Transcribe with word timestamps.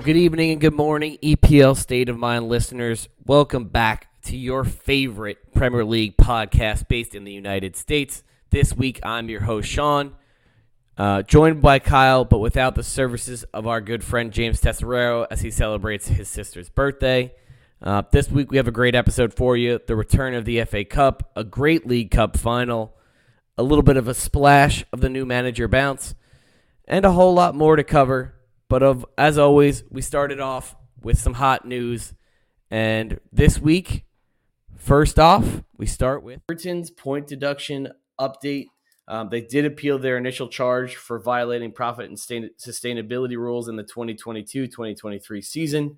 Well, 0.00 0.06
good 0.06 0.16
evening 0.16 0.52
and 0.52 0.60
good 0.62 0.72
morning, 0.72 1.18
EPL 1.22 1.76
State 1.76 2.08
of 2.08 2.16
Mind 2.16 2.48
listeners. 2.48 3.10
Welcome 3.26 3.64
back 3.64 4.08
to 4.22 4.34
your 4.34 4.64
favorite 4.64 5.52
Premier 5.52 5.84
League 5.84 6.16
podcast 6.16 6.88
based 6.88 7.14
in 7.14 7.24
the 7.24 7.32
United 7.34 7.76
States. 7.76 8.22
This 8.48 8.74
week, 8.74 8.98
I'm 9.02 9.28
your 9.28 9.42
host, 9.42 9.68
Sean, 9.68 10.14
uh, 10.96 11.20
joined 11.20 11.60
by 11.60 11.80
Kyle, 11.80 12.24
but 12.24 12.38
without 12.38 12.76
the 12.76 12.82
services 12.82 13.44
of 13.52 13.66
our 13.66 13.82
good 13.82 14.02
friend 14.02 14.32
James 14.32 14.62
Tesserero 14.62 15.26
as 15.30 15.42
he 15.42 15.50
celebrates 15.50 16.08
his 16.08 16.30
sister's 16.30 16.70
birthday. 16.70 17.34
Uh, 17.82 18.02
this 18.10 18.30
week, 18.30 18.50
we 18.50 18.56
have 18.56 18.68
a 18.68 18.72
great 18.72 18.94
episode 18.94 19.34
for 19.34 19.54
you 19.54 19.80
the 19.86 19.96
return 19.96 20.32
of 20.32 20.46
the 20.46 20.64
FA 20.64 20.82
Cup, 20.82 21.30
a 21.36 21.44
great 21.44 21.86
League 21.86 22.10
Cup 22.10 22.38
final, 22.38 22.94
a 23.58 23.62
little 23.62 23.82
bit 23.82 23.98
of 23.98 24.08
a 24.08 24.14
splash 24.14 24.82
of 24.94 25.02
the 25.02 25.10
new 25.10 25.26
manager 25.26 25.68
bounce, 25.68 26.14
and 26.88 27.04
a 27.04 27.12
whole 27.12 27.34
lot 27.34 27.54
more 27.54 27.76
to 27.76 27.84
cover. 27.84 28.32
But 28.70 28.84
of 28.84 29.04
as 29.18 29.36
always, 29.36 29.82
we 29.90 30.00
started 30.00 30.38
off 30.38 30.76
with 31.02 31.18
some 31.18 31.34
hot 31.34 31.66
news. 31.66 32.14
And 32.70 33.18
this 33.32 33.58
week, 33.58 34.04
first 34.76 35.18
off, 35.18 35.64
we 35.76 35.86
start 35.86 36.22
with 36.22 36.40
Everton's 36.48 36.88
point 36.88 37.26
deduction 37.26 37.88
update. 38.18 38.66
Um, 39.08 39.28
they 39.28 39.40
did 39.40 39.64
appeal 39.64 39.98
their 39.98 40.16
initial 40.16 40.46
charge 40.46 40.94
for 40.94 41.18
violating 41.18 41.72
profit 41.72 42.08
and 42.08 42.16
sustainability 42.16 43.36
rules 43.36 43.66
in 43.66 43.74
the 43.74 43.82
2022 43.82 44.68
2023 44.68 45.42
season. 45.42 45.96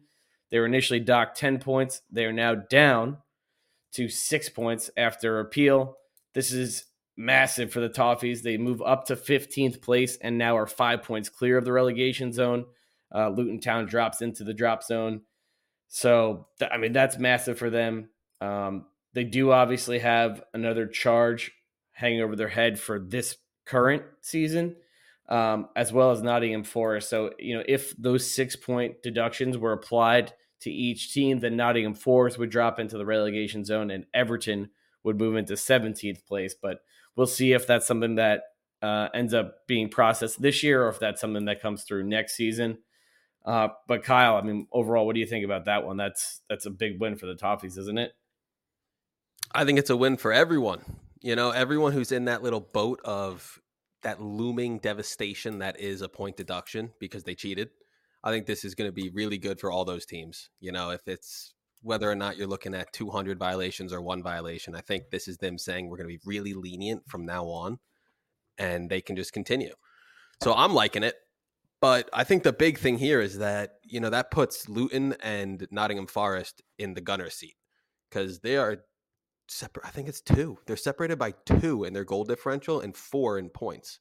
They 0.50 0.58
were 0.58 0.64
initially 0.64 1.00
docked 1.00 1.36
10 1.36 1.58
points. 1.58 2.00
They 2.10 2.24
are 2.24 2.32
now 2.32 2.54
down 2.54 3.18
to 3.92 4.08
six 4.08 4.48
points 4.48 4.88
after 4.96 5.40
appeal. 5.40 5.98
This 6.32 6.52
is 6.52 6.86
massive 7.16 7.72
for 7.72 7.80
the 7.80 7.88
Toffees. 7.88 8.42
They 8.42 8.56
move 8.56 8.82
up 8.82 9.06
to 9.06 9.16
15th 9.16 9.80
place 9.82 10.16
and 10.16 10.38
now 10.38 10.56
are 10.56 10.66
five 10.66 11.02
points 11.02 11.28
clear 11.28 11.58
of 11.58 11.64
the 11.64 11.72
relegation 11.72 12.32
zone. 12.32 12.66
Uh, 13.14 13.28
Luton 13.28 13.60
Town 13.60 13.86
drops 13.86 14.22
into 14.22 14.44
the 14.44 14.54
drop 14.54 14.82
zone. 14.82 15.22
So, 15.88 16.48
th- 16.58 16.70
I 16.72 16.78
mean, 16.78 16.92
that's 16.92 17.18
massive 17.18 17.58
for 17.58 17.68
them. 17.68 18.08
Um, 18.40 18.86
they 19.12 19.24
do 19.24 19.52
obviously 19.52 19.98
have 19.98 20.42
another 20.54 20.86
charge 20.86 21.52
hanging 21.92 22.22
over 22.22 22.34
their 22.34 22.48
head 22.48 22.80
for 22.80 22.98
this 22.98 23.36
current 23.66 24.02
season, 24.22 24.76
um, 25.28 25.68
as 25.76 25.92
well 25.92 26.10
as 26.10 26.22
Nottingham 26.22 26.64
Forest. 26.64 27.10
So, 27.10 27.32
you 27.38 27.56
know, 27.56 27.64
if 27.68 27.94
those 27.96 28.28
six 28.28 28.56
point 28.56 29.02
deductions 29.02 29.58
were 29.58 29.72
applied 29.72 30.32
to 30.60 30.70
each 30.70 31.12
team, 31.12 31.40
then 31.40 31.56
Nottingham 31.56 31.94
Forest 31.94 32.38
would 32.38 32.50
drop 32.50 32.80
into 32.80 32.96
the 32.96 33.06
relegation 33.06 33.64
zone 33.64 33.90
and 33.90 34.06
Everton 34.14 34.70
would 35.04 35.18
move 35.18 35.36
into 35.36 35.54
17th 35.54 36.24
place. 36.24 36.54
But 36.54 36.78
we'll 37.16 37.26
see 37.26 37.52
if 37.52 37.66
that's 37.66 37.86
something 37.86 38.16
that 38.16 38.42
uh, 38.82 39.08
ends 39.14 39.32
up 39.32 39.66
being 39.66 39.88
processed 39.88 40.42
this 40.42 40.62
year 40.62 40.84
or 40.84 40.88
if 40.88 40.98
that's 40.98 41.20
something 41.20 41.44
that 41.44 41.60
comes 41.60 41.84
through 41.84 42.04
next 42.04 42.34
season. 42.34 42.78
Uh, 43.44 43.68
but 43.88 44.04
Kyle, 44.04 44.36
I 44.36 44.42
mean, 44.42 44.66
overall, 44.72 45.06
what 45.06 45.14
do 45.14 45.20
you 45.20 45.26
think 45.26 45.44
about 45.44 45.64
that 45.64 45.84
one? 45.84 45.96
That's 45.96 46.40
that's 46.48 46.66
a 46.66 46.70
big 46.70 47.00
win 47.00 47.16
for 47.16 47.26
the 47.26 47.34
Toffees, 47.34 47.76
isn't 47.78 47.98
it? 47.98 48.12
I 49.54 49.64
think 49.64 49.78
it's 49.78 49.90
a 49.90 49.96
win 49.96 50.16
for 50.16 50.32
everyone. 50.32 50.82
You 51.20 51.36
know, 51.36 51.50
everyone 51.50 51.92
who's 51.92 52.12
in 52.12 52.26
that 52.26 52.42
little 52.42 52.60
boat 52.60 53.00
of 53.04 53.60
that 54.02 54.20
looming 54.20 54.78
devastation 54.78 55.58
that 55.58 55.78
is 55.80 56.02
a 56.02 56.08
point 56.08 56.36
deduction 56.36 56.92
because 56.98 57.24
they 57.24 57.34
cheated. 57.34 57.70
I 58.24 58.30
think 58.30 58.46
this 58.46 58.64
is 58.64 58.74
going 58.74 58.88
to 58.88 58.92
be 58.92 59.10
really 59.10 59.38
good 59.38 59.60
for 59.60 59.70
all 59.70 59.84
those 59.84 60.06
teams. 60.06 60.50
You 60.60 60.72
know, 60.72 60.90
if 60.90 61.06
it's 61.06 61.54
whether 61.82 62.10
or 62.10 62.14
not 62.14 62.36
you're 62.36 62.46
looking 62.46 62.74
at 62.74 62.92
200 62.92 63.38
violations 63.38 63.92
or 63.92 64.00
one 64.00 64.22
violation. 64.22 64.74
I 64.74 64.80
think 64.80 65.10
this 65.10 65.28
is 65.28 65.38
them 65.38 65.58
saying 65.58 65.88
we're 65.88 65.96
going 65.96 66.08
to 66.08 66.16
be 66.16 66.22
really 66.24 66.54
lenient 66.54 67.08
from 67.08 67.26
now 67.26 67.44
on 67.44 67.78
and 68.56 68.88
they 68.88 69.00
can 69.00 69.16
just 69.16 69.32
continue. 69.32 69.74
So 70.42 70.54
I'm 70.54 70.74
liking 70.74 71.02
it. 71.02 71.16
But 71.80 72.08
I 72.12 72.22
think 72.22 72.44
the 72.44 72.52
big 72.52 72.78
thing 72.78 72.98
here 72.98 73.20
is 73.20 73.38
that, 73.38 73.78
you 73.82 73.98
know, 73.98 74.10
that 74.10 74.30
puts 74.30 74.68
Luton 74.68 75.16
and 75.20 75.66
Nottingham 75.72 76.06
Forest 76.06 76.62
in 76.78 76.94
the 76.94 77.00
gunner 77.00 77.28
seat 77.28 77.56
because 78.08 78.38
they 78.38 78.56
are 78.56 78.84
separate. 79.48 79.84
I 79.84 79.90
think 79.90 80.08
it's 80.08 80.20
two. 80.20 80.58
They're 80.66 80.76
separated 80.76 81.18
by 81.18 81.34
two 81.44 81.82
in 81.82 81.92
their 81.92 82.04
goal 82.04 82.22
differential 82.22 82.80
and 82.80 82.96
four 82.96 83.36
in 83.36 83.48
points. 83.48 83.98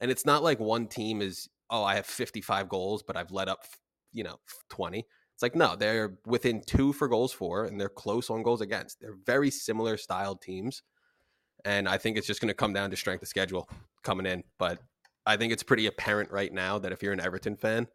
And 0.00 0.12
it's 0.12 0.24
not 0.24 0.44
like 0.44 0.60
one 0.60 0.86
team 0.86 1.20
is, 1.20 1.48
oh, 1.70 1.82
I 1.82 1.96
have 1.96 2.06
55 2.06 2.68
goals, 2.68 3.02
but 3.02 3.16
I've 3.16 3.32
let 3.32 3.48
up, 3.48 3.64
you 4.12 4.22
know, 4.22 4.38
20. 4.70 5.04
It's 5.38 5.42
like 5.44 5.54
no, 5.54 5.76
they're 5.76 6.14
within 6.26 6.60
two 6.66 6.92
for 6.92 7.06
goals 7.06 7.32
for, 7.32 7.64
and 7.64 7.80
they're 7.80 7.88
close 7.88 8.28
on 8.28 8.42
goals 8.42 8.60
against. 8.60 9.00
They're 9.00 9.14
very 9.24 9.52
similar 9.52 9.96
styled 9.96 10.42
teams, 10.42 10.82
and 11.64 11.88
I 11.88 11.96
think 11.96 12.16
it's 12.16 12.26
just 12.26 12.40
going 12.40 12.48
to 12.48 12.54
come 12.54 12.72
down 12.72 12.90
to 12.90 12.96
strength 12.96 13.22
of 13.22 13.28
schedule 13.28 13.68
coming 14.02 14.26
in. 14.26 14.42
But 14.58 14.80
I 15.24 15.36
think 15.36 15.52
it's 15.52 15.62
pretty 15.62 15.86
apparent 15.86 16.32
right 16.32 16.52
now 16.52 16.80
that 16.80 16.90
if 16.90 17.04
you're 17.04 17.12
an 17.12 17.20
Everton 17.20 17.54
fan, 17.54 17.86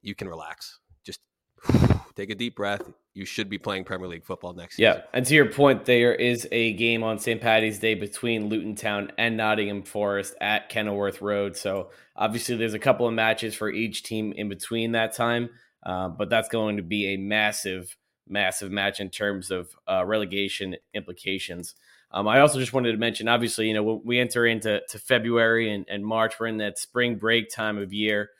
you 0.00 0.14
can 0.14 0.30
relax. 0.30 0.78
Just 1.04 1.20
take 2.14 2.30
a 2.30 2.34
deep 2.34 2.56
breath. 2.56 2.90
You 3.12 3.26
should 3.26 3.50
be 3.50 3.58
playing 3.58 3.84
Premier 3.84 4.08
League 4.08 4.24
football 4.24 4.54
next 4.54 4.78
year. 4.78 4.94
yeah. 4.94 5.02
And 5.12 5.26
to 5.26 5.34
your 5.34 5.52
point, 5.52 5.84
there 5.84 6.14
is 6.14 6.48
a 6.50 6.72
game 6.72 7.02
on 7.02 7.18
St. 7.18 7.38
Patty's 7.38 7.78
Day 7.78 7.96
between 7.96 8.48
Luton 8.48 8.74
Town 8.74 9.12
and 9.18 9.36
Nottingham 9.36 9.82
Forest 9.82 10.36
at 10.40 10.70
Kenilworth 10.70 11.20
Road. 11.20 11.54
So 11.54 11.90
obviously, 12.16 12.56
there's 12.56 12.72
a 12.72 12.78
couple 12.78 13.06
of 13.06 13.12
matches 13.12 13.54
for 13.54 13.68
each 13.68 14.04
team 14.04 14.32
in 14.32 14.48
between 14.48 14.92
that 14.92 15.12
time. 15.12 15.50
Uh, 15.84 16.08
but 16.08 16.28
that's 16.28 16.48
going 16.48 16.76
to 16.76 16.82
be 16.82 17.14
a 17.14 17.16
massive, 17.16 17.96
massive 18.26 18.70
match 18.70 19.00
in 19.00 19.10
terms 19.10 19.50
of 19.50 19.70
uh, 19.86 20.04
relegation 20.04 20.76
implications. 20.94 21.74
Um, 22.10 22.26
I 22.26 22.40
also 22.40 22.58
just 22.58 22.72
wanted 22.72 22.92
to 22.92 22.98
mention, 22.98 23.28
obviously, 23.28 23.68
you 23.68 23.74
know, 23.74 24.00
we 24.04 24.18
enter 24.18 24.46
into 24.46 24.80
to 24.88 24.98
February 24.98 25.72
and, 25.72 25.84
and 25.88 26.04
March, 26.04 26.40
we're 26.40 26.46
in 26.46 26.58
that 26.58 26.78
spring 26.78 27.16
break 27.16 27.50
time 27.50 27.78
of 27.78 27.92
year. 27.92 28.30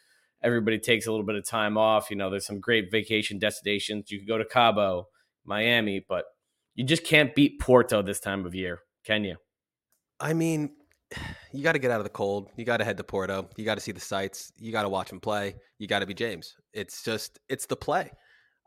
Everybody 0.43 0.79
takes 0.79 1.07
a 1.07 1.11
little 1.11 1.27
bit 1.27 1.37
of 1.37 1.47
time 1.47 1.77
off. 1.77 2.11
You 2.11 2.17
know, 2.17 2.31
there's 2.31 2.47
some 2.47 2.61
great 2.61 2.91
vacation 2.91 3.39
destinations. 3.39 4.11
You 4.11 4.21
could 4.21 4.29
go 4.29 4.39
to 4.39 4.45
Cabo, 4.45 5.09
Miami, 5.45 6.05
but 6.09 6.25
you 6.75 6.85
just 6.85 7.05
can't 7.05 7.35
beat 7.35 7.61
Porto 7.61 8.03
this 8.03 8.21
time 8.21 8.47
of 8.47 8.55
year, 8.55 8.81
can 9.05 9.25
you? 9.25 9.37
I 10.21 10.33
mean, 10.33 10.77
you 11.53 11.63
got 11.63 11.73
to 11.73 11.79
get 11.79 11.91
out 11.91 12.01
of 12.01 12.05
the 12.05 12.11
cold. 12.11 12.49
You 12.57 12.65
got 12.65 12.79
to 12.79 12.85
head 12.85 12.97
to 12.97 13.05
Porto. 13.05 13.49
You 13.57 13.65
got 13.65 13.77
to 13.77 13.81
see 13.81 13.93
the 13.93 14.01
sights. 14.01 14.53
You 14.59 14.73
got 14.73 14.83
to 14.83 14.89
watch 14.89 15.11
him 15.11 15.21
play. 15.21 15.57
You 15.79 15.87
got 15.87 16.01
to 16.01 16.07
be 16.07 16.15
James. 16.15 16.57
It's 16.73 17.03
just, 17.03 17.39
it's 17.49 17.67
the 17.67 17.77
play. 17.77 18.11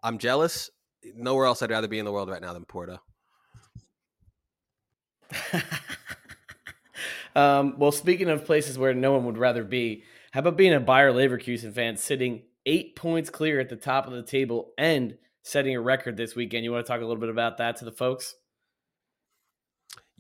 I'm 0.03 0.17
jealous. 0.17 0.69
Nowhere 1.15 1.45
else 1.45 1.61
I'd 1.61 1.71
rather 1.71 1.87
be 1.87 1.99
in 1.99 2.05
the 2.05 2.11
world 2.11 2.29
right 2.29 2.41
now 2.41 2.53
than 2.53 2.65
Porto. 2.65 2.99
um, 7.35 7.75
well, 7.77 7.91
speaking 7.91 8.29
of 8.29 8.45
places 8.45 8.77
where 8.77 8.93
no 8.93 9.13
one 9.13 9.25
would 9.25 9.37
rather 9.37 9.63
be, 9.63 10.03
how 10.31 10.39
about 10.39 10.57
being 10.57 10.73
a 10.73 10.79
Bayer 10.79 11.11
Leverkusen 11.11 11.73
fan 11.73 11.97
sitting 11.97 12.43
eight 12.65 12.95
points 12.95 13.29
clear 13.29 13.59
at 13.59 13.69
the 13.69 13.75
top 13.75 14.07
of 14.07 14.13
the 14.13 14.23
table 14.23 14.71
and 14.77 15.17
setting 15.43 15.75
a 15.75 15.81
record 15.81 16.17
this 16.17 16.35
weekend? 16.35 16.63
You 16.63 16.71
want 16.71 16.85
to 16.85 16.91
talk 16.91 17.01
a 17.01 17.05
little 17.05 17.21
bit 17.21 17.29
about 17.29 17.57
that 17.57 17.77
to 17.77 17.85
the 17.85 17.91
folks? 17.91 18.35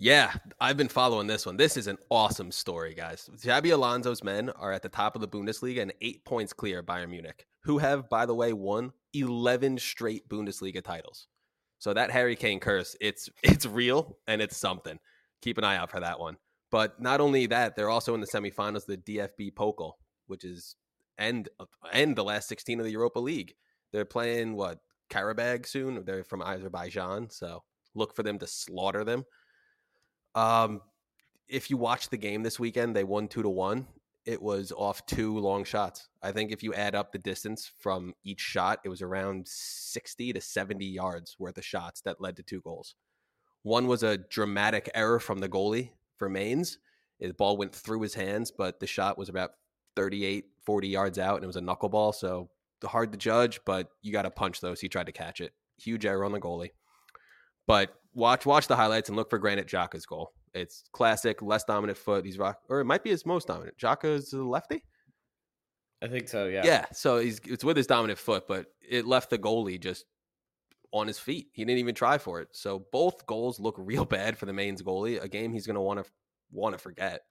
Yeah, 0.03 0.33
I've 0.59 0.77
been 0.77 0.87
following 0.87 1.27
this 1.27 1.45
one. 1.45 1.57
This 1.57 1.77
is 1.77 1.85
an 1.85 1.99
awesome 2.09 2.51
story, 2.51 2.95
guys. 2.95 3.29
Xabi 3.37 3.71
Alonso's 3.71 4.23
men 4.23 4.49
are 4.49 4.71
at 4.71 4.81
the 4.81 4.89
top 4.89 5.13
of 5.13 5.21
the 5.21 5.27
Bundesliga 5.27 5.83
and 5.83 5.93
eight 6.01 6.25
points 6.25 6.53
clear 6.53 6.81
Bayern 6.81 7.11
Munich, 7.11 7.45
who 7.65 7.77
have, 7.77 8.09
by 8.09 8.25
the 8.25 8.33
way, 8.33 8.51
won 8.51 8.93
11 9.13 9.77
straight 9.77 10.27
Bundesliga 10.27 10.83
titles. 10.83 11.27
So 11.77 11.93
that 11.93 12.09
Harry 12.09 12.35
Kane 12.35 12.59
curse, 12.59 12.95
it's 12.99 13.29
it's 13.43 13.67
real 13.67 14.17
and 14.25 14.41
it's 14.41 14.57
something. 14.57 14.97
Keep 15.43 15.59
an 15.59 15.63
eye 15.65 15.77
out 15.77 15.91
for 15.91 15.99
that 15.99 16.19
one. 16.19 16.37
But 16.71 16.99
not 16.99 17.21
only 17.21 17.45
that, 17.45 17.75
they're 17.75 17.91
also 17.91 18.15
in 18.15 18.21
the 18.21 18.27
semifinals 18.33 18.89
of 18.89 18.97
the 19.05 19.19
DFB 19.19 19.53
Pokal, 19.53 19.91
which 20.25 20.43
is 20.43 20.77
end 21.19 21.47
end 21.93 22.15
the 22.15 22.23
last 22.23 22.49
16 22.49 22.79
of 22.79 22.85
the 22.87 22.91
Europa 22.91 23.19
League. 23.19 23.53
They're 23.93 24.05
playing 24.05 24.55
what 24.55 24.79
Qarabag 25.11 25.67
soon. 25.67 26.03
They're 26.05 26.23
from 26.23 26.41
Azerbaijan, 26.41 27.29
so 27.29 27.61
look 27.93 28.15
for 28.15 28.23
them 28.23 28.39
to 28.39 28.47
slaughter 28.47 29.03
them. 29.03 29.25
Um, 30.35 30.81
if 31.47 31.69
you 31.69 31.77
watch 31.77 32.09
the 32.09 32.17
game 32.17 32.43
this 32.43 32.59
weekend, 32.59 32.95
they 32.95 33.03
won 33.03 33.27
two 33.27 33.43
to 33.43 33.49
one. 33.49 33.87
It 34.25 34.41
was 34.41 34.71
off 34.71 35.05
two 35.05 35.37
long 35.39 35.63
shots. 35.63 36.07
I 36.21 36.31
think 36.31 36.51
if 36.51 36.61
you 36.61 36.73
add 36.73 36.95
up 36.95 37.11
the 37.11 37.17
distance 37.17 37.71
from 37.79 38.13
each 38.23 38.39
shot, 38.39 38.79
it 38.85 38.89
was 38.89 39.01
around 39.01 39.47
60 39.47 40.33
to 40.33 40.41
70 40.41 40.85
yards 40.85 41.35
worth 41.39 41.57
of 41.57 41.65
shots 41.65 42.01
that 42.01 42.21
led 42.21 42.37
to 42.37 42.43
two 42.43 42.61
goals. 42.61 42.95
One 43.63 43.87
was 43.87 44.03
a 44.03 44.17
dramatic 44.17 44.89
error 44.93 45.19
from 45.19 45.39
the 45.39 45.49
goalie 45.49 45.91
for 46.17 46.29
Mainz. 46.29 46.77
The 47.19 47.33
ball 47.33 47.57
went 47.57 47.75
through 47.75 48.01
his 48.01 48.13
hands, 48.13 48.51
but 48.51 48.79
the 48.79 48.87
shot 48.87 49.17
was 49.17 49.29
about 49.29 49.51
38, 49.95 50.45
40 50.65 50.87
yards 50.87 51.19
out, 51.19 51.35
and 51.35 51.43
it 51.43 51.47
was 51.47 51.57
a 51.57 51.61
knuckleball. 51.61 52.15
So 52.15 52.49
hard 52.83 53.11
to 53.11 53.17
judge, 53.17 53.59
but 53.65 53.89
you 54.01 54.11
got 54.11 54.23
to 54.23 54.31
punch 54.31 54.61
those. 54.61 54.79
He 54.79 54.89
tried 54.89 55.05
to 55.07 55.11
catch 55.11 55.41
it. 55.41 55.53
Huge 55.77 56.05
error 56.05 56.25
on 56.25 56.31
the 56.31 56.39
goalie. 56.39 56.71
But 57.71 57.95
watch 58.13 58.45
watch 58.45 58.67
the 58.67 58.75
highlights 58.75 59.07
and 59.07 59.15
look 59.15 59.29
for 59.29 59.39
Granit 59.39 59.65
Xhaka's 59.65 60.05
goal. 60.05 60.33
It's 60.53 60.83
classic, 60.91 61.41
less 61.41 61.63
dominant 61.63 61.97
foot. 61.97 62.25
He's 62.25 62.37
rock, 62.37 62.59
or 62.67 62.81
it 62.81 62.85
might 62.85 63.01
be 63.01 63.11
his 63.11 63.25
most 63.25 63.47
dominant. 63.47 63.77
Xhaka 63.77 64.13
is 64.13 64.33
a 64.33 64.43
lefty. 64.43 64.83
I 66.01 66.09
think 66.09 66.27
so. 66.27 66.47
Yeah. 66.47 66.63
Yeah. 66.65 66.85
So 66.91 67.19
he's 67.19 67.39
it's 67.45 67.63
with 67.63 67.77
his 67.77 67.87
dominant 67.87 68.19
foot, 68.19 68.45
but 68.45 68.65
it 68.81 69.07
left 69.07 69.29
the 69.29 69.37
goalie 69.37 69.79
just 69.79 70.03
on 70.91 71.07
his 71.07 71.17
feet. 71.17 71.47
He 71.53 71.63
didn't 71.63 71.79
even 71.79 71.95
try 71.95 72.17
for 72.17 72.41
it. 72.41 72.49
So 72.51 72.85
both 72.91 73.25
goals 73.25 73.57
look 73.57 73.75
real 73.79 74.03
bad 74.03 74.37
for 74.37 74.47
the 74.47 74.51
Mainz 74.51 74.81
goalie. 74.81 75.23
A 75.23 75.29
game 75.29 75.53
he's 75.53 75.65
going 75.65 75.75
to 75.75 75.81
want 75.81 76.03
to 76.03 76.11
want 76.51 76.75
to 76.75 76.77
forget. 76.77 77.21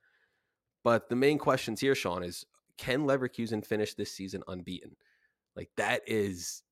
But 0.85 1.11
the 1.11 1.17
main 1.17 1.37
questions 1.37 1.83
here, 1.83 1.95
Sean, 1.95 2.23
is 2.23 2.47
can 2.79 3.03
Leverkusen 3.03 3.63
finish 3.63 3.93
this 3.93 4.11
season 4.11 4.43
unbeaten? 4.49 4.97
Like 5.55 5.69
that 5.77 6.01
is 6.07 6.63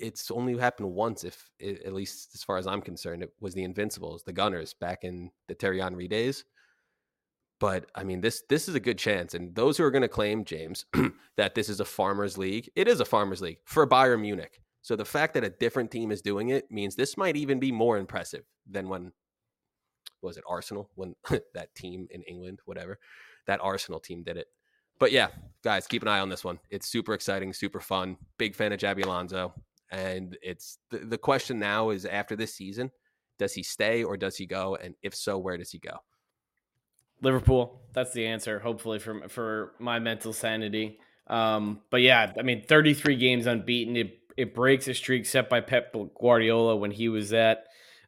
it's 0.00 0.30
only 0.30 0.56
happened 0.58 0.90
once 0.90 1.24
if 1.24 1.50
at 1.62 1.92
least 1.92 2.30
as 2.34 2.42
far 2.42 2.56
as 2.56 2.66
I'm 2.66 2.80
concerned 2.80 3.22
it 3.22 3.32
was 3.40 3.54
the 3.54 3.64
Invincibles, 3.64 4.22
the 4.22 4.32
Gunners 4.32 4.74
back 4.74 5.04
in 5.04 5.30
the 5.48 5.54
Thierry 5.54 5.80
Henry 5.80 6.08
days. 6.08 6.44
But 7.60 7.90
I 7.94 8.04
mean 8.04 8.20
this 8.20 8.42
this 8.48 8.68
is 8.68 8.74
a 8.74 8.80
good 8.80 8.98
chance 8.98 9.34
and 9.34 9.54
those 9.54 9.76
who 9.76 9.84
are 9.84 9.90
going 9.90 10.02
to 10.02 10.08
claim 10.08 10.44
James 10.44 10.86
that 11.36 11.54
this 11.54 11.68
is 11.68 11.80
a 11.80 11.84
farmers 11.84 12.38
league, 12.38 12.70
it 12.74 12.88
is 12.88 13.00
a 13.00 13.04
farmers 13.04 13.42
league 13.42 13.58
for 13.64 13.86
Bayern 13.86 14.22
Munich. 14.22 14.60
So 14.82 14.96
the 14.96 15.04
fact 15.04 15.34
that 15.34 15.44
a 15.44 15.50
different 15.50 15.90
team 15.90 16.10
is 16.10 16.22
doing 16.22 16.48
it 16.48 16.70
means 16.70 16.96
this 16.96 17.16
might 17.16 17.36
even 17.36 17.60
be 17.60 17.70
more 17.70 17.98
impressive 17.98 18.44
than 18.68 18.88
when 18.88 19.12
was 20.22 20.36
it 20.36 20.44
Arsenal 20.48 20.90
when 20.94 21.14
that 21.54 21.74
team 21.74 22.06
in 22.10 22.22
England, 22.22 22.60
whatever, 22.64 22.98
that 23.46 23.60
Arsenal 23.62 24.00
team 24.00 24.22
did 24.22 24.36
it. 24.36 24.46
But 24.98 25.12
yeah, 25.12 25.28
guys, 25.64 25.86
keep 25.86 26.02
an 26.02 26.08
eye 26.08 26.20
on 26.20 26.28
this 26.28 26.44
one. 26.44 26.58
It's 26.70 26.86
super 26.86 27.14
exciting, 27.14 27.54
super 27.54 27.80
fun. 27.80 28.16
Big 28.36 28.54
fan 28.54 28.72
of 28.72 28.80
Xabi 28.80 29.04
Alonso, 29.04 29.54
and 29.90 30.36
it's 30.42 30.78
the, 30.90 30.98
the 30.98 31.18
question 31.18 31.58
now 31.58 31.90
is 31.90 32.04
after 32.04 32.36
this 32.36 32.54
season, 32.54 32.90
does 33.38 33.54
he 33.54 33.62
stay 33.62 34.04
or 34.04 34.16
does 34.16 34.36
he 34.36 34.46
go? 34.46 34.76
And 34.76 34.94
if 35.02 35.14
so, 35.14 35.38
where 35.38 35.56
does 35.56 35.70
he 35.70 35.78
go? 35.78 35.98
Liverpool. 37.22 37.82
That's 37.92 38.12
the 38.12 38.26
answer. 38.26 38.58
Hopefully, 38.58 38.98
for 38.98 39.28
for 39.28 39.72
my 39.78 39.98
mental 39.98 40.32
sanity. 40.32 40.98
Um, 41.26 41.80
but 41.90 42.00
yeah, 42.00 42.32
I 42.38 42.42
mean, 42.42 42.64
33 42.66 43.16
games 43.16 43.46
unbeaten. 43.46 43.96
It 43.96 44.18
it 44.36 44.54
breaks 44.54 44.88
a 44.88 44.94
streak 44.94 45.26
set 45.26 45.48
by 45.48 45.60
Pep 45.60 45.94
Guardiola 46.18 46.76
when 46.76 46.90
he 46.90 47.08
was 47.08 47.32
at 47.32 47.64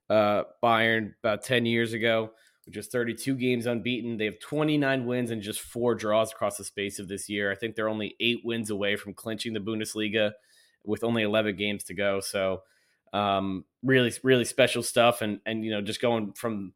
uh, 0.08 0.44
Bayern 0.62 1.12
about 1.22 1.42
10 1.42 1.66
years 1.66 1.92
ago, 1.92 2.30
which 2.64 2.76
is 2.76 2.88
32 2.88 3.34
games 3.34 3.66
unbeaten. 3.66 4.16
They 4.16 4.26
have 4.26 4.40
29 4.40 5.04
wins 5.04 5.30
and 5.30 5.42
just 5.42 5.60
four 5.60 5.94
draws 5.94 6.32
across 6.32 6.56
the 6.56 6.64
space 6.64 6.98
of 6.98 7.08
this 7.08 7.28
year. 7.28 7.52
I 7.52 7.54
think 7.54 7.74
they're 7.74 7.88
only 7.88 8.16
eight 8.20 8.40
wins 8.44 8.70
away 8.70 8.96
from 8.96 9.14
clinching 9.14 9.52
the 9.52 9.60
Bundesliga 9.60 10.32
with 10.84 11.04
only 11.04 11.22
11 11.22 11.56
games 11.56 11.84
to 11.84 11.94
go. 11.94 12.20
So, 12.20 12.62
um, 13.12 13.64
really, 13.82 14.12
really 14.22 14.44
special 14.44 14.82
stuff. 14.82 15.22
And, 15.22 15.40
and, 15.46 15.64
you 15.64 15.70
know, 15.70 15.80
just 15.80 16.00
going 16.00 16.32
from, 16.32 16.72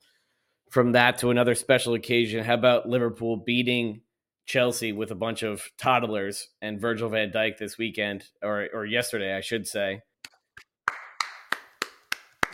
from 0.71 0.93
that 0.93 1.19
to 1.19 1.31
another 1.31 1.55
special 1.55 1.95
occasion, 1.95 2.45
how 2.45 2.55
about 2.55 2.89
Liverpool 2.89 3.37
beating 3.37 4.03
Chelsea 4.47 4.93
with 4.93 5.11
a 5.11 5.17
bunch 5.17 5.43
of 5.43 5.63
toddlers 5.77 6.49
and 6.63 6.81
Virgil 6.81 7.09
van 7.09 7.31
Dijk 7.31 7.59
this 7.59 7.77
weekend 7.77 8.25
or 8.43 8.69
or 8.73 8.87
yesterday, 8.87 9.37
I 9.37 9.41
should 9.41 9.67
say. 9.67 10.03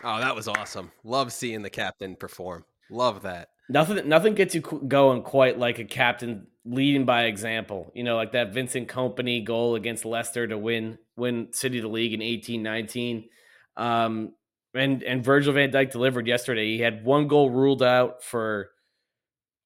Oh, 0.03 0.19
that 0.19 0.35
was 0.35 0.49
awesome. 0.49 0.91
Love 1.05 1.33
seeing 1.33 1.63
the 1.63 1.71
captain 1.71 2.17
perform. 2.17 2.65
Love 2.91 3.23
that. 3.23 3.51
Nothing 3.69 4.09
nothing 4.09 4.35
gets 4.35 4.55
you 4.55 4.63
going 4.63 5.23
quite 5.23 5.59
like 5.59 5.79
a 5.79 5.85
captain 5.85 6.47
leading 6.65 7.05
by 7.05 7.25
example. 7.25 7.93
You 7.95 8.05
know, 8.05 8.17
like 8.17 8.33
that 8.33 8.53
Vincent 8.53 8.89
Kompany 8.89 9.45
goal 9.45 9.75
against 9.75 10.05
Leicester 10.05 10.47
to 10.47 10.59
win 10.59 10.99
win 11.17 11.53
City 11.53 11.81
the 11.81 11.89
league 11.89 12.13
in 12.13 12.21
1819. 12.21 13.29
Um 13.77 14.35
and 14.75 15.03
and 15.03 15.25
Virgil 15.25 15.53
van 15.53 15.71
Dijk 15.71 15.91
delivered 15.91 16.27
yesterday. 16.27 16.77
He 16.77 16.83
had 16.83 17.05
one 17.05 17.29
goal 17.29 17.51
ruled 17.51 17.83
out 17.83 18.23
for 18.23 18.71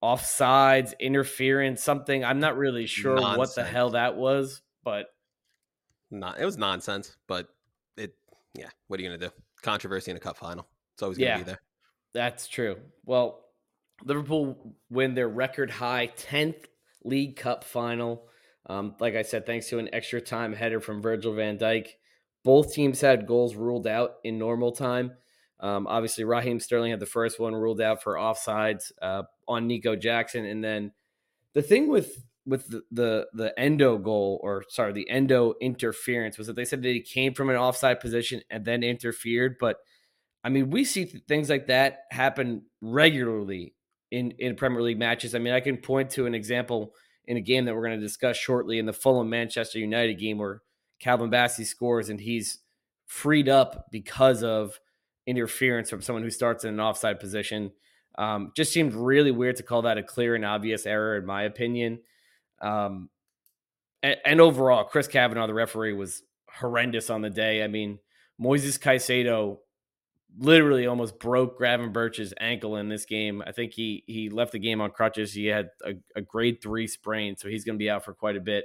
offsides, 0.03 0.99
interference, 0.99 1.83
something. 1.83 2.25
I'm 2.25 2.41
not 2.41 2.57
really 2.57 2.87
sure 2.87 3.17
nonsense. 3.17 3.39
what 3.39 3.55
the 3.55 3.65
hell 3.65 3.91
that 3.91 4.17
was, 4.17 4.63
but 4.85 5.07
not 6.11 6.39
it 6.39 6.45
was 6.45 6.59
nonsense. 6.59 7.17
But 7.27 7.49
it, 7.97 8.15
yeah. 8.55 8.69
What 8.89 9.01
are 9.01 9.03
you 9.03 9.09
gonna 9.09 9.19
do? 9.19 9.31
Controversy 9.63 10.11
in 10.11 10.17
a 10.17 10.21
cup 10.21 10.37
final. 10.37 10.67
It's 10.95 11.03
always 11.03 11.19
gonna 11.19 11.31
yeah, 11.31 11.39
be 11.39 11.45
there. 11.45 11.61
That's 12.15 12.49
true. 12.49 12.79
Well, 13.05 13.45
Liverpool 14.05 14.75
win 14.91 15.15
their 15.15 15.29
record 15.29 15.71
high 15.71 16.09
10th 16.17 16.65
League 17.05 17.37
Cup 17.37 17.65
final. 17.65 18.27
Um, 18.69 18.95
like 18.99 19.15
I 19.15 19.23
said, 19.23 19.47
thanks 19.47 19.69
to 19.69 19.79
an 19.79 19.89
extra 19.93 20.21
time 20.21 20.53
header 20.53 20.81
from 20.81 21.03
Virgil 21.03 21.35
van 21.35 21.59
Dijk. 21.59 21.89
Both 22.45 22.75
teams 22.75 23.01
had 23.01 23.27
goals 23.27 23.55
ruled 23.55 23.87
out 23.87 24.15
in 24.25 24.39
normal 24.39 24.73
time. 24.73 25.13
Um, 25.61 25.87
obviously, 25.87 26.25
Raheem 26.25 26.61
Sterling 26.61 26.91
had 26.91 27.01
the 27.01 27.07
first 27.07 27.41
one 27.41 27.55
ruled 27.55 27.81
out 27.81 28.03
for 28.03 28.15
offsides 28.15 28.93
uh, 29.01 29.23
on 29.49 29.67
Nico 29.67 29.97
Jackson, 29.97 30.45
and 30.45 30.63
then 30.63 30.93
the 31.55 31.63
thing 31.63 31.89
with 31.89 32.27
with 32.45 32.69
the, 32.69 32.83
the, 32.93 33.27
the 33.33 33.59
endo 33.59 33.99
goal 33.99 34.39
or 34.43 34.63
sorry 34.69 34.93
the 34.93 35.11
endo 35.11 35.55
interference 35.61 36.39
was 36.39 36.47
that 36.47 36.55
they 36.55 36.65
said 36.65 36.81
that 36.83 36.89
he 36.89 37.01
came 37.01 37.35
from 37.35 37.51
an 37.51 37.57
offside 37.57 37.99
position 37.99 38.41
and 38.51 38.65
then 38.65 38.85
interfered. 38.85 39.57
But 39.59 39.79
I 40.45 40.49
mean, 40.49 40.71
we 40.71 40.85
see 40.85 41.05
things 41.05 41.51
like 41.51 41.67
that 41.67 42.03
happen 42.11 42.63
regularly 42.81 43.75
in 44.11 44.33
in 44.39 44.55
Premier 44.55 44.83
League 44.83 44.99
matches. 44.99 45.35
I 45.35 45.39
mean, 45.39 45.55
I 45.55 45.61
can 45.61 45.79
point 45.79 46.11
to 46.11 46.27
an 46.27 46.35
example 46.35 46.95
in 47.27 47.37
a 47.37 47.41
game 47.41 47.65
that 47.65 47.75
we're 47.75 47.87
going 47.87 47.99
to 47.99 48.07
discuss 48.07 48.37
shortly 48.37 48.79
in 48.79 48.87
the 48.87 48.93
Fulham 48.93 49.29
Manchester 49.29 49.79
United 49.79 50.15
game 50.15 50.39
where 50.39 50.63
Calvin 51.01 51.31
Bassey 51.31 51.65
scores 51.65 52.09
and 52.09 52.21
he's 52.21 52.59
freed 53.07 53.49
up 53.49 53.87
because 53.91 54.43
of 54.43 54.81
interference 55.27 55.91
from 55.91 56.03
someone 56.03 56.23
who 56.23 56.31
starts 56.31 56.65
in 56.65 56.75
an 56.75 56.81
offside 56.81 57.21
position. 57.21 57.73
Um, 58.17 58.53
just 58.57 58.73
seemed 58.73 58.95
really 58.95 59.31
weird 59.31 59.57
to 59.57 59.63
call 59.63 59.83
that 59.83 59.99
a 59.99 60.03
clear 60.03 60.35
and 60.35 60.45
obvious 60.45 60.87
error, 60.87 61.17
in 61.17 61.27
my 61.27 61.43
opinion. 61.43 62.01
Um, 62.61 63.11
and, 64.03 64.17
and, 64.25 64.41
overall, 64.41 64.85
Chris 64.85 65.07
Kavanagh, 65.07 65.49
the 65.49 65.55
referee, 65.55 65.93
was 65.93 66.23
horrendous 66.49 67.11
on 67.11 67.21
the 67.21 67.29
day. 67.29 67.63
I 67.63 67.67
mean, 67.67 67.99
Moises 68.41 68.79
Caicedo 68.81 69.59
literally 70.39 70.87
almost 70.87 71.19
broke 71.19 71.59
Gravenberch's 71.59 72.35
ankle 72.39 72.77
in 72.77 72.89
this 72.89 73.05
game. 73.05 73.43
I 73.47 73.53
think 73.53 73.73
he 73.73 74.05
he 74.07 74.29
left 74.29 74.53
the 74.53 74.59
game 74.59 74.81
on 74.81 74.91
crutches. 74.91 75.33
He 75.33 75.47
had 75.47 75.71
a, 75.85 75.95
a 76.15 76.21
grade 76.21 76.63
three 76.63 76.87
sprain, 76.87 77.37
so 77.37 77.49
he's 77.49 77.65
going 77.65 77.77
to 77.77 77.83
be 77.83 77.91
out 77.91 78.05
for 78.05 78.13
quite 78.13 78.37
a 78.37 78.41
bit. 78.41 78.65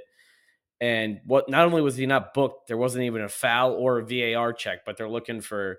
And 0.80 1.20
what 1.24 1.48
not 1.48 1.64
only 1.64 1.82
was 1.82 1.96
he 1.96 2.06
not 2.06 2.34
booked, 2.34 2.66
there 2.68 2.76
wasn't 2.76 3.04
even 3.04 3.22
a 3.22 3.28
foul 3.28 3.72
or 3.72 3.98
a 3.98 4.04
VAR 4.04 4.52
check, 4.52 4.84
but 4.84 4.96
they're 4.96 5.08
looking 5.08 5.40
for 5.40 5.78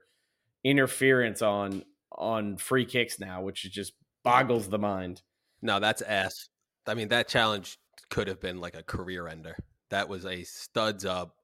interference 0.63 1.41
on 1.41 1.83
on 2.11 2.57
free 2.57 2.85
kicks 2.85 3.19
now, 3.19 3.41
which 3.41 3.63
just 3.71 3.93
boggles 4.23 4.69
the 4.69 4.79
mind. 4.79 5.21
No, 5.61 5.79
that's 5.79 6.01
ass. 6.01 6.49
I 6.87 6.93
mean, 6.93 7.09
that 7.09 7.27
challenge 7.27 7.77
could 8.09 8.27
have 8.27 8.39
been 8.39 8.59
like 8.59 8.75
a 8.75 8.83
career 8.83 9.27
ender. 9.27 9.57
That 9.89 10.07
was 10.09 10.25
a 10.25 10.43
studs 10.43 11.05
up 11.05 11.35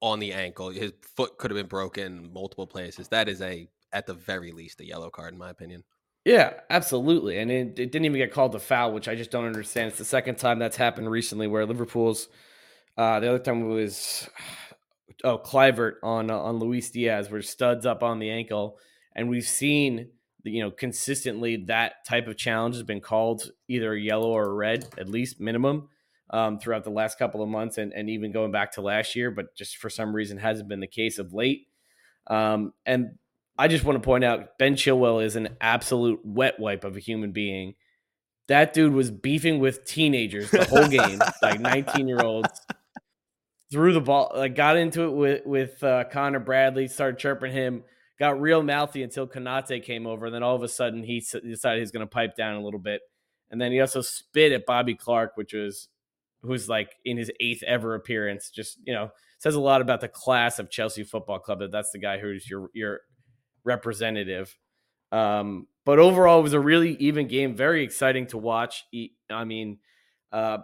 on 0.00 0.18
the 0.18 0.32
ankle. 0.32 0.70
His 0.70 0.92
foot 1.16 1.38
could 1.38 1.50
have 1.50 1.58
been 1.58 1.66
broken 1.66 2.32
multiple 2.32 2.66
places. 2.66 3.08
That 3.08 3.28
is 3.28 3.42
a 3.42 3.68
at 3.92 4.06
the 4.06 4.14
very 4.14 4.52
least 4.52 4.80
a 4.80 4.86
yellow 4.86 5.10
card 5.10 5.32
in 5.32 5.38
my 5.38 5.50
opinion. 5.50 5.84
Yeah, 6.24 6.54
absolutely. 6.68 7.38
And 7.38 7.50
it, 7.50 7.78
it 7.78 7.92
didn't 7.92 8.04
even 8.04 8.18
get 8.18 8.32
called 8.32 8.54
a 8.54 8.58
foul, 8.58 8.92
which 8.92 9.08
I 9.08 9.14
just 9.14 9.30
don't 9.30 9.46
understand. 9.46 9.88
It's 9.88 9.98
the 9.98 10.04
second 10.04 10.36
time 10.36 10.58
that's 10.58 10.76
happened 10.76 11.10
recently 11.10 11.46
where 11.46 11.64
Liverpool's 11.64 12.28
uh, 12.98 13.20
the 13.20 13.28
other 13.28 13.38
time 13.38 13.68
was 13.68 14.28
oh 15.24 15.38
Kluivert 15.38 15.94
on 16.02 16.30
uh, 16.30 16.38
on 16.38 16.58
Luis 16.58 16.90
Diaz, 16.90 17.30
where 17.30 17.40
studs 17.42 17.86
up 17.86 18.02
on 18.02 18.18
the 18.18 18.30
ankle, 18.30 18.78
and 19.14 19.28
we've 19.28 19.46
seen 19.46 20.10
you 20.44 20.62
know 20.62 20.70
consistently 20.70 21.56
that 21.66 22.04
type 22.06 22.26
of 22.26 22.36
challenge 22.36 22.74
has 22.74 22.82
been 22.82 23.00
called 23.00 23.50
either 23.68 23.96
yellow 23.96 24.30
or 24.30 24.54
red 24.54 24.86
at 24.98 25.08
least 25.08 25.40
minimum 25.40 25.88
um, 26.30 26.58
throughout 26.58 26.84
the 26.84 26.90
last 26.90 27.18
couple 27.18 27.42
of 27.42 27.48
months 27.48 27.78
and, 27.78 27.92
and 27.92 28.08
even 28.08 28.32
going 28.32 28.52
back 28.52 28.72
to 28.72 28.80
last 28.80 29.16
year 29.16 29.30
but 29.30 29.54
just 29.56 29.76
for 29.76 29.90
some 29.90 30.14
reason 30.14 30.38
hasn't 30.38 30.68
been 30.68 30.80
the 30.80 30.86
case 30.86 31.18
of 31.18 31.34
late 31.34 31.66
um, 32.28 32.72
and 32.86 33.18
i 33.58 33.68
just 33.68 33.84
want 33.84 34.00
to 34.00 34.04
point 34.04 34.24
out 34.24 34.58
ben 34.58 34.74
chilwell 34.74 35.24
is 35.24 35.36
an 35.36 35.56
absolute 35.60 36.20
wet 36.24 36.58
wipe 36.58 36.84
of 36.84 36.96
a 36.96 37.00
human 37.00 37.32
being 37.32 37.74
that 38.46 38.72
dude 38.72 38.94
was 38.94 39.10
beefing 39.10 39.58
with 39.58 39.84
teenagers 39.84 40.50
the 40.50 40.64
whole 40.64 40.88
game 40.88 41.20
like 41.42 41.60
19 41.60 42.08
year 42.08 42.20
olds 42.20 42.60
threw 43.70 43.92
the 43.92 44.00
ball, 44.00 44.32
like 44.34 44.54
got 44.54 44.76
into 44.76 45.02
it 45.02 45.12
with 45.12 45.46
with 45.46 45.82
uh, 45.82 46.04
Conor 46.04 46.40
Bradley, 46.40 46.88
started 46.88 47.18
chirping 47.18 47.52
him, 47.52 47.84
got 48.18 48.40
real 48.40 48.62
mouthy 48.62 49.02
until 49.02 49.26
Konate 49.26 49.82
came 49.82 50.06
over. 50.06 50.26
And 50.26 50.34
then 50.34 50.42
all 50.42 50.56
of 50.56 50.62
a 50.62 50.68
sudden, 50.68 51.02
he 51.02 51.20
decided 51.20 51.80
he's 51.80 51.90
going 51.90 52.06
to 52.06 52.10
pipe 52.10 52.36
down 52.36 52.56
a 52.56 52.64
little 52.64 52.80
bit, 52.80 53.02
and 53.50 53.60
then 53.60 53.72
he 53.72 53.80
also 53.80 54.00
spit 54.00 54.52
at 54.52 54.66
Bobby 54.66 54.94
Clark, 54.94 55.32
which 55.36 55.52
was 55.52 55.88
who's 56.42 56.68
like 56.68 56.94
in 57.04 57.16
his 57.16 57.30
eighth 57.40 57.62
ever 57.64 57.94
appearance. 57.94 58.50
Just 58.50 58.78
you 58.84 58.94
know, 58.94 59.10
says 59.38 59.54
a 59.54 59.60
lot 59.60 59.80
about 59.80 60.00
the 60.00 60.08
class 60.08 60.58
of 60.58 60.70
Chelsea 60.70 61.04
Football 61.04 61.40
Club 61.40 61.60
that 61.60 61.72
that's 61.72 61.90
the 61.90 61.98
guy 61.98 62.18
who's 62.18 62.48
your 62.48 62.70
your 62.72 63.00
representative. 63.68 64.56
Um, 65.12 65.68
but 65.86 65.98
overall, 65.98 66.40
it 66.40 66.42
was 66.42 66.52
a 66.54 66.60
really 66.60 66.96
even 66.96 67.28
game, 67.28 67.54
very 67.54 67.84
exciting 67.84 68.26
to 68.28 68.38
watch. 68.38 68.84
I 69.30 69.44
mean, 69.44 69.78
uh, 70.32 70.58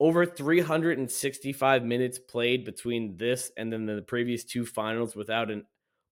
over 0.00 0.26
365 0.26 1.84
minutes 1.84 2.18
played 2.18 2.64
between 2.64 3.16
this 3.16 3.52
and 3.56 3.72
then 3.72 3.86
the 3.86 4.02
previous 4.02 4.44
two 4.44 4.66
finals 4.66 5.14
without 5.14 5.50
an 5.50 5.64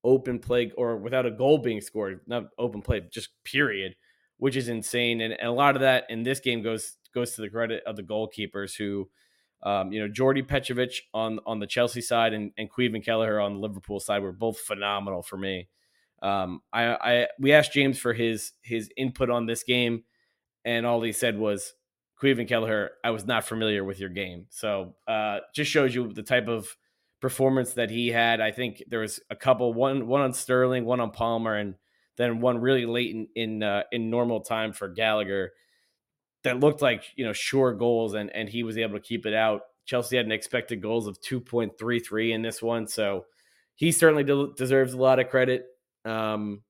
open 0.04 0.38
play 0.38 0.70
or 0.76 0.96
without 0.96 1.26
a 1.26 1.30
goal 1.30 1.58
being 1.58 1.80
scored 1.80 2.20
not 2.26 2.44
open 2.56 2.80
play 2.80 3.02
just 3.10 3.30
period 3.44 3.94
which 4.38 4.56
is 4.56 4.68
insane 4.68 5.20
and, 5.20 5.34
and 5.34 5.48
a 5.48 5.52
lot 5.52 5.74
of 5.74 5.82
that 5.82 6.04
in 6.08 6.22
this 6.22 6.40
game 6.40 6.62
goes 6.62 6.96
goes 7.12 7.34
to 7.34 7.42
the 7.42 7.50
credit 7.50 7.82
of 7.84 7.96
the 7.96 8.02
goalkeepers 8.02 8.76
who 8.76 9.10
um, 9.62 9.92
you 9.92 10.00
know 10.00 10.10
Djordje 10.10 10.46
Petrovic 10.46 11.02
on 11.12 11.40
on 11.44 11.58
the 11.58 11.66
Chelsea 11.66 12.00
side 12.00 12.32
and, 12.32 12.52
and 12.56 12.70
Caoimhin 12.70 13.04
Kelleher 13.04 13.40
on 13.40 13.54
the 13.54 13.60
Liverpool 13.60 14.00
side 14.00 14.22
were 14.22 14.32
both 14.32 14.58
phenomenal 14.58 15.22
for 15.22 15.36
me 15.36 15.68
um, 16.22 16.60
I, 16.72 16.84
I 16.84 17.26
we 17.38 17.52
asked 17.52 17.72
James 17.72 17.98
for 17.98 18.12
his 18.12 18.52
his 18.62 18.90
input 18.96 19.30
on 19.30 19.46
this 19.46 19.64
game 19.64 20.04
and 20.64 20.86
all 20.86 21.02
he 21.02 21.12
said 21.12 21.38
was 21.38 21.74
Caoimhin 22.20 22.48
Kelleher, 22.48 22.90
I 23.02 23.10
was 23.10 23.26
not 23.26 23.44
familiar 23.44 23.82
with 23.82 23.98
your 23.98 24.10
game. 24.10 24.46
So 24.50 24.94
uh, 25.08 25.38
just 25.54 25.70
shows 25.70 25.94
you 25.94 26.12
the 26.12 26.22
type 26.22 26.48
of 26.48 26.68
performance 27.20 27.74
that 27.74 27.90
he 27.90 28.08
had. 28.08 28.40
I 28.40 28.50
think 28.50 28.82
there 28.88 29.00
was 29.00 29.20
a 29.30 29.36
couple 29.36 29.72
one 29.72 30.06
one 30.06 30.20
on 30.20 30.32
Sterling, 30.32 30.84
one 30.84 31.00
on 31.00 31.10
Palmer, 31.10 31.56
and 31.56 31.74
then 32.16 32.40
one 32.40 32.58
really 32.58 32.86
late 32.86 33.14
in 33.14 33.28
in, 33.34 33.62
uh, 33.62 33.84
in 33.90 34.10
normal 34.10 34.40
time 34.40 34.72
for 34.72 34.88
Gallagher 34.88 35.52
that 36.44 36.60
looked 36.60 36.82
like 36.82 37.04
you 37.16 37.24
know 37.24 37.32
sure 37.32 37.72
goals, 37.72 38.14
and 38.14 38.30
and 38.30 38.48
he 38.48 38.62
was 38.62 38.76
able 38.76 38.94
to 38.94 39.00
keep 39.00 39.24
it 39.24 39.34
out. 39.34 39.62
Chelsea 39.86 40.16
had 40.16 40.26
an 40.26 40.32
expected 40.32 40.82
goals 40.82 41.06
of 41.06 41.20
two 41.20 41.40
point 41.40 41.78
three 41.78 42.00
three 42.00 42.32
in 42.32 42.42
this 42.42 42.62
one, 42.62 42.86
so 42.86 43.24
he 43.76 43.92
certainly 43.92 44.24
de- 44.24 44.52
deserves 44.56 44.92
a 44.92 44.98
lot 44.98 45.18
of 45.18 45.30
credit. 45.30 45.64
Um, 46.04 46.62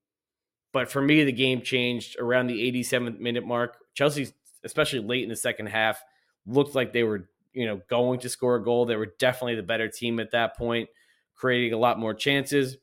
but 0.72 0.90
for 0.90 1.02
me, 1.02 1.24
the 1.24 1.32
game 1.32 1.62
changed 1.62 2.18
around 2.18 2.46
the 2.46 2.70
87th 2.70 3.18
minute 3.18 3.46
mark. 3.46 3.76
Chelsea, 3.94 4.28
especially 4.64 5.00
late 5.00 5.22
in 5.22 5.28
the 5.28 5.36
second 5.36 5.66
half, 5.66 6.02
looked 6.46 6.74
like 6.74 6.92
they 6.92 7.02
were 7.04 7.28
you 7.52 7.66
know 7.66 7.80
going 7.88 8.20
to 8.20 8.28
score 8.28 8.56
a 8.56 8.64
goal. 8.64 8.86
They 8.86 8.96
were 8.96 9.12
definitely 9.18 9.56
the 9.56 9.62
better 9.62 9.88
team 9.88 10.20
at 10.20 10.32
that 10.32 10.56
point, 10.56 10.88
creating 11.34 11.72
a 11.72 11.78
lot 11.78 11.98
more 11.98 12.14
chances. 12.14 12.76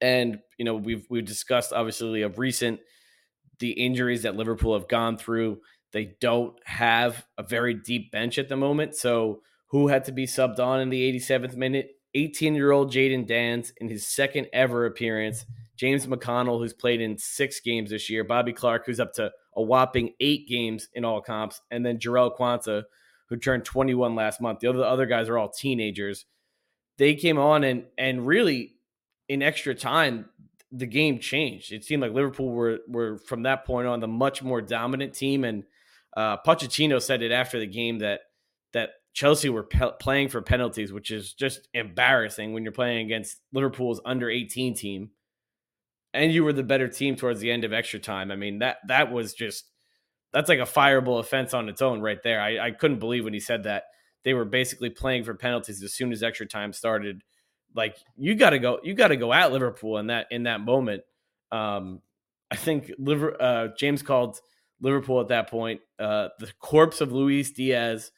And 0.00 0.38
you 0.58 0.64
know 0.64 0.76
we've 0.76 1.06
we've 1.10 1.24
discussed 1.24 1.72
obviously 1.72 2.22
of 2.22 2.38
recent 2.38 2.80
the 3.58 3.70
injuries 3.70 4.22
that 4.22 4.36
Liverpool 4.36 4.78
have 4.78 4.88
gone 4.88 5.16
through. 5.16 5.60
They 5.92 6.16
don't 6.20 6.54
have 6.64 7.26
a 7.36 7.42
very 7.42 7.74
deep 7.74 8.12
bench 8.12 8.38
at 8.38 8.48
the 8.48 8.56
moment. 8.56 8.94
So 8.94 9.40
who 9.68 9.88
had 9.88 10.04
to 10.04 10.12
be 10.12 10.26
subbed 10.26 10.58
on 10.60 10.80
in 10.80 10.90
the 10.90 11.12
87th 11.12 11.56
minute? 11.56 11.97
18 12.18 12.54
year 12.54 12.72
old 12.72 12.92
Jayden 12.92 13.26
Danns 13.26 13.72
in 13.78 13.88
his 13.88 14.06
second 14.06 14.48
ever 14.52 14.86
appearance. 14.86 15.46
James 15.76 16.06
McConnell, 16.06 16.58
who's 16.58 16.72
played 16.72 17.00
in 17.00 17.16
six 17.16 17.60
games 17.60 17.90
this 17.90 18.10
year. 18.10 18.24
Bobby 18.24 18.52
Clark, 18.52 18.84
who's 18.84 18.98
up 18.98 19.12
to 19.14 19.30
a 19.54 19.62
whopping 19.62 20.12
eight 20.18 20.48
games 20.48 20.88
in 20.94 21.04
all 21.04 21.20
comps. 21.20 21.60
And 21.70 21.86
then 21.86 21.98
Jarell 21.98 22.36
Quansah, 22.36 22.82
who 23.28 23.36
turned 23.36 23.64
21 23.64 24.16
last 24.16 24.40
month. 24.40 24.58
The 24.60 24.68
other, 24.68 24.78
the 24.78 24.86
other 24.86 25.06
guys 25.06 25.28
are 25.28 25.38
all 25.38 25.50
teenagers. 25.50 26.26
They 26.96 27.14
came 27.14 27.38
on 27.38 27.62
and 27.62 27.84
and 27.96 28.26
really 28.26 28.74
in 29.28 29.42
extra 29.42 29.74
time, 29.74 30.28
the 30.72 30.86
game 30.86 31.20
changed. 31.20 31.72
It 31.72 31.84
seemed 31.84 32.02
like 32.02 32.12
Liverpool 32.12 32.50
were 32.50 32.80
were 32.88 33.18
from 33.18 33.44
that 33.44 33.64
point 33.64 33.86
on 33.86 34.00
the 34.00 34.08
much 34.08 34.42
more 34.42 34.60
dominant 34.60 35.14
team. 35.14 35.44
And 35.44 35.62
uh, 36.16 36.38
Pochettino 36.38 37.00
said 37.00 37.22
it 37.22 37.30
after 37.30 37.60
the 37.60 37.66
game 37.66 38.00
that 38.00 38.22
that 38.72 38.90
Chelsea 39.18 39.48
were 39.48 39.64
pe- 39.64 39.96
playing 39.98 40.28
for 40.28 40.40
penalties, 40.40 40.92
which 40.92 41.10
is 41.10 41.32
just 41.32 41.66
embarrassing 41.74 42.52
when 42.52 42.62
you're 42.62 42.70
playing 42.70 43.04
against 43.04 43.40
Liverpool's 43.52 44.00
under 44.04 44.30
18 44.30 44.74
team, 44.76 45.10
and 46.14 46.32
you 46.32 46.44
were 46.44 46.52
the 46.52 46.62
better 46.62 46.86
team 46.86 47.16
towards 47.16 47.40
the 47.40 47.50
end 47.50 47.64
of 47.64 47.72
extra 47.72 47.98
time. 47.98 48.30
I 48.30 48.36
mean 48.36 48.60
that 48.60 48.76
that 48.86 49.10
was 49.10 49.34
just 49.34 49.64
that's 50.32 50.48
like 50.48 50.60
a 50.60 50.62
fireable 50.62 51.18
offense 51.18 51.52
on 51.52 51.68
its 51.68 51.82
own 51.82 52.00
right 52.00 52.22
there. 52.22 52.40
I, 52.40 52.66
I 52.66 52.70
couldn't 52.70 53.00
believe 53.00 53.24
when 53.24 53.34
he 53.34 53.40
said 53.40 53.64
that 53.64 53.86
they 54.22 54.34
were 54.34 54.44
basically 54.44 54.88
playing 54.88 55.24
for 55.24 55.34
penalties 55.34 55.82
as 55.82 55.94
soon 55.94 56.12
as 56.12 56.22
extra 56.22 56.46
time 56.46 56.72
started. 56.72 57.24
Like 57.74 57.96
you 58.16 58.36
got 58.36 58.50
to 58.50 58.60
go, 58.60 58.78
you 58.84 58.94
got 58.94 59.08
to 59.08 59.16
go 59.16 59.32
at 59.32 59.50
Liverpool 59.50 59.98
in 59.98 60.06
that 60.06 60.28
in 60.30 60.44
that 60.44 60.60
moment. 60.60 61.02
Um, 61.50 62.02
I 62.52 62.54
think 62.54 62.92
Liver, 63.00 63.36
uh, 63.42 63.68
James 63.76 64.00
called 64.00 64.38
Liverpool 64.80 65.20
at 65.20 65.28
that 65.28 65.50
point 65.50 65.80
uh, 65.98 66.28
the 66.38 66.52
corpse 66.60 67.00
of 67.00 67.10
Luis 67.10 67.50
Diaz 67.50 68.12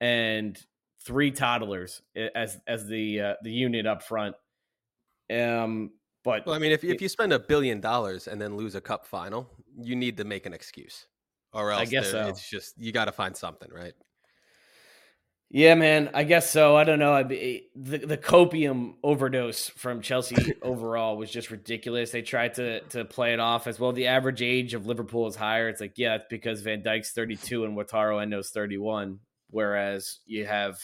and 0.00 0.58
three 1.04 1.30
toddlers 1.30 2.02
as 2.34 2.58
as 2.66 2.86
the 2.86 3.20
uh, 3.20 3.34
the 3.42 3.52
unit 3.52 3.86
up 3.86 4.02
front. 4.02 4.34
Um, 5.32 5.90
but 6.24 6.46
well, 6.46 6.54
I 6.54 6.58
mean, 6.58 6.72
if 6.72 6.84
if 6.84 7.00
you 7.00 7.08
spend 7.08 7.32
a 7.32 7.38
billion 7.38 7.80
dollars 7.80 8.28
and 8.28 8.40
then 8.40 8.56
lose 8.56 8.74
a 8.74 8.80
cup 8.80 9.06
final, 9.06 9.50
you 9.80 9.96
need 9.96 10.16
to 10.18 10.24
make 10.24 10.46
an 10.46 10.52
excuse, 10.52 11.06
or 11.52 11.70
else 11.70 11.82
I 11.82 11.84
guess 11.86 12.10
so. 12.10 12.26
it's 12.28 12.48
just 12.48 12.74
you 12.78 12.92
got 12.92 13.06
to 13.06 13.12
find 13.12 13.36
something, 13.36 13.70
right? 13.72 13.94
Yeah, 15.52 15.74
man. 15.74 16.10
I 16.14 16.22
guess 16.22 16.48
so. 16.48 16.76
I 16.76 16.84
don't 16.84 17.00
know. 17.00 17.12
I 17.12 17.24
the 17.24 17.64
the 17.74 18.16
copium 18.16 18.94
overdose 19.02 19.68
from 19.68 20.00
Chelsea 20.00 20.54
overall 20.62 21.16
was 21.16 21.28
just 21.28 21.50
ridiculous. 21.50 22.12
They 22.12 22.22
tried 22.22 22.54
to 22.54 22.80
to 22.90 23.04
play 23.04 23.32
it 23.32 23.40
off 23.40 23.66
as 23.66 23.80
well. 23.80 23.92
The 23.92 24.06
average 24.06 24.42
age 24.42 24.74
of 24.74 24.86
Liverpool 24.86 25.26
is 25.26 25.34
higher. 25.34 25.68
It's 25.68 25.80
like, 25.80 25.94
yeah, 25.96 26.16
it's 26.16 26.26
because 26.30 26.60
Van 26.60 26.82
Dijk's 26.82 27.10
32 27.10 27.64
and 27.64 27.76
Wataru 27.76 28.22
Endo's 28.22 28.50
31, 28.50 29.18
whereas 29.50 30.20
you 30.26 30.46
have 30.46 30.78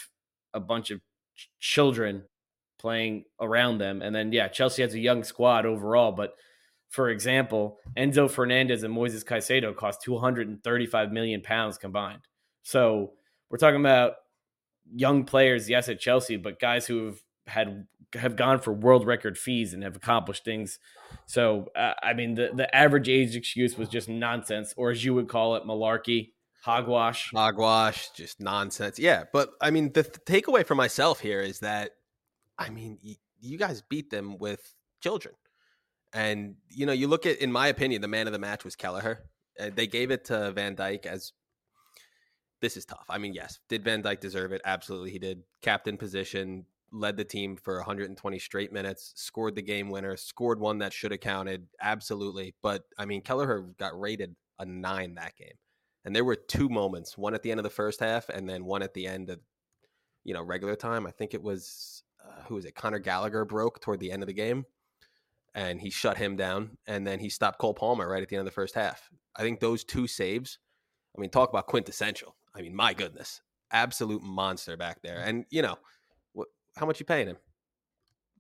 a 0.55 0.61
bunch 0.61 0.91
of 0.91 1.01
ch- 1.37 1.51
children 1.61 2.23
playing 2.79 3.25
around 3.41 3.79
them. 3.79 4.03
And 4.03 4.15
then 4.15 4.33
yeah, 4.33 4.49
Chelsea 4.49 4.83
has 4.83 4.95
a 4.95 4.99
young 4.99 5.25
squad 5.25 5.67
overall, 5.67 6.13
but 6.13 6.35
for 6.89 7.11
example, 7.11 7.79
Enzo 7.97 8.31
Fernandez 8.31 8.83
and 8.83 8.95
Moises 8.95 9.25
Caicedo 9.25 9.75
cost 9.75 10.03
235 10.03 11.13
million 11.13 11.43
pounds 11.43 11.79
combined. 11.79 12.23
So 12.63 13.13
we're 13.51 13.59
talking 13.59 13.81
about 13.81 14.15
young 14.95 15.25
players, 15.25 15.69
yes, 15.69 15.89
at 15.89 16.01
Chelsea, 16.01 16.37
but 16.37 16.61
guys 16.61 16.87
who 16.87 17.07
have 17.07 17.21
had 17.47 17.87
have 18.15 18.37
gone 18.37 18.61
for 18.61 18.73
world 18.73 19.07
record 19.07 19.37
fees 19.37 19.75
and 19.75 19.83
have 19.83 19.97
accomplished 19.97 20.45
things. 20.45 20.79
So 21.27 21.69
uh, 21.77 21.95
I 22.03 22.13
mean, 22.13 22.35
the 22.35 22.51
the 22.55 22.75
average 22.75 23.09
age 23.09 23.37
excuse 23.37 23.77
was 23.77 23.89
just 23.89 24.09
nonsense, 24.09 24.75
or 24.77 24.91
as 24.91 25.05
you 25.05 25.15
would 25.15 25.29
call 25.29 25.57
it, 25.57 25.65
malarkey, 25.65 26.33
hogwash. 26.67 27.31
Hogwash, 27.35 28.11
just 28.11 28.41
nonsense. 28.41 28.99
Yeah, 28.99 29.25
but 29.33 29.51
I 29.61 29.71
mean, 29.71 29.93
the 29.93 30.03
th- 30.03 30.25
takeaway 30.27 30.67
for 30.67 30.75
myself 30.75 31.21
here 31.21 31.41
is 31.41 31.61
that, 31.61 31.93
I 32.59 32.71
mean, 32.71 32.99
y- 33.05 33.17
you 33.41 33.57
guys 33.57 33.83
beat 33.83 34.11
them 34.11 34.37
with 34.39 34.75
children, 35.01 35.35
and 36.13 36.57
you 36.69 36.85
know, 36.85 36.93
you 36.93 37.07
look 37.07 37.25
at, 37.25 37.39
in 37.39 37.53
my 37.53 37.69
opinion, 37.69 38.03
the 38.03 38.09
man 38.09 38.27
of 38.27 38.33
the 38.33 38.39
match 38.39 38.65
was 38.65 38.75
Kelleher. 38.77 39.21
Uh, 39.59 39.71
they 39.75 39.87
gave 39.87 40.11
it 40.11 40.25
to 40.27 40.53
Van 40.53 40.77
Dijk 40.77 41.07
as 41.07 41.33
this 42.61 42.77
is 42.77 42.85
tough. 42.85 43.07
I 43.09 43.19
mean, 43.19 43.33
yes, 43.33 43.61
did 43.69 43.85
Van 43.85 44.03
Dijk 44.03 44.21
deserve 44.21 44.53
it? 44.53 44.61
Absolutely, 44.65 45.11
he 45.11 45.19
did. 45.19 45.43
Captain 45.63 45.97
position, 45.97 46.67
led 46.93 47.17
the 47.17 47.25
team 47.25 47.57
for 47.57 47.77
120 47.77 48.39
straight 48.39 48.73
minutes, 48.73 49.13
scored 49.15 49.55
the 49.55 49.63
game 49.63 49.89
winner, 49.89 50.17
scored 50.17 50.59
one 50.59 50.79
that 50.79 50.93
should 50.93 51.13
have 51.13 51.21
counted. 51.21 51.69
Absolutely, 51.81 52.55
but 52.61 52.83
I 52.99 53.05
mean, 53.05 53.23
Kelleher 53.23 53.61
got 53.79 53.99
rated 53.99 54.35
a 54.59 54.65
nine 54.65 55.15
that 55.15 55.37
game, 55.37 55.57
and 56.07 56.17
there 56.17 56.25
were 56.25 56.37
two 56.37 56.71
moments: 56.71 57.19
one 57.19 57.35
at 57.35 57.43
the 57.43 57.51
end 57.51 57.61
of 57.61 57.65
the 57.65 57.71
first 57.71 58.01
half, 58.01 58.31
and 58.31 58.49
then 58.49 58.65
one 58.65 58.83
at 58.83 58.95
the 58.95 59.07
end 59.07 59.29
of 59.29 59.41
you 60.25 60.33
know 60.33 60.43
regular 60.43 60.77
time. 60.77 61.07
I 61.07 61.11
think 61.11 61.35
it 61.35 61.43
was 61.43 62.03
uh, 62.25 62.45
who 62.47 62.55
was 62.55 62.65
it? 62.65 62.75
Conor 62.75 63.01
Gallagher 63.01 63.45
broke 63.45 63.81
toward 63.81 64.01
the 64.01 64.11
end 64.11 64.23
of 64.23 64.27
the 64.27 64.33
game. 64.33 64.65
And 65.55 65.81
he 65.81 65.89
shut 65.89 66.19
him 66.19 66.37
down, 66.37 66.77
and 66.87 67.07
then 67.07 67.19
he 67.19 67.31
stopped 67.31 67.59
Cole 67.59 67.73
Palmer 67.73 68.07
right 68.07 68.23
at 68.23 68.29
the 68.29 68.37
end 68.37 68.41
of 68.41 68.45
the 68.45 68.51
first 68.51 68.75
half. 68.75 69.09
I 69.35 69.41
think 69.41 69.59
those 69.59 69.85
two 69.85 70.07
saves 70.07 70.59
I 71.17 71.21
mean, 71.21 71.31
talk 71.31 71.49
about 71.49 71.67
quintessential. 71.67 72.37
I 72.55 72.63
mean, 72.63 72.75
my 72.75 72.93
goodness, 72.93 73.41
absolute 73.73 74.23
monster 74.23 74.77
back 74.77 75.01
there. 75.03 75.19
And 75.19 75.45
you 75.51 75.63
know, 75.63 75.77
what, 76.33 76.49
how 76.77 76.87
much 76.87 77.01
you 77.01 77.07
paying 77.07 77.29
him? 77.29 77.37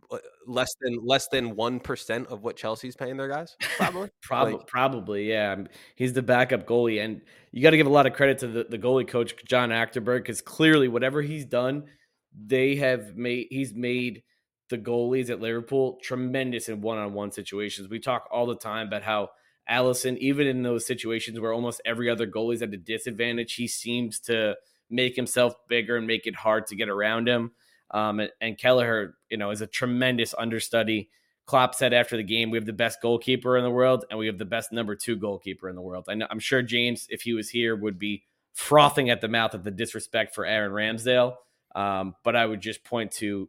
Uh, 0.09 0.19
less 0.47 0.73
than 0.81 0.99
less 1.03 1.27
than 1.29 1.57
one 1.57 1.81
percent 1.81 2.29
of 2.29 2.43
what 2.45 2.57
Chelsea's 2.57 2.95
paying 2.95 3.17
their 3.17 3.29
guys, 3.29 3.57
probably. 3.77 4.09
probably, 4.23 4.53
like, 4.53 4.67
probably, 4.69 5.29
yeah. 5.31 5.53
Um, 5.53 5.67
he's 5.97 6.13
the 6.13 6.23
backup 6.23 6.65
goalie, 6.65 7.05
and 7.05 7.23
you 7.51 7.61
got 7.61 7.71
to 7.71 7.77
give 7.77 7.89
a 7.89 7.91
lot 7.91 8.07
of 8.07 8.13
credit 8.13 8.39
to 8.39 8.47
the, 8.47 8.67
the 8.71 8.79
goalie 8.79 9.09
coach 9.09 9.35
John 9.45 9.71
Achterberg 9.71 10.19
because 10.19 10.41
clearly, 10.41 10.87
whatever 10.87 11.23
he's 11.23 11.45
done, 11.45 11.87
they 12.33 12.77
have 12.77 13.17
made. 13.17 13.49
He's 13.51 13.75
made 13.75 14.23
the 14.69 14.79
goalies 14.79 15.29
at 15.29 15.41
Liverpool 15.41 15.99
tremendous 16.03 16.69
in 16.69 16.81
one-on-one 16.81 17.33
situations. 17.33 17.89
We 17.89 17.99
talk 17.99 18.29
all 18.31 18.47
the 18.47 18.57
time 18.57 18.87
about 18.87 19.03
how 19.03 19.31
Alisson, 19.69 20.19
even 20.19 20.47
in 20.47 20.63
those 20.63 20.87
situations 20.87 21.41
where 21.41 21.53
almost 21.53 21.81
every 21.85 22.09
other 22.09 22.27
goalie 22.29 22.55
is 22.55 22.63
at 22.63 22.73
a 22.73 22.77
disadvantage, 22.77 23.55
he 23.55 23.67
seems 23.67 24.21
to 24.21 24.55
make 24.89 25.17
himself 25.17 25.55
bigger 25.69 25.97
and 25.97 26.07
make 26.07 26.27
it 26.29 26.37
hard 26.37 26.67
to 26.69 26.77
get 26.77 26.89
around 26.89 27.29
him. 27.29 27.51
Um, 27.91 28.21
and, 28.21 28.31
and 28.41 28.59
Kelleher, 28.59 29.15
you 29.31 29.37
know, 29.37 29.51
is 29.51 29.61
a 29.61 29.67
tremendous 29.67 30.35
understudy. 30.37 31.11
Klopp 31.47 31.75
said 31.75 31.93
after 31.93 32.17
the 32.17 32.25
game, 32.25 32.51
we 32.51 32.59
have 32.59 32.67
the 32.67 32.73
best 32.73 33.01
goalkeeper 33.01 33.57
in 33.57 33.63
the 33.63 33.71
world 33.71 34.05
and 34.11 34.19
we 34.19 34.27
have 34.27 34.39
the 34.39 34.45
best 34.45 34.73
number 34.73 34.97
two 34.97 35.17
goalkeeper 35.17 35.69
in 35.69 35.77
the 35.77 35.83
world. 35.83 36.07
I 36.09 36.21
I'm 36.29 36.41
sure 36.41 36.63
James, 36.63 37.07
if 37.09 37.23
he 37.23 37.35
was 37.35 37.49
here, 37.49 37.77
would 37.77 37.99
be 37.99 38.25
frothing 38.53 39.11
at 39.11 39.21
the 39.21 39.29
mouth 39.29 39.55
at 39.55 39.63
the 39.63 39.71
disrespect 39.71 40.35
for 40.35 40.45
Aaron 40.45 40.73
Ramsdale. 40.73 41.37
Um, 41.75 42.17
but 42.25 42.35
I 42.35 42.47
would 42.47 42.61
just 42.61 42.83
point 42.83 43.13
to 43.13 43.49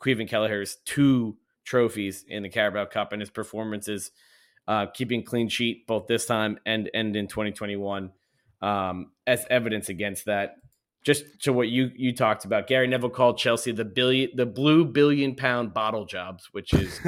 Caoimhin 0.00 0.28
Kelleher's 0.28 0.78
two 0.84 1.36
trophies 1.64 2.24
in 2.26 2.44
the 2.44 2.48
Carabao 2.48 2.86
Cup 2.86 3.12
and 3.12 3.20
his 3.20 3.30
performances 3.30 4.12
uh, 4.68 4.86
keeping 4.86 5.22
clean 5.22 5.48
sheet 5.48 5.86
both 5.86 6.06
this 6.06 6.26
time 6.26 6.58
and 6.66 6.90
and 6.94 7.14
in 7.16 7.28
2021 7.28 8.12
um, 8.62 9.10
as 9.26 9.46
evidence 9.50 9.88
against 9.88 10.26
that. 10.26 10.56
Just 11.06 11.24
to 11.42 11.52
what 11.52 11.68
you 11.68 11.92
you 11.94 12.12
talked 12.12 12.44
about, 12.44 12.66
Gary 12.66 12.88
Neville 12.88 13.10
called 13.10 13.38
Chelsea 13.38 13.70
the 13.70 13.84
billion 13.84 14.30
the 14.34 14.44
blue 14.44 14.84
billion 14.84 15.36
pound 15.36 15.72
bottle 15.72 16.04
jobs, 16.04 16.48
which 16.50 16.74
is 16.74 17.00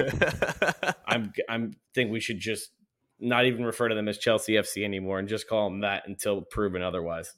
I'm 1.08 1.32
I'm 1.48 1.74
think 1.96 2.12
we 2.12 2.20
should 2.20 2.38
just 2.38 2.70
not 3.18 3.44
even 3.44 3.64
refer 3.64 3.88
to 3.88 3.96
them 3.96 4.06
as 4.06 4.16
Chelsea 4.16 4.52
FC 4.52 4.84
anymore 4.84 5.18
and 5.18 5.28
just 5.28 5.48
call 5.48 5.68
them 5.68 5.80
that 5.80 6.06
until 6.06 6.42
proven 6.42 6.80
otherwise. 6.80 7.34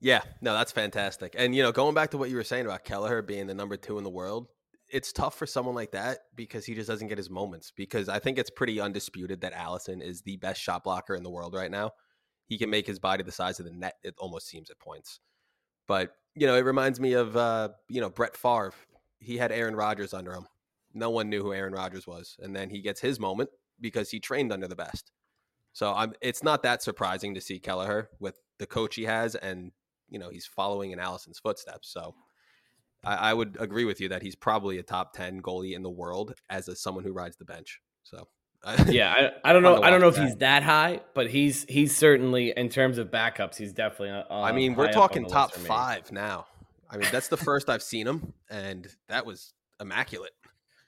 Yeah, 0.00 0.20
no, 0.40 0.52
that's 0.54 0.70
fantastic. 0.70 1.34
And 1.36 1.52
you 1.52 1.64
know, 1.64 1.72
going 1.72 1.94
back 1.94 2.12
to 2.12 2.18
what 2.18 2.30
you 2.30 2.36
were 2.36 2.44
saying 2.44 2.66
about 2.66 2.84
Kelleher 2.84 3.22
being 3.22 3.48
the 3.48 3.54
number 3.54 3.76
two 3.76 3.98
in 3.98 4.04
the 4.04 4.10
world, 4.10 4.46
it's 4.88 5.12
tough 5.12 5.36
for 5.36 5.46
someone 5.46 5.74
like 5.74 5.90
that 5.90 6.18
because 6.36 6.64
he 6.64 6.74
just 6.74 6.88
doesn't 6.88 7.08
get 7.08 7.18
his 7.18 7.30
moments. 7.30 7.72
Because 7.76 8.08
I 8.08 8.20
think 8.20 8.38
it's 8.38 8.50
pretty 8.50 8.80
undisputed 8.80 9.40
that 9.40 9.54
Alisson 9.54 10.00
is 10.00 10.22
the 10.22 10.36
best 10.36 10.60
shot 10.60 10.84
blocker 10.84 11.16
in 11.16 11.24
the 11.24 11.30
world 11.30 11.54
right 11.54 11.70
now. 11.70 11.90
He 12.46 12.58
can 12.58 12.70
make 12.70 12.86
his 12.86 12.98
body 12.98 13.22
the 13.22 13.32
size 13.32 13.58
of 13.58 13.66
the 13.66 13.72
net. 13.72 13.94
It 14.02 14.14
almost 14.18 14.46
seems 14.46 14.70
at 14.70 14.78
points. 14.78 15.20
But 15.86 16.12
you 16.34 16.46
know, 16.46 16.56
it 16.56 16.64
reminds 16.64 17.00
me 17.00 17.14
of 17.14 17.36
uh, 17.36 17.70
you 17.88 18.00
know 18.00 18.10
Brett 18.10 18.36
Favre. 18.36 18.72
He 19.18 19.36
had 19.36 19.52
Aaron 19.52 19.76
Rodgers 19.76 20.14
under 20.14 20.32
him. 20.32 20.46
No 20.94 21.10
one 21.10 21.28
knew 21.28 21.42
who 21.42 21.52
Aaron 21.52 21.72
Rodgers 21.72 22.06
was, 22.06 22.36
and 22.40 22.54
then 22.54 22.70
he 22.70 22.80
gets 22.80 23.00
his 23.00 23.18
moment 23.18 23.50
because 23.80 24.10
he 24.10 24.20
trained 24.20 24.52
under 24.52 24.68
the 24.68 24.76
best. 24.76 25.10
So 25.72 25.92
I'm. 25.92 26.14
It's 26.20 26.42
not 26.42 26.62
that 26.62 26.82
surprising 26.82 27.34
to 27.34 27.40
see 27.40 27.58
Kelleher 27.58 28.10
with 28.20 28.38
the 28.58 28.66
coach 28.66 28.94
he 28.94 29.04
has, 29.04 29.34
and 29.34 29.72
you 30.08 30.18
know 30.18 30.30
he's 30.30 30.46
following 30.46 30.92
in 30.92 30.98
Alisson's 30.98 31.38
footsteps. 31.38 31.88
So 31.88 32.14
I, 33.04 33.30
I 33.30 33.34
would 33.34 33.56
agree 33.58 33.84
with 33.84 34.00
you 34.00 34.08
that 34.08 34.22
he's 34.22 34.36
probably 34.36 34.78
a 34.78 34.82
top 34.82 35.12
ten 35.12 35.42
goalie 35.42 35.74
in 35.74 35.82
the 35.82 35.90
world 35.90 36.34
as 36.48 36.68
a 36.68 36.76
someone 36.76 37.04
who 37.04 37.12
rides 37.12 37.36
the 37.36 37.44
bench. 37.44 37.80
So 38.04 38.28
yeah, 38.88 39.30
I, 39.44 39.50
I 39.50 39.52
don't 39.52 39.62
know. 39.62 39.82
I 39.82 39.90
don't 39.90 40.00
know 40.00 40.08
if 40.08 40.16
that. 40.16 40.24
he's 40.24 40.36
that 40.36 40.62
high, 40.62 41.00
but 41.14 41.30
he's 41.30 41.64
he's 41.68 41.96
certainly 41.96 42.52
in 42.56 42.68
terms 42.68 42.98
of 42.98 43.08
backups, 43.08 43.56
he's 43.56 43.72
definitely. 43.72 44.10
Uh, 44.10 44.24
I 44.30 44.52
mean, 44.52 44.74
we're 44.74 44.92
talking 44.92 45.26
top 45.26 45.52
five 45.52 46.10
now. 46.10 46.46
I 46.90 46.96
mean, 46.96 47.08
that's 47.12 47.28
the 47.28 47.36
first 47.36 47.68
I've 47.68 47.82
seen 47.82 48.06
him, 48.06 48.32
and 48.50 48.86
that 49.08 49.24
was 49.24 49.52
immaculate. 49.80 50.32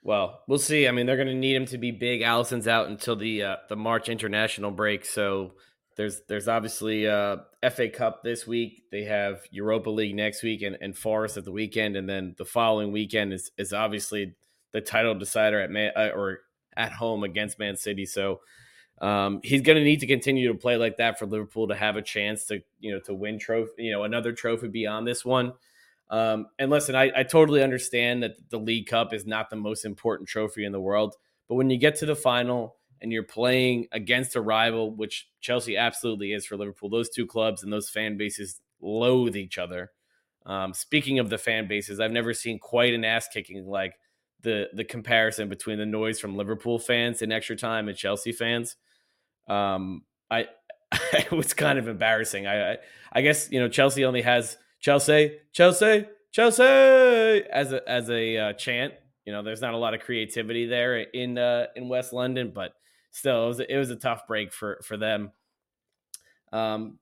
Well, 0.03 0.43
we'll 0.49 0.59
see. 0.59 0.89
I 0.89 0.91
mean, 0.91 1.07
they're 1.07 1.17
going 1.17 1.29
to 1.29 1.35
need 1.35 1.55
him 1.55 1.67
to 1.67 1.79
be 1.79 1.91
big. 1.91 2.23
Alisson's 2.23 2.67
out 2.67 2.89
until 2.89 3.15
the 3.15 3.43
uh, 3.43 3.57
the 3.69 3.77
March 3.77 4.09
international 4.09 4.71
break, 4.71 5.05
so 5.05 5.53
there's 5.97 6.23
there's 6.29 6.49
obviously 6.49 7.07
uh, 7.07 7.39
FA 7.71 7.89
Cup 7.89 8.23
this 8.25 8.47
week. 8.47 8.85
They 8.91 9.05
have 9.05 9.43
Europa 9.51 9.91
League 9.91 10.17
next 10.17 10.43
week, 10.43 10.63
and, 10.63 10.77
and 10.81 10.97
Forest 10.97 11.37
at 11.37 11.45
the 11.45 11.53
weekend, 11.53 11.97
and 11.97 12.09
then 12.09 12.35
the 12.39 12.45
following 12.45 12.91
weekend 12.91 13.33
is 13.33 13.51
is 13.57 13.73
obviously 13.73 14.35
the 14.73 14.81
title 14.81 15.15
decider 15.15 15.61
at 15.61 15.71
Man, 15.71 15.93
uh, 15.97 16.11
or 16.15 16.39
at 16.79 16.93
home 16.93 17.25
against 17.25 17.59
Man 17.59 17.77
City. 17.77 18.07
So 18.07 18.41
um, 19.01 19.41
he's 19.45 19.61
going 19.61 19.77
to 19.77 19.85
need 19.85 20.01
to 20.01 20.07
continue 20.07 20.49
to 20.49 20.59
play 20.59 20.77
like 20.77 20.97
that 20.97 21.19
for 21.19 21.27
Liverpool 21.27 21.69
to 21.69 21.75
have 21.75 21.97
a 21.97 22.03
chance 22.03 22.47
to 22.47 22.63
you 22.81 22.93
know 22.93 23.01
to 23.01 23.15
win 23.15 23.39
trophy, 23.39 23.85
you 23.85 23.93
know, 23.93 24.05
another 24.05 24.33
trophy 24.33 24.69
beyond 24.69 25.07
this 25.07 25.25
one. 25.25 25.53
Um, 26.11 26.47
and 26.59 26.71
listen, 26.71 26.95
I, 26.95 27.13
I 27.15 27.23
totally 27.23 27.63
understand 27.63 28.23
that 28.23 28.37
the 28.49 28.59
League 28.59 28.87
Cup 28.87 29.13
is 29.13 29.27
not 29.27 29.51
the 29.51 29.57
most 29.57 29.85
important 29.85 30.29
trophy 30.29 30.65
in 30.65 30.73
the 30.73 30.81
world, 30.81 31.15
but 31.49 31.57
when 31.57 31.69
you 31.69 31.77
get 31.77 31.97
to 31.97 32.07
the 32.07 32.17
final 32.17 32.77
and 33.03 33.13
you're 33.13 33.23
playing 33.23 33.89
against 33.93 34.35
a 34.35 34.41
rival, 34.41 34.91
which 34.91 35.29
Chelsea 35.41 35.77
absolutely 35.77 36.33
is 36.33 36.47
for 36.47 36.57
Liverpool, 36.57 36.89
those 36.89 37.11
two 37.11 37.27
clubs 37.27 37.63
and 37.63 37.71
those 37.71 37.91
fan 37.91 38.17
bases 38.17 38.61
loathe 38.81 39.37
each 39.37 39.59
other. 39.59 39.91
Um, 40.47 40.73
speaking 40.73 41.19
of 41.19 41.29
the 41.29 41.37
fan 41.37 41.69
bases, 41.69 42.01
I've 42.01 42.11
never 42.11 42.33
seen 42.33 42.59
quite 42.59 42.95
an 42.95 43.05
ass 43.05 43.29
kicking 43.29 43.67
like 43.67 43.99
the 44.43 44.69
the 44.73 44.85
comparison 44.85 45.49
between 45.49 45.79
the 45.79 45.87
noise 45.87 46.21
from 46.21 46.37
Liverpool 46.37 46.79
fans 46.79 47.23
in 47.23 47.33
extra 47.33 47.57
time 47.57 47.89
and 47.89 47.97
Chelsea 47.97 48.33
fans. 48.33 48.77
Um, 49.49 50.03
I 50.31 50.47
it 51.13 51.33
was 51.33 51.55
kind 51.55 51.79
of 51.79 51.89
embarrassing. 51.89 52.47
I, 52.47 52.73
I, 52.73 52.77
I 53.13 53.23
guess 53.23 53.51
you 53.51 53.61
know 53.61 53.69
Chelsea 53.69 54.05
only 54.05 54.23
has 54.23 54.57
Chelsea, 54.81 55.39
Chelsea, 55.53 56.07
Chelsea 56.33 56.63
as 56.63 57.73
a 57.73 57.89
as 57.89 58.11
a 58.11 58.37
uh, 58.37 58.53
chant. 58.55 58.95
You 59.25 59.33
know, 59.33 59.43
there's 59.43 59.61
not 59.61 59.75
a 59.75 59.79
lot 59.79 59.95
of 59.95 60.01
creativity 60.01 60.67
there 60.67 60.99
in 60.99 61.37
uh, 61.37 61.67
in 61.77 61.89
West 61.89 62.13
London, 62.13 62.53
but 62.55 62.73
still, 63.11 63.45
it 63.45 63.49
was 63.49 63.61
it 63.61 63.77
was 63.77 63.91
a 63.91 63.97
tough 63.97 64.27
break 64.27 64.53
for 64.53 64.81
for 64.83 64.97
them. 64.97 65.33
Um, 66.53 66.99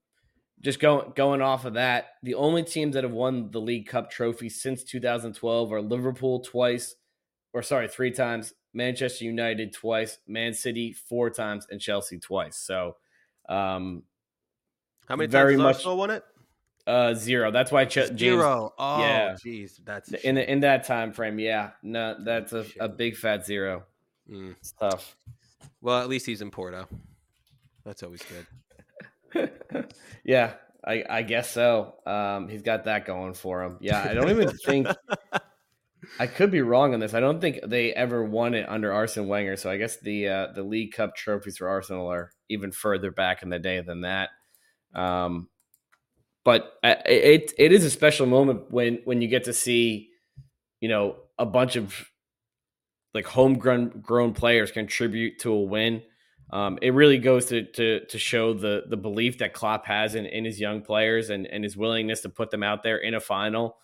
just 0.61 0.81
going 0.81 1.12
going 1.14 1.42
off 1.42 1.64
of 1.64 1.75
that, 1.75 2.07
the 2.22 2.35
only 2.35 2.64
teams 2.64 2.94
that 2.94 3.05
have 3.05 3.12
won 3.12 3.51
the 3.51 3.61
League 3.61 3.87
Cup 3.87 4.11
trophy 4.11 4.49
since 4.49 4.83
2012 4.83 5.72
are 5.72 5.83
Liverpool 5.83 6.40
twice, 6.40 6.94
or 7.57 7.62
sorry, 7.62 7.88
three 7.88 8.11
times, 8.11 8.53
Manchester 8.75 9.25
United 9.25 9.73
twice, 9.73 10.19
Man 10.29 10.53
City 10.53 10.92
four 10.92 11.31
times, 11.31 11.66
and 11.71 11.81
Chelsea 11.81 12.19
twice. 12.19 12.59
So, 12.59 12.97
um, 13.49 14.03
how 15.09 15.16
many 15.16 15.27
very 15.27 15.55
times 15.55 15.62
much 15.62 15.77
Arsenal 15.77 15.97
won 15.97 16.11
it? 16.11 16.23
Uh, 16.87 17.14
zero. 17.14 17.51
That's 17.51 17.73
why 17.73 17.87
Ch- 17.87 17.95
James, 17.95 18.19
zero. 18.19 18.75
Oh, 18.79 19.01
yeah. 19.01 19.37
Jeez, 19.42 19.81
that's 19.87 20.12
in 20.12 20.37
in 20.37 20.61
that 20.61 20.85
time 20.85 21.14
frame. 21.14 21.38
Yeah, 21.38 21.71
no, 21.83 22.16
that's 22.23 22.53
a, 22.53 22.66
a 22.79 22.90
big 22.90 23.16
fat 23.16 23.47
zero. 23.47 23.85
Mm. 24.31 24.55
It's 24.59 24.73
tough. 24.73 25.16
Well, 25.81 25.99
at 26.03 26.11
least 26.11 26.27
he's 26.27 26.42
in 26.42 26.51
Porto. 26.51 26.87
That's 27.87 28.03
always 28.03 28.23
good. 29.33 29.51
yeah, 30.25 30.53
I, 30.85 31.05
I 31.09 31.23
guess 31.23 31.51
so. 31.51 31.95
Um, 32.05 32.49
he's 32.49 32.62
got 32.62 32.85
that 32.85 33.07
going 33.07 33.33
for 33.33 33.62
him. 33.62 33.79
Yeah, 33.81 34.07
I 34.07 34.12
don't 34.12 34.29
even 34.29 34.51
think 34.59 34.88
I 36.19 36.27
could 36.27 36.51
be 36.51 36.62
wrong 36.62 36.95
on 36.95 37.01
this. 37.01 37.14
I 37.14 37.21
don't 37.21 37.40
think 37.40 37.61
they 37.64 37.92
ever 37.92 38.25
won 38.25 38.55
it 38.55 38.69
under 38.69 38.92
Arsene 38.92 39.29
Wenger. 39.29 39.57
So 39.57 39.71
I 39.71 39.77
guess 39.77 39.99
the 39.99 40.29
uh, 40.29 40.47
the 40.55 40.62
League 40.62 40.92
Cup 40.92 41.14
trophies 41.16 41.59
for 41.59 41.69
Arsenal 41.69 42.09
are 42.09 42.33
even 42.49 42.73
further 42.73 43.11
back 43.11 43.42
in 43.42 43.51
the 43.51 43.59
day 43.59 43.81
than 43.81 44.03
that. 44.03 44.31
Um, 44.95 45.49
but 46.45 46.75
it 46.83 47.53
it 47.59 47.73
is 47.73 47.85
a 47.85 47.90
special 47.90 48.27
moment 48.27 48.71
when 48.71 49.01
when 49.05 49.21
you 49.21 49.29
get 49.29 49.45
to 49.45 49.53
see, 49.53 50.11
you 50.81 50.88
know, 50.88 51.16
a 51.38 51.47
bunch 51.47 51.77
of 51.77 51.95
like 53.14 53.27
homegrown 53.27 54.01
grown 54.01 54.33
players 54.33 54.71
contribute 54.71 55.38
to 55.40 55.53
a 55.53 55.61
win. 55.61 56.03
Um, 56.51 56.79
it 56.81 56.95
really 56.95 57.19
goes 57.19 57.47
to, 57.47 57.64
to 57.73 58.07
to 58.07 58.19
show 58.19 58.55
the 58.55 58.85
the 58.88 58.97
belief 58.97 59.38
that 59.38 59.53
Klopp 59.53 59.87
has 59.87 60.14
in, 60.14 60.27
in 60.27 60.45
his 60.45 60.61
young 60.61 60.83
players 60.83 61.31
and, 61.31 61.47
and 61.47 61.64
his 61.64 61.77
willingness 61.77 62.21
to 62.21 62.29
put 62.29 62.51
them 62.51 62.62
out 62.62 62.83
there 62.83 62.99
in 62.99 63.14
a 63.14 63.21
final 63.21 63.77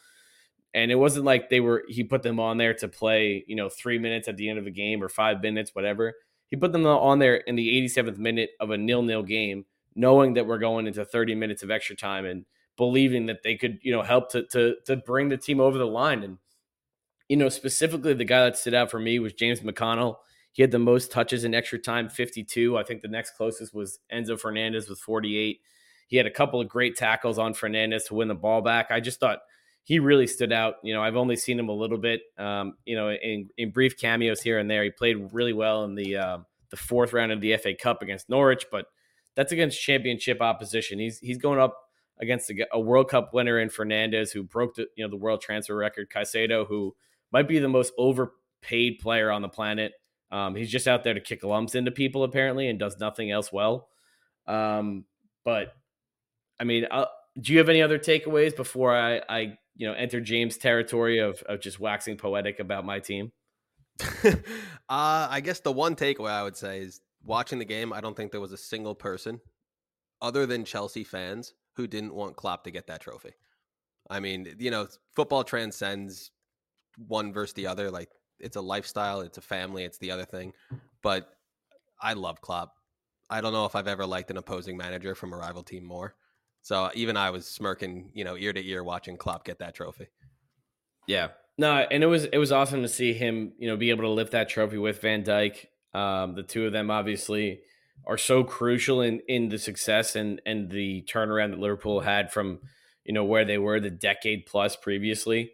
and 0.75 0.91
it 0.91 0.97
wasn't 0.97 1.25
like 1.25 1.51
they 1.51 1.61
were 1.61 1.85
he 1.89 2.05
put 2.05 2.23
them 2.23 2.41
on 2.41 2.57
there 2.57 2.75
to 2.75 2.89
play 2.89 3.45
you 3.47 3.57
know 3.57 3.69
three 3.69 3.99
minutes 3.99 4.29
at 4.29 4.37
the 4.37 4.49
end 4.49 4.59
of 4.59 4.67
a 4.67 4.71
game 4.71 5.03
or 5.03 5.09
five 5.09 5.43
minutes 5.43 5.75
whatever. 5.75 6.15
He 6.49 6.57
put 6.57 6.73
them 6.73 6.85
on 6.87 7.19
there 7.19 7.37
in 7.37 7.57
the 7.57 7.67
87th 7.83 8.19
minute 8.19 8.51
of 8.61 8.71
a 8.71 8.77
nil-nil 8.77 9.23
game 9.23 9.65
knowing 9.95 10.35
that 10.35 10.47
we're 10.47 10.59
going 10.59 10.87
into 10.87 11.03
30 11.03 11.35
minutes 11.35 11.63
of 11.63 11.71
extra 11.71 11.97
time 11.97 12.27
and 12.27 12.45
believing 12.77 13.27
that 13.27 13.43
they 13.43 13.57
could 13.57 13.79
you 13.83 13.93
know 13.93 14.03
help 14.03 14.31
to 14.33 14.45
to, 14.49 14.77
to 14.87 14.97
bring 14.97 15.29
the 15.29 15.37
team 15.37 15.61
over 15.61 15.79
the 15.79 15.87
line. 15.87 16.23
And 16.23 16.39
you 17.29 17.37
know 17.37 17.49
specifically 17.49 18.15
the 18.15 18.25
guy 18.25 18.45
that 18.45 18.59
stood 18.59 18.75
out 18.75 18.91
for 18.91 18.99
me 18.99 19.19
was 19.19 19.33
james 19.33 19.61
mcconnell. 19.61 20.17
He 20.55 20.63
had 20.63 20.71
the 20.71 20.79
most 20.79 21.11
touches 21.11 21.45
in 21.45 21.55
extra 21.55 21.79
time 21.79 22.11
52 22.11 22.77
i 22.77 22.83
think 22.83 23.01
the 23.01 23.09
next 23.09 23.31
closest 23.39 23.73
was 23.73 24.01
enzo 24.13 24.39
fernandez 24.39 24.87
with 24.87 24.99
48 24.99 25.61
he 26.13 26.19
had 26.19 26.27
a 26.27 26.31
couple 26.31 26.61
of 26.61 26.69
great 26.69 26.95
tackles 26.95 27.39
on 27.39 27.55
fernandez 27.55 28.05
to 28.05 28.15
win 28.15 28.29
the 28.29 28.35
ball 28.35 28.61
back. 28.61 28.91
I 28.91 29.01
just 29.01 29.19
thought 29.19 29.39
he 29.85 29.99
really 29.99 30.27
stood 30.27 30.53
out. 30.53 30.77
You 30.83 30.95
know, 30.95 31.03
I've 31.03 31.17
only 31.17 31.37
seen 31.37 31.59
him 31.59 31.69
a 31.69 31.75
little 31.75 31.99
bit, 31.99 32.23
um, 32.39 32.75
you 32.85 32.97
know, 32.97 33.11
in, 33.11 33.49
in 33.57 33.71
brief 33.71 33.99
cameos 33.99 34.41
here 34.41 34.59
and 34.59 34.71
there. 34.71 34.85
He 34.85 34.91
played 34.91 35.33
really 35.33 35.53
well 35.53 35.85
in 35.85 35.95
the 35.95 36.17
uh, 36.17 36.39
the 36.71 36.77
fourth 36.77 37.13
round 37.13 37.33
of 37.33 37.41
the 37.41 37.57
FA 37.57 37.75
Cup 37.75 38.03
against 38.03 38.29
Norwich, 38.29 38.67
but 38.71 38.87
that's 39.35 39.53
against 39.53 39.81
championship 39.81 40.41
opposition. 40.41 40.99
He's 40.99 41.19
he's 41.19 41.39
going 41.39 41.59
up 41.59 41.77
against 42.21 42.51
a, 42.51 42.67
a 42.73 42.81
World 42.81 43.09
Cup 43.09 43.35
winner 43.35 43.59
in 43.59 43.69
Fernandez, 43.69 44.33
who 44.33 44.43
broke 44.43 44.77
the 44.77 44.87
you 44.97 45.05
know 45.05 45.11
the 45.11 45.17
world 45.17 45.41
transfer 45.41 45.77
record. 45.77 46.09
Caicedo, 46.11 46.67
who 46.67 46.95
might 47.33 47.49
be 47.49 47.59
the 47.59 47.69
most 47.69 47.93
overpaid 47.99 48.99
player 49.01 49.31
on 49.31 49.43
the 49.43 49.49
planet. 49.49 49.93
Um, 50.31 50.55
he's 50.55 50.71
just 50.71 50.89
out 50.89 51.05
there 51.05 51.15
to 51.15 51.21
kick 51.21 51.45
lumps 51.45 51.75
into 51.75 51.91
people 51.91 52.25
apparently, 52.25 52.69
and 52.69 52.79
does 52.79 52.99
nothing 52.99 53.31
else 53.31 53.53
well. 53.53 53.89
Um, 54.47 55.05
but 55.45 55.75
I 56.61 56.65
mean, 56.65 56.87
uh, 56.91 57.07
do 57.41 57.53
you 57.53 57.59
have 57.59 57.69
any 57.69 57.83
other 57.83 57.99
takeaways 57.99 58.55
before 58.55 58.97
I, 58.97 59.21
I 59.29 59.59
you 59.77 59.87
know 59.87 59.95
enter 59.95 60.21
James 60.21 60.57
territory 60.57 61.19
of 61.19 61.43
of 61.43 61.61
just 61.61 61.81
waxing 61.81 62.17
poetic 62.17 62.61
about 62.61 62.85
my 62.85 62.99
team? 62.99 63.33
uh, 64.25 64.39
I 64.89 65.41
guess 65.43 65.61
the 65.61 65.73
one 65.73 65.97
takeaway 65.97 66.31
I 66.31 66.43
would 66.43 66.57
say 66.57 66.81
is 66.81 67.01
watching 67.25 67.59
the 67.59 67.65
game. 67.65 67.93
I 67.93 68.01
don't 68.01 68.17
think 68.17 68.33
there 68.33 68.41
was 68.41 68.53
a 68.53 68.57
single 68.57 68.95
person, 68.95 69.41
other 70.21 70.47
than 70.47 70.65
Chelsea 70.65 71.05
fans, 71.05 71.55
who 71.77 71.87
didn't 71.87 72.15
want 72.15 72.37
Klopp 72.37 72.65
to 72.65 72.71
get 72.71 72.87
that 72.87 73.01
trophy. 73.01 73.33
I 74.11 74.21
mean, 74.21 74.57
you 74.59 74.71
know, 74.71 74.89
football 75.15 75.45
transcends 75.45 76.31
one 77.07 77.33
versus 77.33 77.55
the 77.55 77.67
other. 77.67 77.91
Like 77.91 78.11
it's 78.39 78.57
a 78.57 78.61
lifestyle, 78.61 79.21
it's 79.21 79.39
a 79.39 79.43
family, 79.43 79.85
it's 79.85 79.99
the 79.99 80.11
other 80.11 80.25
thing. 80.25 80.53
But 81.03 81.29
I 82.01 82.15
love 82.15 82.41
Klopp. 82.41 82.75
I 83.31 83.41
don't 83.41 83.53
know 83.53 83.65
if 83.65 83.75
I've 83.75 83.89
ever 83.89 84.05
liked 84.05 84.31
an 84.31 84.37
opposing 84.37 84.77
manager 84.77 85.15
from 85.15 85.33
a 85.33 85.37
rival 85.37 85.63
team 85.63 85.85
more. 85.85 86.15
So 86.63 86.91
even 86.95 87.17
I 87.17 87.31
was 87.31 87.47
smirking, 87.47 88.11
you 88.15 88.25
know, 88.25 88.37
ear 88.37 88.53
to 88.53 88.67
ear 88.67 88.85
watching 88.85 89.17
Klopp 89.17 89.45
get 89.45 89.59
that 89.59 89.75
trophy. 89.75 90.09
Yeah. 91.07 91.29
No, 91.59 91.75
and 91.75 92.03
it 92.03 92.07
was 92.07 92.25
it 92.25 92.39
was 92.39 92.53
awesome 92.53 92.83
to 92.83 92.89
see 92.89 93.13
him, 93.13 93.53
you 93.59 93.69
know, 93.69 93.77
be 93.77 93.91
able 93.91 94.05
to 94.05 94.11
lift 94.11 94.33
that 94.33 94.49
trophy 94.49 94.79
with 94.79 95.01
Van 95.03 95.23
Dijk. 95.23 95.67
Um, 95.93 96.35
the 96.35 96.43
two 96.43 96.67
of 96.67 96.73
them 96.73 96.91
obviously 96.91 97.61
are 98.07 98.17
so 98.17 98.43
crucial 98.43 99.03
in 99.03 99.21
in 99.29 99.49
the 99.49 99.59
success 99.59 100.17
and 100.17 100.41
and 100.47 100.71
the 100.71 101.03
turnaround 101.03 101.51
that 101.51 101.59
Liverpool 101.59 102.01
had 102.01 102.33
from, 102.33 102.61
you 103.05 103.13
know, 103.13 103.25
where 103.25 103.45
they 103.45 103.59
were 103.59 103.81
the 103.81 103.91
decade 103.91 104.47
plus 104.47 104.77
previously. 104.77 105.53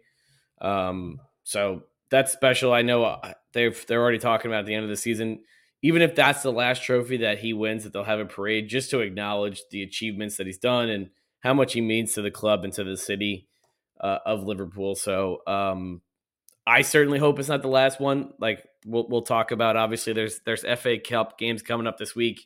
Um, 0.61 1.19
so 1.43 1.83
that's 2.09 2.31
special. 2.31 2.71
I 2.71 2.81
know 2.81 3.03
uh, 3.03 3.33
they've 3.53 3.85
they're 3.87 4.01
already 4.01 4.19
talking 4.19 4.49
about 4.49 4.65
the 4.65 4.75
end 4.75 4.83
of 4.83 4.89
the 4.89 4.97
season 4.97 5.41
even 5.81 6.01
if 6.01 6.15
that's 6.15 6.43
the 6.43 6.51
last 6.51 6.83
trophy 6.83 7.17
that 7.17 7.39
he 7.39 7.53
wins, 7.53 7.83
that 7.83 7.93
they'll 7.93 8.03
have 8.03 8.19
a 8.19 8.25
parade 8.25 8.67
just 8.67 8.89
to 8.91 8.99
acknowledge 8.99 9.61
the 9.71 9.81
achievements 9.81 10.37
that 10.37 10.47
he's 10.47 10.57
done 10.57 10.89
and 10.89 11.09
how 11.39 11.53
much 11.53 11.73
he 11.73 11.81
means 11.81 12.13
to 12.13 12.21
the 12.21 12.31
club 12.31 12.63
and 12.63 12.73
to 12.73 12.83
the 12.83 12.97
city 12.97 13.47
uh, 14.01 14.19
of 14.25 14.43
Liverpool. 14.43 14.95
So 14.95 15.41
um, 15.47 16.01
I 16.67 16.81
certainly 16.81 17.19
hope 17.19 17.39
it's 17.39 17.49
not 17.49 17.61
the 17.61 17.69
last 17.69 17.99
one. 17.99 18.33
Like 18.39 18.63
we'll 18.85 19.07
we'll 19.07 19.21
talk 19.21 19.51
about. 19.51 19.77
Obviously, 19.77 20.13
there's 20.13 20.41
there's 20.45 20.65
FA 20.79 20.97
Cup 20.99 21.37
games 21.37 21.61
coming 21.61 21.87
up 21.87 21.97
this 21.97 22.15
week, 22.15 22.45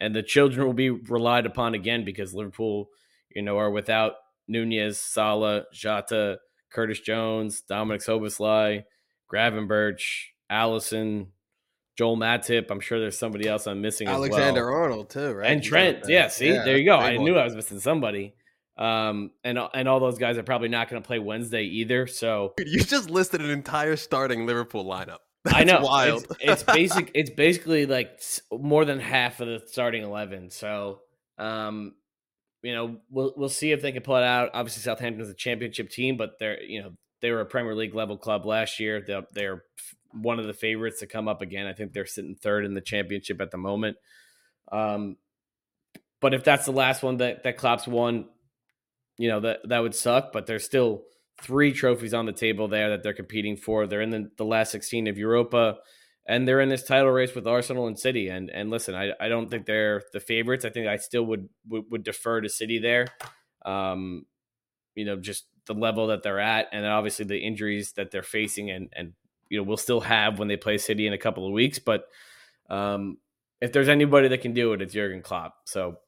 and 0.00 0.14
the 0.14 0.22
children 0.22 0.66
will 0.66 0.74
be 0.74 0.90
relied 0.90 1.46
upon 1.46 1.74
again 1.74 2.04
because 2.04 2.34
Liverpool, 2.34 2.88
you 3.34 3.42
know, 3.42 3.58
are 3.58 3.70
without 3.70 4.14
Nunez, 4.48 4.98
Salah, 4.98 5.64
Jota, 5.72 6.38
Curtis 6.70 7.00
Jones, 7.00 7.60
Dominic 7.60 8.00
Szoboszlai, 8.00 8.84
Gravenberch, 9.32 10.30
Alisson, 10.50 11.28
Joel 11.96 12.16
Matip. 12.16 12.70
I'm 12.70 12.80
sure 12.80 13.00
there's 13.00 13.18
somebody 13.18 13.48
else 13.48 13.66
I'm 13.66 13.80
missing. 13.80 14.08
Alexander 14.08 14.66
well. 14.70 14.80
Arnold 14.80 15.10
too, 15.10 15.32
right? 15.32 15.50
And 15.50 15.62
Trent. 15.62 16.04
Yeah, 16.08 16.28
see, 16.28 16.48
yeah, 16.48 16.64
there 16.64 16.78
you 16.78 16.84
go. 16.84 16.96
I 16.96 17.16
one. 17.16 17.24
knew 17.24 17.36
I 17.36 17.44
was 17.44 17.54
missing 17.54 17.80
somebody. 17.80 18.34
Um, 18.76 19.32
and 19.44 19.58
and 19.74 19.88
all 19.88 20.00
those 20.00 20.18
guys 20.18 20.38
are 20.38 20.42
probably 20.42 20.68
not 20.68 20.88
going 20.88 21.02
to 21.02 21.06
play 21.06 21.18
Wednesday 21.18 21.64
either. 21.64 22.06
So 22.06 22.54
you 22.58 22.82
just 22.82 23.10
listed 23.10 23.42
an 23.42 23.50
entire 23.50 23.96
starting 23.96 24.46
Liverpool 24.46 24.84
lineup. 24.86 25.18
That's 25.44 25.56
I 25.56 25.64
know. 25.64 25.80
Wild. 25.82 26.24
It's, 26.40 26.62
it's 26.62 26.62
basic. 26.74 27.10
It's 27.14 27.30
basically 27.30 27.86
like 27.86 28.20
more 28.50 28.84
than 28.84 28.98
half 28.98 29.40
of 29.40 29.48
the 29.48 29.62
starting 29.66 30.02
eleven. 30.02 30.50
So, 30.50 31.00
um, 31.38 31.94
you 32.62 32.74
know, 32.74 32.96
we'll 33.10 33.34
we'll 33.36 33.48
see 33.48 33.72
if 33.72 33.82
they 33.82 33.92
can 33.92 34.02
pull 34.02 34.16
it 34.16 34.24
out. 34.24 34.50
Obviously, 34.54 34.82
Southampton 34.82 35.22
is 35.22 35.30
a 35.30 35.34
championship 35.34 35.90
team, 35.90 36.16
but 36.16 36.38
they're 36.38 36.62
you 36.62 36.82
know 36.82 36.92
they 37.20 37.30
were 37.30 37.40
a 37.40 37.46
Premier 37.46 37.74
League 37.74 37.94
level 37.94 38.16
club 38.16 38.46
last 38.46 38.80
year. 38.80 39.02
They're, 39.06 39.26
they're 39.32 39.64
one 40.12 40.38
of 40.38 40.46
the 40.46 40.52
favorites 40.52 41.00
to 41.00 41.06
come 41.06 41.28
up 41.28 41.42
again. 41.42 41.66
I 41.66 41.72
think 41.72 41.92
they're 41.92 42.06
sitting 42.06 42.34
third 42.34 42.64
in 42.64 42.74
the 42.74 42.80
championship 42.80 43.40
at 43.40 43.50
the 43.50 43.58
moment. 43.58 43.96
Um, 44.70 45.16
but 46.20 46.34
if 46.34 46.44
that's 46.44 46.66
the 46.66 46.72
last 46.72 47.02
one 47.02 47.18
that 47.18 47.44
that 47.44 47.56
Klopp's 47.56 47.88
won, 47.88 48.26
you 49.16 49.28
know 49.28 49.40
that 49.40 49.60
that 49.68 49.80
would 49.80 49.94
suck. 49.94 50.32
But 50.32 50.46
there's 50.46 50.64
still 50.64 51.02
three 51.40 51.72
trophies 51.72 52.14
on 52.14 52.26
the 52.26 52.32
table 52.32 52.68
there 52.68 52.90
that 52.90 53.02
they're 53.02 53.14
competing 53.14 53.56
for. 53.56 53.86
They're 53.86 54.02
in 54.02 54.10
the, 54.10 54.30
the 54.36 54.44
last 54.44 54.72
16 54.72 55.06
of 55.06 55.16
Europa, 55.16 55.78
and 56.26 56.46
they're 56.46 56.60
in 56.60 56.68
this 56.68 56.84
title 56.84 57.10
race 57.10 57.34
with 57.34 57.46
Arsenal 57.46 57.86
and 57.86 57.98
City. 57.98 58.28
And 58.28 58.50
and 58.50 58.70
listen, 58.70 58.94
I, 58.94 59.12
I 59.18 59.28
don't 59.28 59.50
think 59.50 59.66
they're 59.66 60.02
the 60.12 60.20
favorites. 60.20 60.64
I 60.64 60.70
think 60.70 60.86
I 60.86 60.96
still 60.96 61.24
would 61.24 61.48
would, 61.68 61.84
would 61.90 62.04
defer 62.04 62.40
to 62.40 62.48
City 62.48 62.78
there. 62.78 63.06
Um, 63.64 64.26
you 64.94 65.04
know, 65.04 65.16
just 65.16 65.46
the 65.66 65.74
level 65.74 66.08
that 66.08 66.22
they're 66.22 66.40
at, 66.40 66.68
and 66.72 66.84
obviously 66.84 67.24
the 67.24 67.38
injuries 67.38 67.92
that 67.92 68.10
they're 68.10 68.22
facing, 68.22 68.70
and 68.70 68.88
and 68.92 69.12
you 69.50 69.58
know, 69.58 69.64
we'll 69.64 69.76
still 69.76 70.00
have 70.00 70.38
when 70.38 70.48
they 70.48 70.56
play 70.56 70.78
City 70.78 71.06
in 71.06 71.12
a 71.12 71.18
couple 71.18 71.46
of 71.46 71.52
weeks. 71.52 71.78
But 71.78 72.04
um, 72.70 73.18
if 73.60 73.72
there's 73.72 73.88
anybody 73.88 74.28
that 74.28 74.40
can 74.40 74.54
do 74.54 74.72
it, 74.72 74.80
it's 74.80 74.94
Jurgen 74.94 75.22
Klopp. 75.22 75.54
So 75.64 75.98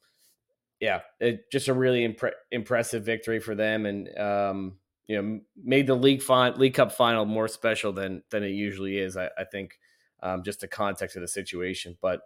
yeah, 0.81 1.00
it, 1.20 1.50
just 1.50 1.68
a 1.68 1.74
really 1.74 2.09
impre- 2.09 2.33
impressive 2.50 3.05
victory 3.05 3.38
for 3.38 3.55
them, 3.55 3.87
and 3.87 4.18
um, 4.18 4.78
you 5.07 5.20
know, 5.20 5.40
made 5.62 5.87
the 5.87 5.94
league 5.94 6.22
fin- 6.22 6.55
league 6.57 6.74
cup 6.74 6.92
final 6.92 7.24
more 7.24 7.48
special 7.48 7.92
than 7.92 8.22
than 8.31 8.42
it 8.42 8.50
usually 8.50 8.98
is. 8.98 9.16
I, 9.16 9.28
I 9.38 9.44
think 9.44 9.78
um, 10.22 10.42
just 10.42 10.61
the 10.61 10.68
context 10.68 11.16
of 11.16 11.22
the 11.22 11.28
situation. 11.28 11.96
But 12.00 12.22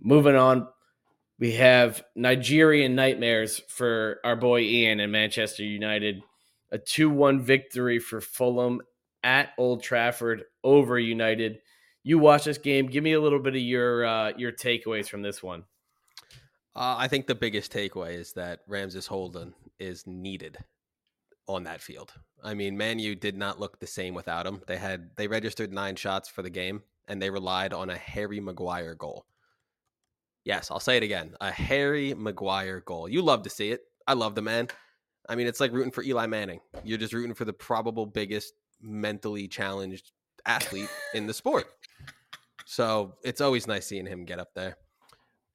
moving 0.00 0.36
on, 0.36 0.68
we 1.38 1.52
have 1.52 2.04
Nigerian 2.14 2.94
nightmares 2.94 3.60
for 3.68 4.20
our 4.24 4.36
boy 4.36 4.60
Ian 4.60 5.00
and 5.00 5.10
Manchester 5.10 5.64
United. 5.64 6.22
A 6.70 6.78
2 6.78 7.10
1 7.10 7.42
victory 7.42 7.98
for 7.98 8.20
Fulham 8.20 8.80
at 9.22 9.50
Old 9.58 9.82
Trafford 9.82 10.44
over 10.64 10.98
United. 10.98 11.58
You 12.02 12.18
watch 12.18 12.44
this 12.44 12.58
game. 12.58 12.86
Give 12.86 13.04
me 13.04 13.12
a 13.12 13.20
little 13.20 13.38
bit 13.38 13.54
of 13.54 13.60
your 13.62 14.04
uh, 14.04 14.32
your 14.36 14.52
takeaways 14.52 15.08
from 15.08 15.22
this 15.22 15.42
one. 15.42 15.64
Uh, 16.74 16.96
I 16.98 17.08
think 17.08 17.26
the 17.26 17.34
biggest 17.34 17.72
takeaway 17.72 18.14
is 18.14 18.32
that 18.32 18.60
Ramses 18.66 19.06
Holden 19.06 19.54
is 19.78 20.06
needed 20.06 20.58
on 21.46 21.64
that 21.64 21.82
field. 21.82 22.12
I 22.42 22.54
mean, 22.54 22.78
Manu 22.78 23.14
did 23.14 23.36
not 23.36 23.60
look 23.60 23.78
the 23.78 23.86
same 23.86 24.14
without 24.14 24.46
him. 24.46 24.62
They 24.66 24.78
had 24.78 25.10
they 25.16 25.28
registered 25.28 25.72
nine 25.72 25.96
shots 25.96 26.28
for 26.28 26.42
the 26.42 26.50
game, 26.50 26.82
and 27.06 27.20
they 27.20 27.30
relied 27.30 27.72
on 27.72 27.90
a 27.90 27.96
Harry 27.96 28.40
Maguire 28.40 28.94
goal. 28.94 29.26
Yes, 30.44 30.70
I'll 30.70 30.80
say 30.80 30.96
it 30.96 31.02
again: 31.02 31.36
a 31.40 31.52
Harry 31.52 32.14
Maguire 32.14 32.80
goal. 32.80 33.08
You 33.08 33.22
love 33.22 33.42
to 33.42 33.50
see 33.50 33.70
it. 33.70 33.82
I 34.06 34.14
love 34.14 34.34
the 34.34 34.42
man. 34.42 34.68
I 35.28 35.36
mean, 35.36 35.46
it's 35.46 35.60
like 35.60 35.72
rooting 35.72 35.92
for 35.92 36.02
Eli 36.02 36.26
Manning. 36.26 36.60
You're 36.82 36.98
just 36.98 37.12
rooting 37.12 37.34
for 37.34 37.44
the 37.44 37.52
probable 37.52 38.06
biggest 38.06 38.54
mentally 38.82 39.48
challenged 39.48 40.12
athlete 40.44 40.90
in 41.14 41.26
the 41.26 41.34
sport. 41.34 41.66
So 42.64 43.16
it's 43.22 43.42
always 43.42 43.66
nice 43.66 43.86
seeing 43.86 44.06
him 44.06 44.24
get 44.24 44.38
up 44.38 44.54
there. 44.54 44.78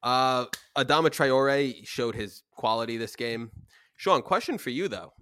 Uh, 0.04 0.46
Adama 0.76 1.08
Traore 1.08 1.84
showed 1.84 2.14
his 2.14 2.44
quality 2.52 2.96
this 2.96 3.16
game. 3.16 3.50
Sean, 3.96 4.22
question 4.22 4.56
for 4.56 4.70
you 4.70 4.86
though: 4.86 5.12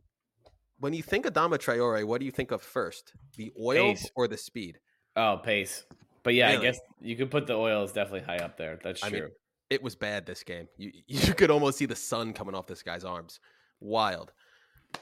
When 0.79 0.93
you 0.93 1.03
think 1.03 1.25
Adama 1.25 1.57
Traore, 1.57 2.05
what 2.05 2.21
do 2.21 2.27
you 2.27 2.33
think 2.33 2.51
of 2.51 2.61
first, 2.61 3.15
the 3.37 3.51
oil 3.59 3.95
pace. 3.95 4.11
or 4.15 4.29
the 4.29 4.37
speed? 4.37 4.79
Oh, 5.17 5.41
pace. 5.43 5.87
But 6.23 6.35
yeah, 6.35 6.51
really? 6.51 6.59
I 6.59 6.71
guess 6.71 6.81
you 7.01 7.17
could 7.17 7.31
put 7.31 7.47
the 7.47 7.55
oil 7.55 7.85
is 7.85 7.93
definitely 7.93 8.27
high 8.27 8.45
up 8.45 8.59
there. 8.59 8.79
That's 8.83 9.01
true. 9.01 9.09
I 9.09 9.13
mean, 9.13 9.31
it 9.71 9.83
was 9.83 9.95
bad 9.97 10.27
this 10.27 10.43
game. 10.43 10.69
You 10.77 10.93
you 11.07 11.35
could 11.35 11.51
almost 11.51 11.79
see 11.79 11.87
the 11.87 11.97
sun 11.97 12.33
coming 12.33 12.55
off 12.55 12.67
this 12.67 12.83
guy's 12.83 13.05
arms. 13.05 13.41
Wild. 13.81 14.33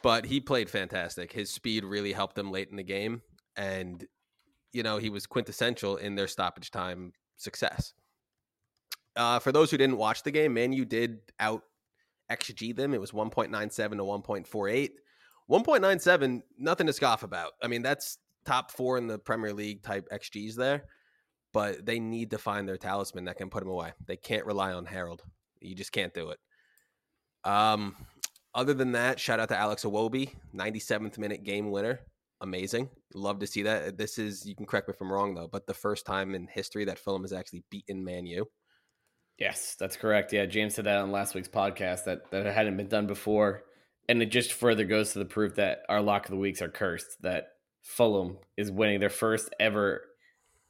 But 0.03 0.27
he 0.27 0.41
played 0.41 0.69
fantastic. 0.71 1.33
His 1.33 1.51
speed 1.51 1.85
really 1.85 2.13
helped 2.13 2.37
them 2.37 2.51
late 2.51 2.69
in 2.71 2.77
the 2.77 2.83
game 2.83 3.23
and 3.57 4.05
you 4.75 4.83
know, 4.83 4.99
he 4.99 5.09
was 5.09 5.25
quintessential 5.25 5.97
in 5.97 6.17
their 6.17 6.27
stoppage 6.27 6.71
time 6.71 7.13
success. 7.37 7.95
Uh, 9.17 9.39
for 9.39 9.53
those 9.53 9.71
who 9.71 9.79
didn't 9.79 9.97
watch 9.97 10.25
the 10.25 10.33
game, 10.33 10.53
Man 10.53 10.73
U 10.73 10.85
did 10.85 11.21
out 11.39 11.63
XG 12.31 12.75
them. 12.75 12.93
It 12.93 13.01
was 13.01 13.13
1.97 13.13 13.73
to 13.73 13.97
1.48. 13.97 14.91
1.97, 15.49 16.43
nothing 16.59 16.87
to 16.87 16.93
scoff 16.93 17.23
about. 17.23 17.53
I 17.63 17.69
mean, 17.69 17.83
that's 17.83 18.19
top 18.45 18.73
four 18.73 18.99
in 18.99 19.07
the 19.07 19.19
Premier 19.19 19.53
League 19.53 19.83
type 19.83 20.09
XGs 20.13 20.57
there, 20.57 20.85
but 21.53 21.87
they 21.87 22.01
need 22.01 22.31
to 22.33 22.39
find 22.39 22.69
their 22.69 22.77
talisman 22.77 23.27
that 23.27 23.37
can 23.37 23.51
put 23.51 23.61
them 23.61 23.71
away. 23.71 23.93
They 24.07 24.17
can't 24.17 24.47
rely 24.47 24.73
on 24.73 24.87
Harold. 24.87 25.23
You 25.61 25.75
just 25.75 25.93
can't 25.93 26.15
do 26.15 26.31
it. 26.31 26.39
Um, 27.45 27.95
other 28.55 28.75
than 28.75 28.93
that, 28.93 29.19
shout 29.19 29.41
out 29.41 29.49
to 29.49 29.59
Alex 29.59 29.85
Iwobi, 29.85 30.31
97th 30.55 31.19
minute 31.19 31.45
game 31.45 31.71
winner 31.71 32.01
amazing. 32.45 32.89
Love 33.15 33.41
to 33.41 33.47
see 33.47 33.63
that. 33.63 33.83
Uh, 33.85 33.91
this 33.97 34.19
is 34.19 34.47
you 34.47 34.55
can 34.55 34.67
correct 34.67 34.87
me 34.87 34.95
if 34.95 35.01
I'm 35.01 35.13
wrong 35.13 35.35
though, 35.35 35.49
but 35.49 35.67
the 35.67 35.75
first 35.75 36.07
time 36.07 36.35
in 36.35 36.47
history 36.47 36.85
that 36.85 36.99
Fulham 36.99 37.23
has 37.23 37.33
actually 37.33 37.65
beaten 37.71 38.05
Man 38.05 38.27
U. 38.27 38.47
Yes, 39.39 39.75
that's 39.79 39.97
correct. 39.97 40.33
Yeah, 40.33 40.47
James 40.47 40.75
said 40.75 40.85
that 40.85 40.99
on 40.99 41.11
last 41.11 41.35
week's 41.35 41.49
podcast 41.49 42.05
that 42.05 42.31
that 42.31 42.47
it 42.47 42.55
hadn't 42.55 42.77
been 42.77 42.89
done 42.89 43.09
before, 43.09 43.65
and 44.09 44.23
it 44.23 44.27
just 44.27 44.53
further 44.53 44.85
goes 44.85 45.13
to 45.13 45.19
the 45.19 45.25
proof 45.25 45.57
that 45.57 45.81
our 45.89 46.01
lock 46.01 46.27
of 46.27 46.31
the 46.31 46.37
weeks 46.37 46.63
are 46.63 46.69
cursed. 46.69 47.21
That 47.23 47.49
Fulham 47.83 48.39
is 48.57 48.71
winning 48.71 49.01
their 49.01 49.11
first 49.11 49.51
ever 49.59 50.03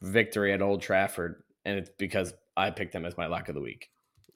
victory 0.00 0.52
at 0.52 0.62
Old 0.62 0.80
Trafford, 0.80 1.42
and 1.64 1.78
it's 1.78 1.90
because 1.98 2.32
I 2.56 2.70
picked 2.70 2.92
them 2.92 3.04
as 3.04 3.18
my 3.18 3.26
lock 3.26 3.48
of 3.48 3.54
the 3.54 3.60
week. 3.60 3.90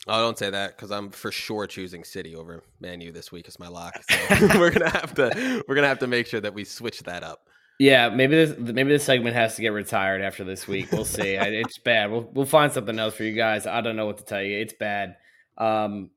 Oh, 0.07 0.23
don't 0.23 0.39
say 0.39 0.51
that 0.51 0.77
because 0.77 0.91
I'm 0.91 1.11
for 1.11 1.33
sure 1.33 1.67
choosing 1.67 2.05
City 2.05 2.37
over 2.37 2.63
Manu 2.81 3.11
this 3.11 3.33
week 3.33 3.49
as 3.49 3.59
my 3.59 3.69
lock. 3.69 4.01
So 4.09 4.17
we're 4.59 4.71
gonna 4.71 4.91
have 4.91 5.15
to 5.15 5.65
we're 5.67 5.75
gonna 5.75 5.89
have 5.89 5.99
to 6.01 6.07
make 6.07 6.27
sure 6.27 6.41
that 6.41 6.55
we 6.55 6.65
switch 6.65 7.03
that 7.03 7.23
up. 7.23 7.49
Yeah, 7.79 8.09
maybe 8.09 8.35
this 8.35 8.59
maybe 8.59 8.91
this 8.91 9.05
segment 9.05 9.37
has 9.37 9.57
to 9.57 9.63
get 9.63 9.69
retired 9.69 10.23
after 10.23 10.45
this 10.45 10.67
week. 10.67 10.91
We'll 10.93 11.05
see. 11.05 11.35
it's 11.35 11.79
bad. 11.79 12.11
We'll 12.11 12.29
we'll 12.33 12.47
find 12.47 12.73
something 12.73 12.99
else 12.99 13.15
for 13.15 13.25
you 13.25 13.35
guys. 13.35 13.67
I 13.67 13.81
don't 13.81 13.97
know 13.97 14.07
what 14.07 14.19
to 14.19 14.25
tell 14.25 14.43
you. 14.43 14.59
It's 14.59 14.73
bad. 14.73 15.17
Um, 15.57 16.11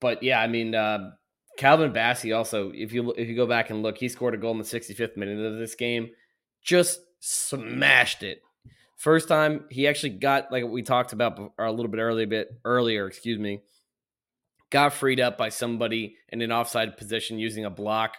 but 0.00 0.22
yeah, 0.22 0.40
I 0.40 0.48
mean, 0.48 0.74
uh, 0.74 1.12
Calvin 1.56 1.92
Bassey 1.92 2.36
also. 2.36 2.72
If 2.74 2.92
you 2.92 3.12
if 3.12 3.28
you 3.28 3.36
go 3.36 3.46
back 3.46 3.70
and 3.70 3.82
look, 3.82 3.98
he 3.98 4.08
scored 4.08 4.34
a 4.34 4.38
goal 4.38 4.52
in 4.52 4.58
the 4.58 4.64
65th 4.64 5.16
minute 5.16 5.38
of 5.38 5.58
this 5.58 5.74
game. 5.74 6.10
Just 6.62 7.00
smashed 7.20 8.22
it 8.22 8.42
First 8.96 9.28
time 9.28 9.64
he 9.70 9.88
actually 9.88 10.10
got 10.10 10.52
like 10.52 10.64
we 10.64 10.82
talked 10.82 11.12
about 11.12 11.52
a 11.58 11.72
little 11.72 11.90
bit 11.90 12.00
earlier, 12.00 12.26
bit 12.26 12.48
earlier, 12.64 13.06
excuse 13.06 13.38
me, 13.38 13.60
got 14.70 14.92
freed 14.92 15.20
up 15.20 15.36
by 15.36 15.48
somebody 15.48 16.16
in 16.28 16.40
an 16.40 16.52
offside 16.52 16.96
position 16.96 17.38
using 17.38 17.64
a 17.64 17.70
block. 17.70 18.16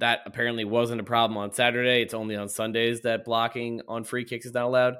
That 0.00 0.20
apparently 0.26 0.64
wasn't 0.64 1.00
a 1.00 1.04
problem 1.04 1.36
on 1.38 1.52
Saturday. 1.52 2.02
It's 2.02 2.14
only 2.14 2.36
on 2.36 2.48
Sundays 2.48 3.00
that 3.00 3.24
blocking 3.24 3.80
on 3.88 4.04
free 4.04 4.24
kicks 4.24 4.46
is 4.46 4.54
not 4.54 4.64
allowed. 4.64 4.96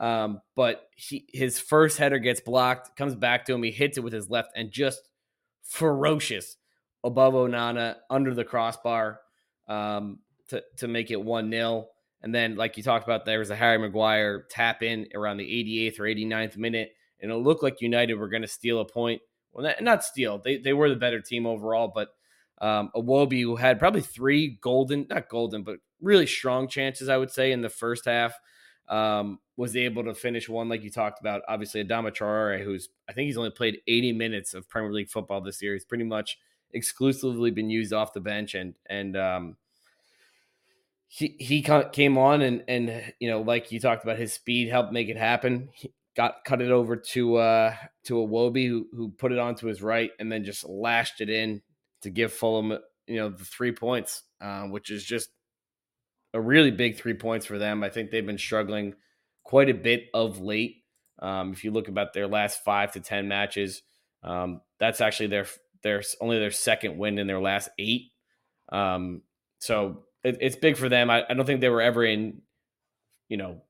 Um, 0.00 0.40
but 0.54 0.88
he, 0.96 1.26
his 1.32 1.58
first 1.58 1.98
header 1.98 2.18
gets 2.18 2.40
blocked, 2.40 2.96
comes 2.96 3.14
back 3.14 3.44
to 3.46 3.54
him. 3.54 3.62
He 3.62 3.72
hits 3.72 3.98
it 3.98 4.04
with 4.04 4.12
his 4.12 4.30
left 4.30 4.52
and 4.54 4.70
just 4.70 5.08
ferocious 5.64 6.56
above 7.04 7.34
Onana 7.34 7.96
under 8.08 8.34
the 8.34 8.44
crossbar 8.44 9.20
um, 9.68 10.20
to, 10.48 10.62
to 10.78 10.88
make 10.88 11.10
it 11.10 11.20
1 11.20 11.50
0. 11.50 11.88
And 12.22 12.34
then, 12.34 12.56
like 12.56 12.76
you 12.76 12.82
talked 12.82 13.04
about, 13.06 13.24
there 13.24 13.38
was 13.38 13.50
a 13.50 13.56
Harry 13.56 13.78
Maguire 13.78 14.46
tap 14.50 14.82
in 14.82 15.06
around 15.14 15.36
the 15.36 15.44
88th 15.44 16.00
or 16.00 16.04
89th 16.04 16.56
minute, 16.56 16.92
and 17.20 17.30
it 17.30 17.36
looked 17.36 17.62
like 17.62 17.80
United 17.80 18.14
were 18.14 18.28
going 18.28 18.42
to 18.42 18.48
steal 18.48 18.80
a 18.80 18.84
point. 18.84 19.22
Well, 19.52 19.64
not, 19.64 19.82
not 19.82 20.04
steal; 20.04 20.38
they 20.38 20.58
they 20.58 20.72
were 20.72 20.88
the 20.88 20.96
better 20.96 21.20
team 21.20 21.46
overall. 21.46 21.92
But 21.94 22.08
um, 22.60 22.90
Iwobi, 22.94 23.42
who 23.42 23.56
had 23.56 23.78
probably 23.78 24.00
three 24.00 24.58
golden, 24.60 25.06
not 25.08 25.28
golden, 25.28 25.62
but 25.62 25.76
really 26.00 26.26
strong 26.26 26.68
chances, 26.68 27.08
I 27.08 27.16
would 27.16 27.30
say, 27.30 27.52
in 27.52 27.62
the 27.62 27.68
first 27.68 28.04
half, 28.04 28.34
um, 28.88 29.38
was 29.56 29.76
able 29.76 30.04
to 30.04 30.14
finish 30.14 30.48
one 30.48 30.68
like 30.68 30.82
you 30.82 30.90
talked 30.90 31.20
about. 31.20 31.42
Obviously, 31.48 31.84
Adama 31.84 32.10
Traore, 32.10 32.62
who's 32.62 32.88
I 33.08 33.12
think 33.12 33.26
he's 33.26 33.38
only 33.38 33.50
played 33.50 33.78
80 33.86 34.12
minutes 34.12 34.54
of 34.54 34.68
Premier 34.68 34.92
League 34.92 35.10
football 35.10 35.40
this 35.40 35.62
year. 35.62 35.74
He's 35.74 35.84
pretty 35.84 36.04
much 36.04 36.38
exclusively 36.72 37.50
been 37.50 37.70
used 37.70 37.92
off 37.92 38.12
the 38.12 38.20
bench, 38.20 38.54
and 38.54 38.74
and 38.86 39.16
um, 39.16 39.56
he 41.08 41.36
he 41.38 41.62
came 41.62 42.18
on 42.18 42.42
and 42.42 42.62
and 42.68 43.12
you 43.18 43.30
know 43.30 43.40
like 43.40 43.72
you 43.72 43.80
talked 43.80 44.04
about 44.04 44.18
his 44.18 44.32
speed 44.32 44.68
helped 44.68 44.92
make 44.92 45.08
it 45.08 45.16
happen. 45.16 45.70
He 45.72 45.92
got 46.14 46.44
cut 46.44 46.60
it 46.60 46.70
over 46.70 46.96
to 46.96 47.36
uh 47.36 47.74
to 48.04 48.14
Iwobi 48.14 48.68
who 48.68 48.86
who 48.92 49.08
put 49.10 49.32
it 49.32 49.38
onto 49.38 49.66
his 49.66 49.82
right 49.82 50.10
and 50.18 50.30
then 50.30 50.44
just 50.44 50.68
lashed 50.68 51.20
it 51.20 51.30
in 51.30 51.62
to 52.02 52.10
give 52.10 52.32
Fulham 52.32 52.78
you 53.06 53.16
know 53.16 53.30
the 53.30 53.44
three 53.44 53.72
points, 53.72 54.22
uh, 54.40 54.64
which 54.64 54.90
is 54.90 55.02
just 55.02 55.30
a 56.34 56.40
really 56.40 56.70
big 56.70 56.96
three 56.96 57.14
points 57.14 57.46
for 57.46 57.58
them. 57.58 57.82
I 57.82 57.88
think 57.88 58.10
they've 58.10 58.24
been 58.24 58.38
struggling 58.38 58.94
quite 59.44 59.70
a 59.70 59.74
bit 59.74 60.04
of 60.12 60.40
late. 60.40 60.84
Um, 61.20 61.52
if 61.52 61.64
you 61.64 61.70
look 61.70 61.88
about 61.88 62.12
their 62.12 62.28
last 62.28 62.62
five 62.64 62.92
to 62.92 63.00
ten 63.00 63.26
matches, 63.26 63.82
um, 64.22 64.60
that's 64.78 65.00
actually 65.00 65.28
their 65.28 65.46
their 65.82 66.02
only 66.20 66.38
their 66.38 66.50
second 66.50 66.98
win 66.98 67.18
in 67.18 67.26
their 67.26 67.40
last 67.40 67.70
eight. 67.78 68.12
Um, 68.70 69.22
so 69.58 70.04
it, 70.24 70.38
it's 70.40 70.56
big 70.56 70.76
for 70.76 70.88
them. 70.88 71.10
I, 71.10 71.24
I 71.28 71.34
don't 71.34 71.46
think 71.46 71.60
they 71.60 71.68
were 71.68 71.82
ever 71.82 72.04
in, 72.04 72.42
you 73.28 73.36
know, 73.36 73.62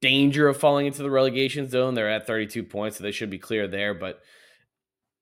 danger 0.00 0.48
of 0.48 0.58
falling 0.58 0.86
into 0.86 1.02
the 1.02 1.10
relegation 1.10 1.68
zone. 1.68 1.94
They're 1.94 2.10
at 2.10 2.26
32 2.26 2.64
points, 2.64 2.98
so 2.98 3.04
they 3.04 3.12
should 3.12 3.30
be 3.30 3.38
clear 3.38 3.66
there. 3.68 3.94
But 3.94 4.20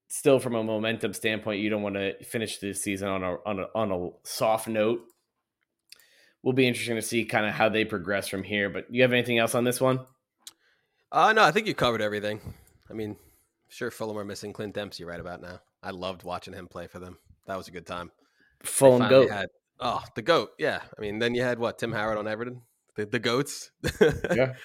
still, 0.08 0.38
from 0.38 0.54
a 0.54 0.64
momentum 0.64 1.14
standpoint, 1.14 1.60
you 1.60 1.70
don't 1.70 1.82
want 1.82 1.96
to 1.96 2.22
finish 2.24 2.58
this 2.58 2.82
season 2.82 3.08
on 3.08 3.22
a 3.22 3.36
on 3.46 3.60
a 3.60 3.66
on 3.74 3.92
a 3.92 4.08
soft 4.24 4.68
note. 4.68 5.02
Will 6.42 6.54
be 6.54 6.66
interesting 6.66 6.96
to 6.96 7.02
see 7.02 7.26
kind 7.26 7.44
of 7.44 7.52
how 7.52 7.68
they 7.68 7.84
progress 7.84 8.26
from 8.26 8.42
here. 8.42 8.70
But 8.70 8.86
you 8.90 9.02
have 9.02 9.12
anything 9.12 9.38
else 9.38 9.54
on 9.54 9.64
this 9.64 9.80
one? 9.80 10.00
Uh 11.12 11.32
no, 11.32 11.42
I 11.42 11.50
think 11.50 11.66
you 11.66 11.74
covered 11.74 12.00
everything. 12.00 12.40
I 12.88 12.94
mean, 12.94 13.16
sure, 13.68 13.90
Fulham 13.90 14.16
are 14.16 14.24
missing 14.24 14.52
Clint 14.52 14.74
Dempsey 14.74 15.04
right 15.04 15.20
about 15.20 15.42
now. 15.42 15.60
I 15.82 15.90
loved 15.90 16.22
watching 16.22 16.54
him 16.54 16.66
play 16.66 16.86
for 16.86 16.98
them. 16.98 17.18
That 17.46 17.56
was 17.56 17.68
a 17.68 17.72
good 17.72 17.86
time. 17.86 18.10
Fulham 18.62 19.08
goat. 19.08 19.30
Had, 19.30 19.48
oh, 19.80 20.02
the 20.14 20.22
goat. 20.22 20.50
Yeah. 20.58 20.80
I 20.96 21.00
mean, 21.00 21.18
then 21.18 21.34
you 21.34 21.42
had 21.42 21.58
what 21.58 21.78
Tim 21.78 21.92
Howard 21.92 22.18
on 22.18 22.28
Everton. 22.28 22.62
The, 22.96 23.06
the 23.06 23.18
goats. 23.18 23.70
yeah. 24.34 24.54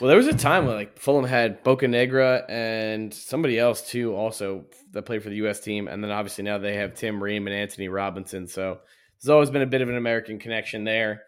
Well, 0.00 0.08
there 0.08 0.16
was 0.16 0.26
a 0.26 0.34
time 0.34 0.66
when 0.66 0.74
like 0.74 0.98
Fulham 0.98 1.24
had 1.24 1.62
Bocanegra 1.62 2.50
and 2.50 3.14
somebody 3.14 3.60
else 3.60 3.88
too, 3.88 4.12
also 4.12 4.64
that 4.90 5.02
played 5.02 5.22
for 5.22 5.28
the 5.28 5.36
U.S. 5.36 5.60
team, 5.60 5.86
and 5.86 6.02
then 6.02 6.10
obviously 6.10 6.42
now 6.42 6.58
they 6.58 6.74
have 6.74 6.94
Tim 6.94 7.22
Ream 7.22 7.46
and 7.46 7.54
Antonee 7.54 7.86
Robinson. 7.86 8.48
So 8.48 8.80
there's 9.22 9.30
always 9.30 9.50
been 9.50 9.62
a 9.62 9.66
bit 9.66 9.82
of 9.82 9.88
an 9.88 9.96
American 9.96 10.40
connection 10.40 10.82
there. 10.82 11.22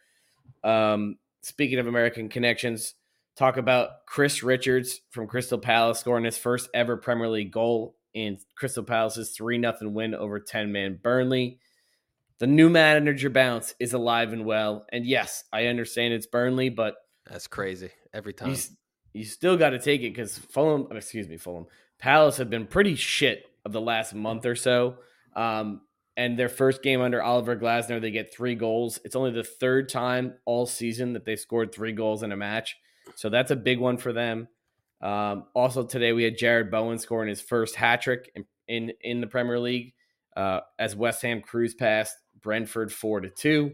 Um, 0.65 1.17
speaking 1.43 1.79
of 1.79 1.87
American 1.87 2.29
connections, 2.29 2.95
talk 3.37 3.57
about 3.57 4.05
Chris 4.05 4.43
Richards 4.43 5.01
from 5.11 5.29
Crystal 5.29 5.59
Palace 5.59 6.01
scoring 6.01 6.25
his 6.25 6.39
first 6.39 6.69
ever 6.75 6.97
Premier 6.97 7.29
League 7.29 7.53
goal 7.53 7.95
in 8.15 8.39
Crystal 8.57 8.83
Palace's 8.83 9.31
3 9.31 9.61
0 9.61 9.75
win 9.83 10.13
over 10.13 10.41
10 10.41 10.73
man 10.73 10.99
Burnley. 11.01 11.61
The 12.39 12.47
new 12.47 12.69
manager 12.69 13.31
bounce 13.31 13.75
is 13.81 13.95
alive 13.95 14.33
and 14.33 14.45
well. 14.45 14.87
And 14.93 15.07
yes, 15.07 15.45
I 15.53 15.67
understand 15.67 16.13
it's 16.13 16.27
Burnley, 16.27 16.69
but 16.69 16.97
that's 17.27 17.47
crazy 17.47 17.91
every 18.13 18.35
time. 18.35 18.51
You, 18.51 18.57
you 19.15 19.25
still 19.25 19.57
got 19.57 19.71
to 19.71 19.79
take 19.79 20.03
it 20.03 20.15
because 20.15 20.39
Fulham, 20.39 20.89
excuse 20.91 21.29
me, 21.29 21.39
Fulham, 21.39 21.67
Palace 21.99 22.37
have 22.37 22.51
been 22.51 22.67
pretty 22.67 22.95
shit 22.95 23.45
of 23.65 23.73
the 23.73 23.81
last 23.81 24.15
month 24.15 24.45
or 24.45 24.55
so. 24.55 24.97
Um, 25.35 25.81
and 26.17 26.39
their 26.39 26.49
first 26.49 26.83
game 26.83 27.01
under 27.01 27.23
Oliver 27.23 27.57
Glasner, 27.57 28.01
they 28.01 28.11
get 28.11 28.35
three 28.35 28.55
goals. 28.55 29.01
It's 29.05 29.17
only 29.17 29.31
the 29.31 29.45
third 29.45 29.89
time 29.89 30.35
all 30.45 30.67
season 30.67 31.15
that 31.15 31.25
they 31.25 31.37
scored 31.37 31.75
three 31.75 31.93
goals 31.93 32.23
in 32.23 32.33
a 32.33 32.37
match. 32.37 32.77
So 33.15 33.29
that's 33.29 33.51
a 33.51 33.57
big 33.57 33.79
one 33.79 33.97
for 33.97 34.13
them. 34.13 34.49
Um, 35.01 35.45
also 35.55 35.85
today 35.85 36.13
we 36.13 36.25
had 36.25 36.39
Jarrod 36.39 36.71
Bowen 36.71 36.99
scoring 36.99 37.29
his 37.29 37.41
first 37.41 37.77
hat 37.77 38.03
trick 38.03 38.31
in, 38.35 38.45
in, 38.69 38.93
in 39.03 39.21
the 39.21 39.27
Premier 39.27 39.59
League 39.59 39.95
uh, 40.37 40.61
as 40.79 40.97
West 40.97 41.23
Ham 41.23 41.43
cruise 41.43 41.75
past 41.75 42.17
Brentford 42.43 42.93
four 42.93 43.21
to 43.21 43.31
two. 43.31 43.73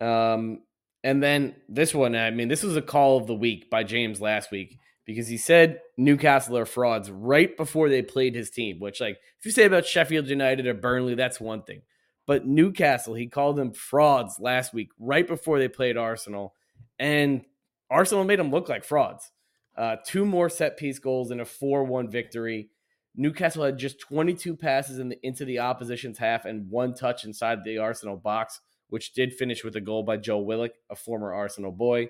Um, 0.00 0.62
and 1.02 1.22
then 1.22 1.56
this 1.68 1.94
one, 1.94 2.16
I 2.16 2.30
mean, 2.30 2.48
this 2.48 2.62
was 2.62 2.76
a 2.76 2.82
call 2.82 3.18
of 3.18 3.26
the 3.26 3.34
week 3.34 3.70
by 3.70 3.84
James 3.84 4.20
last 4.20 4.50
week 4.50 4.78
because 5.04 5.28
he 5.28 5.36
said 5.36 5.80
Newcastle 5.96 6.56
are 6.56 6.64
frauds 6.64 7.10
right 7.10 7.54
before 7.56 7.88
they 7.88 8.02
played 8.02 8.34
his 8.34 8.50
team. 8.50 8.80
Which, 8.80 9.00
like, 9.00 9.18
if 9.38 9.44
you 9.44 9.50
say 9.50 9.64
about 9.64 9.86
Sheffield 9.86 10.28
United 10.28 10.66
or 10.66 10.74
Burnley, 10.74 11.14
that's 11.14 11.40
one 11.40 11.62
thing. 11.62 11.82
But 12.26 12.46
Newcastle, 12.46 13.14
he 13.14 13.26
called 13.26 13.56
them 13.56 13.72
frauds 13.72 14.38
last 14.40 14.72
week, 14.72 14.88
right 14.98 15.26
before 15.26 15.58
they 15.58 15.68
played 15.68 15.98
Arsenal, 15.98 16.54
and 16.98 17.44
Arsenal 17.90 18.24
made 18.24 18.38
them 18.38 18.50
look 18.50 18.68
like 18.68 18.84
frauds. 18.84 19.30
Uh, 19.76 19.96
two 20.06 20.24
more 20.24 20.48
set 20.48 20.76
piece 20.76 20.98
goals 20.98 21.30
in 21.30 21.40
a 21.40 21.44
4 21.44 21.84
1 21.84 22.08
victory. 22.08 22.70
Newcastle 23.16 23.64
had 23.64 23.78
just 23.78 24.00
22 24.00 24.56
passes 24.56 24.98
in 24.98 25.10
the, 25.10 25.18
into 25.22 25.44
the 25.44 25.60
opposition's 25.60 26.18
half 26.18 26.44
and 26.44 26.68
one 26.70 26.94
touch 26.94 27.24
inside 27.24 27.64
the 27.64 27.78
Arsenal 27.78 28.16
box, 28.16 28.60
which 28.88 29.12
did 29.12 29.32
finish 29.32 29.62
with 29.62 29.76
a 29.76 29.80
goal 29.80 30.02
by 30.02 30.16
Joe 30.16 30.38
Willock, 30.38 30.72
a 30.90 30.96
former 30.96 31.32
Arsenal 31.32 31.72
boy. 31.72 32.08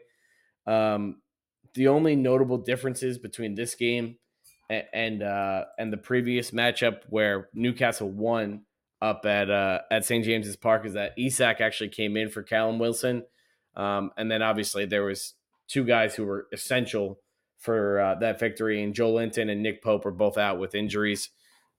Um, 0.67 1.21
the 1.75 1.88
only 1.88 2.17
notable 2.17 2.59
differences 2.59 3.19
between 3.19 3.55
this 3.55 3.75
game 3.75 4.17
and 4.71 4.85
and, 4.93 5.23
uh, 5.23 5.64
and 5.79 5.93
the 5.93 5.99
previous 5.99 6.51
matchup 6.53 7.03
where 7.09 7.49
Newcastle 7.53 8.11
won 8.11 8.62
up 9.03 9.27
at 9.27 9.51
uh, 9.51 9.81
at 9.90 10.05
St 10.05 10.25
James's 10.25 10.57
Park 10.57 10.87
is 10.87 10.95
that 10.95 11.12
Isak 11.19 11.61
actually 11.61 11.90
came 11.90 12.17
in 12.17 12.31
for 12.31 12.43
Callum 12.43 12.79
Wilson, 12.79 13.25
um, 13.77 14.11
and 14.17 14.31
then 14.31 14.40
obviously 14.40 14.87
there 14.87 15.05
was 15.05 15.35
two 15.69 15.85
guys 15.85 16.14
who 16.14 16.25
were 16.25 16.47
essential 16.53 17.21
for 17.64 17.98
uh, 17.98 18.14
that 18.16 18.38
victory. 18.38 18.83
And 18.83 18.94
Joelinton 18.94 19.50
and 19.50 19.62
Nick 19.62 19.83
Pope 19.83 20.05
are 20.05 20.11
both 20.11 20.37
out 20.37 20.59
with 20.59 20.74
injuries. 20.74 21.31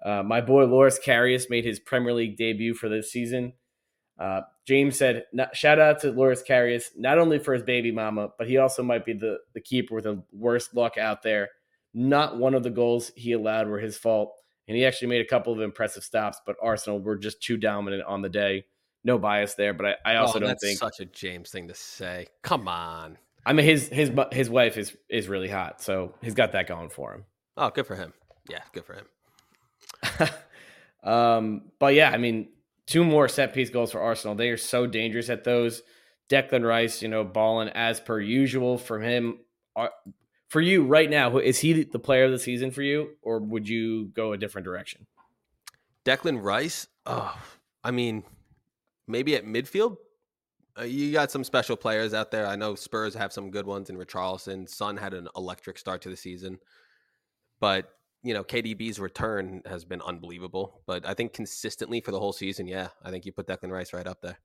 Uh, 0.04 0.24
my 0.24 0.42
boy 0.42 0.66
Loris 0.66 1.00
Karius 1.04 1.50
made 1.50 1.64
his 1.64 1.80
Premier 1.80 2.14
League 2.14 2.38
debut 2.38 2.74
for 2.74 2.90
this 2.90 3.12
season. 3.12 3.54
Uh, 4.20 4.42
James 4.66 4.98
said, 4.98 5.26
shout 5.54 5.80
out 5.80 6.00
to 6.02 6.12
Loris 6.12 6.44
Karius, 6.48 6.86
not 6.98 7.20
only 7.20 7.38
for 7.38 7.54
his 7.54 7.64
baby 7.64 7.92
mama, 7.92 8.30
but 8.38 8.48
he 8.48 8.58
also 8.58 8.82
might 8.82 9.06
be 9.06 9.14
the, 9.14 9.38
the 9.54 9.62
keeper 9.62 9.94
with 9.94 10.06
the 10.06 10.24
worst 10.32 10.74
luck 10.74 10.98
out 10.98 11.22
there. 11.22 11.50
Not 11.94 12.38
one 12.38 12.56
of 12.56 12.64
the 12.64 12.70
goals 12.70 13.12
he 13.16 13.34
allowed 13.34 13.68
were 13.68 13.80
his 13.80 13.98
fault. 13.98 14.34
And 14.68 14.76
he 14.76 14.86
actually 14.86 15.10
made 15.10 15.22
a 15.22 15.30
couple 15.30 15.54
of 15.54 15.62
impressive 15.62 16.04
stops, 16.04 16.40
but 16.46 16.56
Arsenal 16.62 17.00
were 17.00 17.18
just 17.18 17.44
too 17.44 17.58
dominant 17.58 18.04
on 18.04 18.24
the 18.24 18.30
day. 18.30 18.66
No 19.04 19.20
bias 19.20 19.54
there, 19.54 19.74
but 19.76 19.86
I, 19.86 20.14
I 20.14 20.16
also 20.16 20.40
oh, 20.40 20.42
don't 20.42 20.60
think 20.60 20.80
such 20.80 21.00
a 21.00 21.06
James 21.06 21.52
thing 21.52 21.68
to 21.68 21.76
say. 21.76 22.26
Come 22.42 22.68
on. 22.68 23.20
I 23.46 23.54
mean, 23.54 23.66
his 23.66 23.88
his 23.90 24.12
his 24.32 24.50
wife 24.50 24.78
is 24.78 24.96
is 25.10 25.28
really 25.28 25.50
hot, 25.50 25.82
so 25.82 26.16
he's 26.22 26.34
got 26.34 26.54
that 26.54 26.68
going 26.68 26.90
for 26.90 27.14
him. 27.14 27.26
Oh, 27.58 27.70
good 27.70 27.86
for 27.86 27.96
him. 27.96 28.14
Yeah, 28.50 28.62
good 28.74 28.86
for 28.86 28.94
him. 28.94 30.30
um, 31.10 31.62
but 31.80 31.94
yeah, 31.94 32.10
I 32.10 32.18
mean, 32.18 32.50
two 32.88 33.04
more 33.04 33.28
set 33.28 33.54
piece 33.54 33.70
goals 33.70 33.92
for 33.92 34.02
Arsenal. 34.02 34.36
They 34.36 34.50
are 34.50 34.58
so 34.58 34.88
dangerous 34.88 35.30
at 35.30 35.44
those. 35.44 35.82
Declan 36.30 36.68
Rice, 36.68 37.02
you 37.02 37.08
know, 37.08 37.24
balling 37.24 37.70
as 37.70 38.00
per 38.00 38.20
usual 38.20 38.78
from 38.78 39.04
him. 39.04 39.40
For 40.48 40.62
you 40.62 40.86
right 40.86 41.10
now, 41.10 41.38
is 41.38 41.60
he 41.60 41.84
the 41.84 42.00
player 42.00 42.26
of 42.26 42.32
the 42.32 42.40
season 42.40 42.72
for 42.72 42.82
you, 42.82 43.12
or 43.22 43.40
would 43.40 43.70
you 43.70 44.06
go 44.06 44.34
a 44.34 44.38
different 44.38 44.66
direction? 44.66 45.06
Declan 46.04 46.42
Rice. 46.42 46.88
Oh, 47.06 47.38
I 47.84 47.92
mean, 47.92 48.24
maybe 49.08 49.36
at 49.36 49.46
midfield, 49.46 49.98
uh, 50.80 50.84
you 50.84 51.12
got 51.12 51.32
some 51.32 51.44
special 51.44 51.76
players 51.76 52.14
out 52.14 52.32
there. 52.32 52.48
I 52.48 52.56
know 52.56 52.76
Spurs 52.76 53.16
have 53.16 53.32
some 53.32 53.50
good 53.50 53.66
ones 53.66 53.90
in 53.90 53.98
Richarlison. 53.98 54.68
Son 54.68 54.98
had 54.98 55.14
an 55.14 55.28
electric 55.36 55.78
start 55.78 56.02
to 56.04 56.10
the 56.10 56.18
season, 56.18 56.60
but 57.60 57.90
you 58.24 58.34
know 58.34 58.44
KDB's 58.44 59.00
return 59.00 59.62
has 59.66 59.86
been 59.86 60.02
unbelievable. 60.02 60.82
But 60.86 61.06
I 61.08 61.14
think 61.14 61.34
consistently 61.34 62.02
for 62.02 62.12
the 62.12 62.20
whole 62.20 62.34
season, 62.34 62.68
yeah, 62.68 62.90
I 63.04 63.12
think 63.12 63.26
you 63.26 63.32
put 63.32 63.48
Declan 63.48 63.72
Rice 63.72 63.94
right 63.94 64.08
up 64.08 64.22
there. 64.22 64.38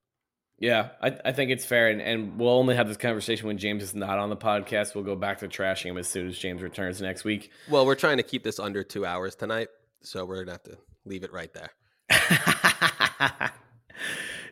Yeah, 0.59 0.91
I, 1.01 1.17
I 1.25 1.33
think 1.33 1.51
it's 1.51 1.65
fair, 1.65 1.89
and, 1.89 2.03
and 2.03 2.39
we'll 2.39 2.51
only 2.51 2.77
have 2.77 2.87
this 2.87 2.99
conversation 2.99 3.47
when 3.47 3.57
James 3.57 3.83
is 3.83 3.95
not 3.95 4.19
on 4.19 4.29
the 4.29 4.37
podcast. 4.37 4.95
We'll 4.95 5.05
go 5.05 5.17
back 5.17 5.39
to 5.39 5.49
trashing 5.49 5.87
him 5.87 5.97
as 5.97 6.07
soon 6.07 6.29
as 6.29 6.39
James 6.39 6.61
returns 6.61 7.01
next 7.01 7.25
week. 7.25 7.51
Well, 7.71 7.87
we're 7.87 7.95
trying 7.95 8.19
to 8.19 8.23
keep 8.23 8.45
this 8.45 8.59
under 8.59 8.85
two 8.85 9.07
hours 9.07 9.35
tonight, 9.35 9.69
so 10.03 10.27
we're 10.27 10.45
gonna 10.45 10.53
have 10.53 10.63
to 10.65 10.77
leave 11.07 11.25
it 11.25 11.33
right 11.33 11.51
there. 11.55 11.71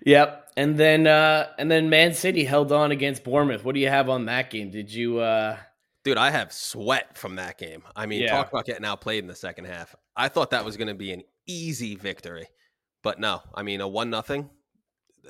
Yep. 0.06 0.50
And 0.56 0.76
then 0.76 1.06
uh 1.06 1.48
and 1.58 1.70
then 1.70 1.88
Man 1.90 2.14
City 2.14 2.44
held 2.44 2.72
on 2.72 2.90
against 2.90 3.24
Bournemouth. 3.24 3.64
What 3.64 3.74
do 3.74 3.80
you 3.80 3.88
have 3.88 4.08
on 4.08 4.26
that 4.26 4.50
game? 4.50 4.70
Did 4.70 4.92
you 4.92 5.18
uh 5.18 5.56
Dude, 6.04 6.16
I 6.16 6.30
have 6.30 6.52
sweat 6.52 7.18
from 7.18 7.36
that 7.36 7.58
game. 7.58 7.82
I 7.94 8.06
mean, 8.06 8.22
yeah. 8.22 8.30
talk 8.30 8.48
about 8.48 8.64
getting 8.64 8.84
outplayed 8.84 9.22
in 9.22 9.28
the 9.28 9.34
second 9.34 9.66
half. 9.66 9.94
I 10.16 10.28
thought 10.28 10.50
that 10.50 10.64
was 10.64 10.76
going 10.76 10.88
to 10.88 10.94
be 10.94 11.12
an 11.12 11.22
easy 11.46 11.96
victory. 11.96 12.46
But 13.02 13.20
no, 13.20 13.42
I 13.54 13.62
mean, 13.62 13.80
a 13.80 13.88
one 13.88 14.08
nothing. 14.08 14.48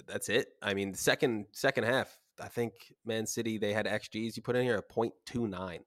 That's 0.07 0.29
it. 0.29 0.49
I 0.63 0.75
mean, 0.75 0.95
second 0.95 1.47
second 1.53 1.85
half, 1.85 2.19
I 2.41 2.49
think 2.49 2.73
Man 3.05 3.27
City 3.27 3.59
they 3.59 3.73
had 3.73 3.87
XGs 3.87 4.37
you 4.37 4.43
put 4.43 4.57
in 4.57 4.63
here 4.63 4.79
a 4.79 4.83
0.29. 4.83 5.81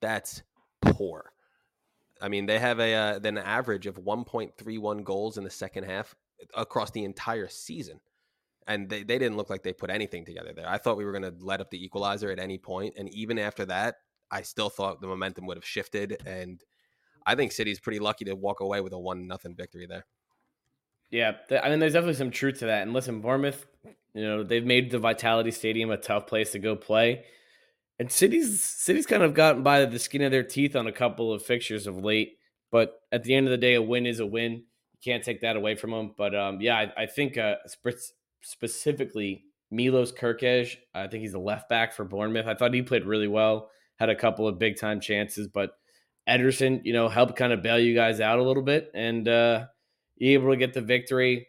That's 0.00 0.42
poor. 0.80 1.32
I 2.20 2.28
mean, 2.28 2.46
they 2.46 2.58
have 2.58 2.80
a 2.80 2.94
uh, 2.94 3.20
an 3.22 3.38
average 3.38 3.86
of 3.86 3.96
1.31 3.96 5.04
goals 5.04 5.38
in 5.38 5.44
the 5.44 5.50
second 5.50 5.84
half 5.84 6.14
across 6.54 6.90
the 6.90 7.04
entire 7.04 7.48
season. 7.48 8.00
And 8.66 8.88
they, 8.88 9.02
they 9.02 9.18
didn't 9.18 9.36
look 9.36 9.50
like 9.50 9.62
they 9.62 9.72
put 9.72 9.90
anything 9.90 10.24
together 10.24 10.52
there. 10.54 10.68
I 10.68 10.78
thought 10.78 10.96
we 10.96 11.04
were 11.04 11.12
going 11.12 11.24
to 11.24 11.34
let 11.40 11.60
up 11.60 11.70
the 11.70 11.84
equalizer 11.84 12.30
at 12.30 12.38
any 12.38 12.58
point, 12.58 12.94
And 12.96 13.12
even 13.12 13.38
after 13.38 13.64
that, 13.66 13.96
I 14.30 14.42
still 14.42 14.70
thought 14.70 15.00
the 15.00 15.08
momentum 15.08 15.46
would 15.46 15.56
have 15.56 15.64
shifted. 15.64 16.22
And 16.24 16.62
I 17.26 17.34
think 17.34 17.52
City's 17.52 17.80
pretty 17.80 17.98
lucky 17.98 18.24
to 18.26 18.34
walk 18.34 18.60
away 18.60 18.80
with 18.80 18.92
a 18.92 18.98
one 18.98 19.26
nothing 19.26 19.54
victory 19.56 19.86
there. 19.86 20.06
Yeah, 21.10 21.32
I 21.62 21.68
mean, 21.68 21.78
there's 21.78 21.92
definitely 21.92 22.14
some 22.14 22.30
truth 22.30 22.60
to 22.60 22.66
that. 22.66 22.82
And 22.82 22.94
listen, 22.94 23.20
Bournemouth, 23.20 23.66
you 24.14 24.22
know, 24.22 24.42
they've 24.42 24.64
made 24.64 24.90
the 24.90 24.98
Vitality 24.98 25.50
Stadium 25.50 25.90
a 25.90 25.98
tough 25.98 26.26
place 26.26 26.52
to 26.52 26.58
go 26.58 26.74
play, 26.74 27.24
and 27.98 28.10
City's 28.10 28.62
City's 28.62 29.04
kind 29.04 29.22
of 29.22 29.34
gotten 29.34 29.62
by 29.62 29.84
the 29.84 29.98
skin 29.98 30.22
of 30.22 30.30
their 30.30 30.42
teeth 30.42 30.74
on 30.74 30.86
a 30.86 30.92
couple 30.92 31.30
of 31.30 31.42
fixtures 31.42 31.86
of 31.86 31.98
late. 32.02 32.38
But 32.70 32.98
at 33.12 33.24
the 33.24 33.34
end 33.34 33.46
of 33.46 33.50
the 33.50 33.58
day, 33.58 33.74
a 33.74 33.82
win 33.82 34.06
is 34.06 34.20
a 34.20 34.26
win 34.26 34.64
can't 35.02 35.24
take 35.24 35.40
that 35.40 35.56
away 35.56 35.74
from 35.74 35.92
him. 35.92 36.14
But 36.16 36.34
um, 36.34 36.60
yeah, 36.60 36.76
I, 36.76 37.02
I 37.02 37.06
think 37.06 37.36
uh, 37.36 37.56
sp- 37.68 38.14
specifically 38.40 39.44
Milos 39.70 40.12
Kerkez, 40.12 40.76
I 40.94 41.06
think 41.08 41.22
he's 41.22 41.34
a 41.34 41.38
left 41.38 41.68
back 41.68 41.94
for 41.94 42.04
Bournemouth. 42.04 42.46
I 42.46 42.54
thought 42.54 42.74
he 42.74 42.82
played 42.82 43.06
really 43.06 43.28
well, 43.28 43.70
had 43.96 44.10
a 44.10 44.16
couple 44.16 44.46
of 44.46 44.58
big 44.58 44.78
time 44.78 45.00
chances, 45.00 45.48
but 45.48 45.72
Ederson, 46.28 46.82
you 46.84 46.92
know, 46.92 47.08
helped 47.08 47.36
kind 47.36 47.52
of 47.52 47.62
bail 47.62 47.78
you 47.78 47.94
guys 47.94 48.20
out 48.20 48.38
a 48.38 48.42
little 48.44 48.62
bit 48.62 48.90
and 48.94 49.26
uh, 49.26 49.66
able 50.20 50.50
to 50.50 50.56
get 50.56 50.74
the 50.74 50.80
victory. 50.80 51.48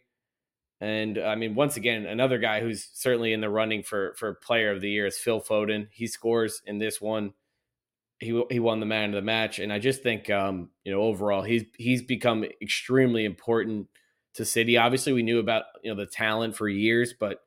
And 0.81 1.17
I 1.17 1.35
mean, 1.35 1.55
once 1.55 1.77
again, 1.77 2.05
another 2.05 2.39
guy 2.39 2.59
who's 2.59 2.89
certainly 2.93 3.33
in 3.33 3.41
the 3.41 3.49
running 3.49 3.83
for 3.83 4.15
for 4.17 4.33
player 4.33 4.71
of 4.71 4.81
the 4.81 4.89
year 4.89 5.05
is 5.05 5.17
Phil 5.17 5.41
Foden. 5.41 5.87
He 5.91 6.07
scores 6.07 6.61
in 6.65 6.77
this 6.79 6.99
one. 6.99 7.33
He 8.23 8.43
he 8.49 8.59
won 8.59 8.79
the 8.79 8.85
man 8.85 9.09
of 9.09 9.15
the 9.15 9.21
match, 9.21 9.59
and 9.59 9.71
I 9.71 9.79
just 9.79 10.03
think 10.03 10.29
um, 10.29 10.69
you 10.83 10.91
know 10.91 11.01
overall 11.01 11.43
he's 11.43 11.63
he's 11.77 12.01
become 12.01 12.45
extremely 12.61 13.25
important 13.25 13.87
to 14.35 14.45
City. 14.45 14.77
Obviously, 14.77 15.13
we 15.13 15.23
knew 15.23 15.39
about 15.39 15.63
you 15.83 15.91
know 15.91 15.97
the 15.97 16.05
talent 16.05 16.55
for 16.55 16.67
years, 16.67 17.13
but 17.17 17.39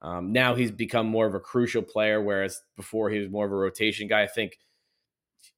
um, 0.00 0.32
now 0.32 0.54
he's 0.54 0.70
become 0.70 1.06
more 1.06 1.26
of 1.26 1.34
a 1.34 1.40
crucial 1.40 1.82
player, 1.82 2.20
whereas 2.20 2.60
before 2.76 3.10
he 3.10 3.18
was 3.18 3.30
more 3.30 3.46
of 3.46 3.52
a 3.52 3.56
rotation 3.56 4.08
guy. 4.08 4.22
I 4.22 4.26
think 4.26 4.58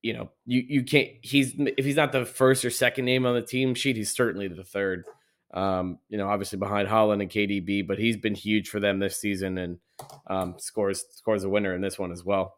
you 0.02 0.12
know 0.12 0.30
you 0.44 0.62
you 0.66 0.82
can't. 0.84 1.10
He's 1.22 1.54
if 1.58 1.84
he's 1.84 1.96
not 1.96 2.12
the 2.12 2.26
first 2.26 2.64
or 2.64 2.70
second 2.70 3.06
name 3.06 3.26
on 3.26 3.34
the 3.34 3.42
team 3.42 3.74
sheet, 3.74 3.96
he's 3.96 4.14
certainly 4.14 4.48
the 4.48 4.64
third. 4.64 5.04
Um, 5.52 6.00
you 6.08 6.18
know, 6.18 6.28
obviously 6.28 6.58
behind 6.58 6.88
Haaland 6.88 7.22
and 7.22 7.30
KDB, 7.30 7.87
but 7.87 7.98
he's 7.98 8.16
been 8.16 8.34
huge 8.34 8.68
for 8.68 8.80
them 8.80 8.98
this 8.98 9.20
season 9.20 9.56
and 9.56 9.78
um, 10.26 10.56
scores 10.58 11.04
scores 11.12 11.44
a 11.44 11.48
winner 11.48 11.74
in 11.74 11.80
this 11.80 11.98
one 11.98 12.12
as 12.12 12.24
well. 12.24 12.56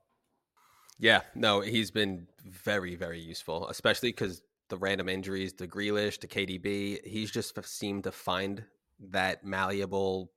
Yeah, 0.98 1.22
no, 1.34 1.60
he's 1.60 1.90
been 1.90 2.26
very 2.44 2.96
very 2.96 3.20
useful, 3.20 3.68
especially 3.68 4.10
because 4.10 4.42
the 4.68 4.76
random 4.76 5.08
injuries 5.08 5.52
to 5.54 5.68
Grealish 5.68 6.18
to 6.18 6.26
KDB, 6.26 7.04
he's 7.06 7.30
just 7.30 7.56
seemed 7.64 8.04
to 8.04 8.12
find 8.12 8.64
that 9.10 9.44
malleable 9.44 10.32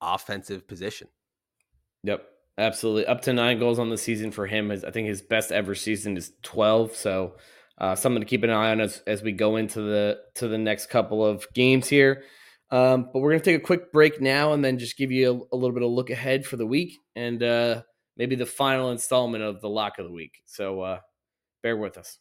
offensive 0.00 0.66
position. 0.66 1.08
Yep, 2.04 2.24
absolutely. 2.58 3.06
Up 3.06 3.22
to 3.22 3.32
nine 3.32 3.58
goals 3.58 3.78
on 3.78 3.90
the 3.90 3.98
season 3.98 4.30
for 4.30 4.46
him. 4.46 4.70
Is 4.70 4.84
I 4.84 4.90
think 4.90 5.08
his 5.08 5.22
best 5.22 5.52
ever 5.52 5.74
season 5.74 6.16
is 6.16 6.32
twelve. 6.42 6.94
So 6.94 7.36
uh, 7.78 7.94
something 7.94 8.20
to 8.20 8.26
keep 8.26 8.44
an 8.44 8.50
eye 8.50 8.70
on 8.70 8.80
as, 8.80 9.02
as 9.06 9.22
we 9.22 9.32
go 9.32 9.56
into 9.56 9.80
the 9.80 10.18
to 10.36 10.48
the 10.48 10.58
next 10.58 10.86
couple 10.86 11.24
of 11.24 11.46
games 11.54 11.88
here. 11.88 12.24
Um, 12.70 13.08
but 13.12 13.20
we're 13.20 13.32
gonna 13.32 13.42
take 13.42 13.56
a 13.56 13.64
quick 13.64 13.92
break 13.92 14.20
now 14.20 14.52
and 14.52 14.64
then 14.64 14.78
just 14.78 14.96
give 14.96 15.10
you 15.10 15.48
a, 15.52 15.54
a 15.54 15.56
little 15.56 15.72
bit 15.74 15.82
of 15.82 15.90
look 15.90 16.10
ahead 16.10 16.46
for 16.46 16.56
the 16.56 16.66
week 16.66 16.98
and 17.14 17.42
uh, 17.42 17.82
maybe 18.16 18.36
the 18.36 18.46
final 18.46 18.90
installment 18.90 19.44
of 19.44 19.60
the 19.60 19.68
lock 19.68 19.98
of 19.98 20.06
the 20.06 20.12
week. 20.12 20.42
So 20.46 20.80
uh, 20.80 21.00
bear 21.62 21.76
with 21.76 21.98
us. 21.98 22.18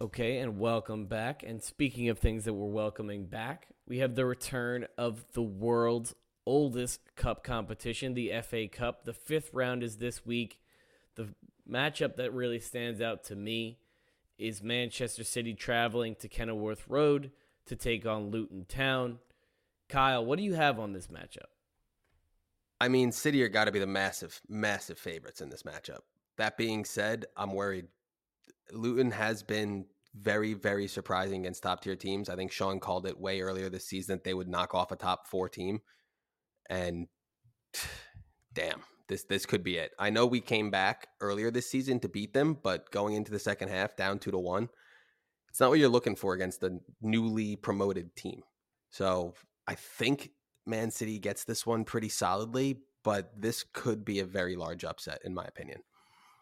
Okay, 0.00 0.38
and 0.38 0.58
welcome 0.58 1.06
back. 1.06 1.42
And 1.42 1.62
speaking 1.62 2.10
of 2.10 2.18
things 2.18 2.44
that 2.44 2.52
we're 2.52 2.66
welcoming 2.66 3.24
back, 3.24 3.68
we 3.86 3.98
have 3.98 4.14
the 4.14 4.26
return 4.26 4.86
of 4.98 5.24
the 5.32 5.42
world's 5.42 6.14
oldest 6.46 7.00
cup 7.16 7.44
competition, 7.44 8.14
the 8.14 8.32
FA 8.42 8.68
Cup. 8.68 9.04
The 9.04 9.12
fifth 9.12 9.50
round 9.52 9.82
is 9.82 9.96
this 9.96 10.24
week. 10.26 10.60
The 11.14 11.28
matchup 11.68 12.16
that 12.16 12.32
really 12.32 12.60
stands 12.60 13.00
out 13.00 13.24
to 13.24 13.36
me 13.36 13.78
is 14.38 14.62
Manchester 14.62 15.24
City 15.24 15.54
traveling 15.54 16.16
to 16.16 16.28
Kenilworth 16.28 16.88
Road 16.88 17.30
to 17.66 17.76
take 17.76 18.06
on 18.06 18.30
Luton 18.30 18.64
Town. 18.68 19.18
Kyle, 19.88 20.24
what 20.24 20.38
do 20.38 20.44
you 20.44 20.54
have 20.54 20.78
on 20.78 20.92
this 20.92 21.08
matchup? 21.08 21.50
I 22.80 22.88
mean, 22.88 23.12
City 23.12 23.42
are 23.44 23.48
got 23.48 23.66
to 23.66 23.72
be 23.72 23.78
the 23.78 23.86
massive, 23.86 24.40
massive 24.48 24.98
favorites 24.98 25.40
in 25.40 25.50
this 25.50 25.62
matchup. 25.62 26.00
That 26.38 26.56
being 26.56 26.84
said, 26.84 27.26
I'm 27.36 27.52
worried. 27.52 27.86
Luton 28.72 29.10
has 29.12 29.42
been 29.42 29.86
very, 30.14 30.54
very 30.54 30.88
surprising 30.88 31.42
against 31.42 31.62
top 31.62 31.82
tier 31.82 31.94
teams. 31.94 32.28
I 32.28 32.36
think 32.36 32.50
Sean 32.50 32.80
called 32.80 33.06
it 33.06 33.20
way 33.20 33.40
earlier 33.40 33.68
this 33.68 33.86
season 33.86 34.16
that 34.16 34.24
they 34.24 34.34
would 34.34 34.48
knock 34.48 34.74
off 34.74 34.90
a 34.90 34.96
top 34.96 35.26
four 35.26 35.48
team. 35.48 35.80
And 36.68 37.06
damn, 38.52 38.82
this 39.08 39.24
this 39.24 39.46
could 39.46 39.62
be 39.62 39.76
it. 39.76 39.92
I 39.98 40.10
know 40.10 40.26
we 40.26 40.40
came 40.40 40.70
back 40.70 41.08
earlier 41.20 41.50
this 41.50 41.70
season 41.70 42.00
to 42.00 42.08
beat 42.08 42.32
them, 42.32 42.58
but 42.62 42.90
going 42.90 43.14
into 43.14 43.30
the 43.30 43.38
second 43.38 43.68
half 43.68 43.96
down 43.96 44.18
two 44.18 44.30
to 44.30 44.38
one, 44.38 44.68
it's 45.48 45.60
not 45.60 45.70
what 45.70 45.78
you're 45.78 45.88
looking 45.88 46.16
for 46.16 46.34
against 46.34 46.62
a 46.62 46.78
newly 47.00 47.56
promoted 47.56 48.14
team. 48.16 48.42
So 48.90 49.34
I 49.66 49.74
think 49.74 50.30
Man 50.66 50.90
City 50.90 51.18
gets 51.18 51.44
this 51.44 51.66
one 51.66 51.84
pretty 51.84 52.08
solidly, 52.08 52.80
but 53.04 53.32
this 53.40 53.64
could 53.72 54.04
be 54.04 54.20
a 54.20 54.24
very 54.24 54.56
large 54.56 54.84
upset 54.84 55.20
in 55.24 55.34
my 55.34 55.44
opinion. 55.44 55.82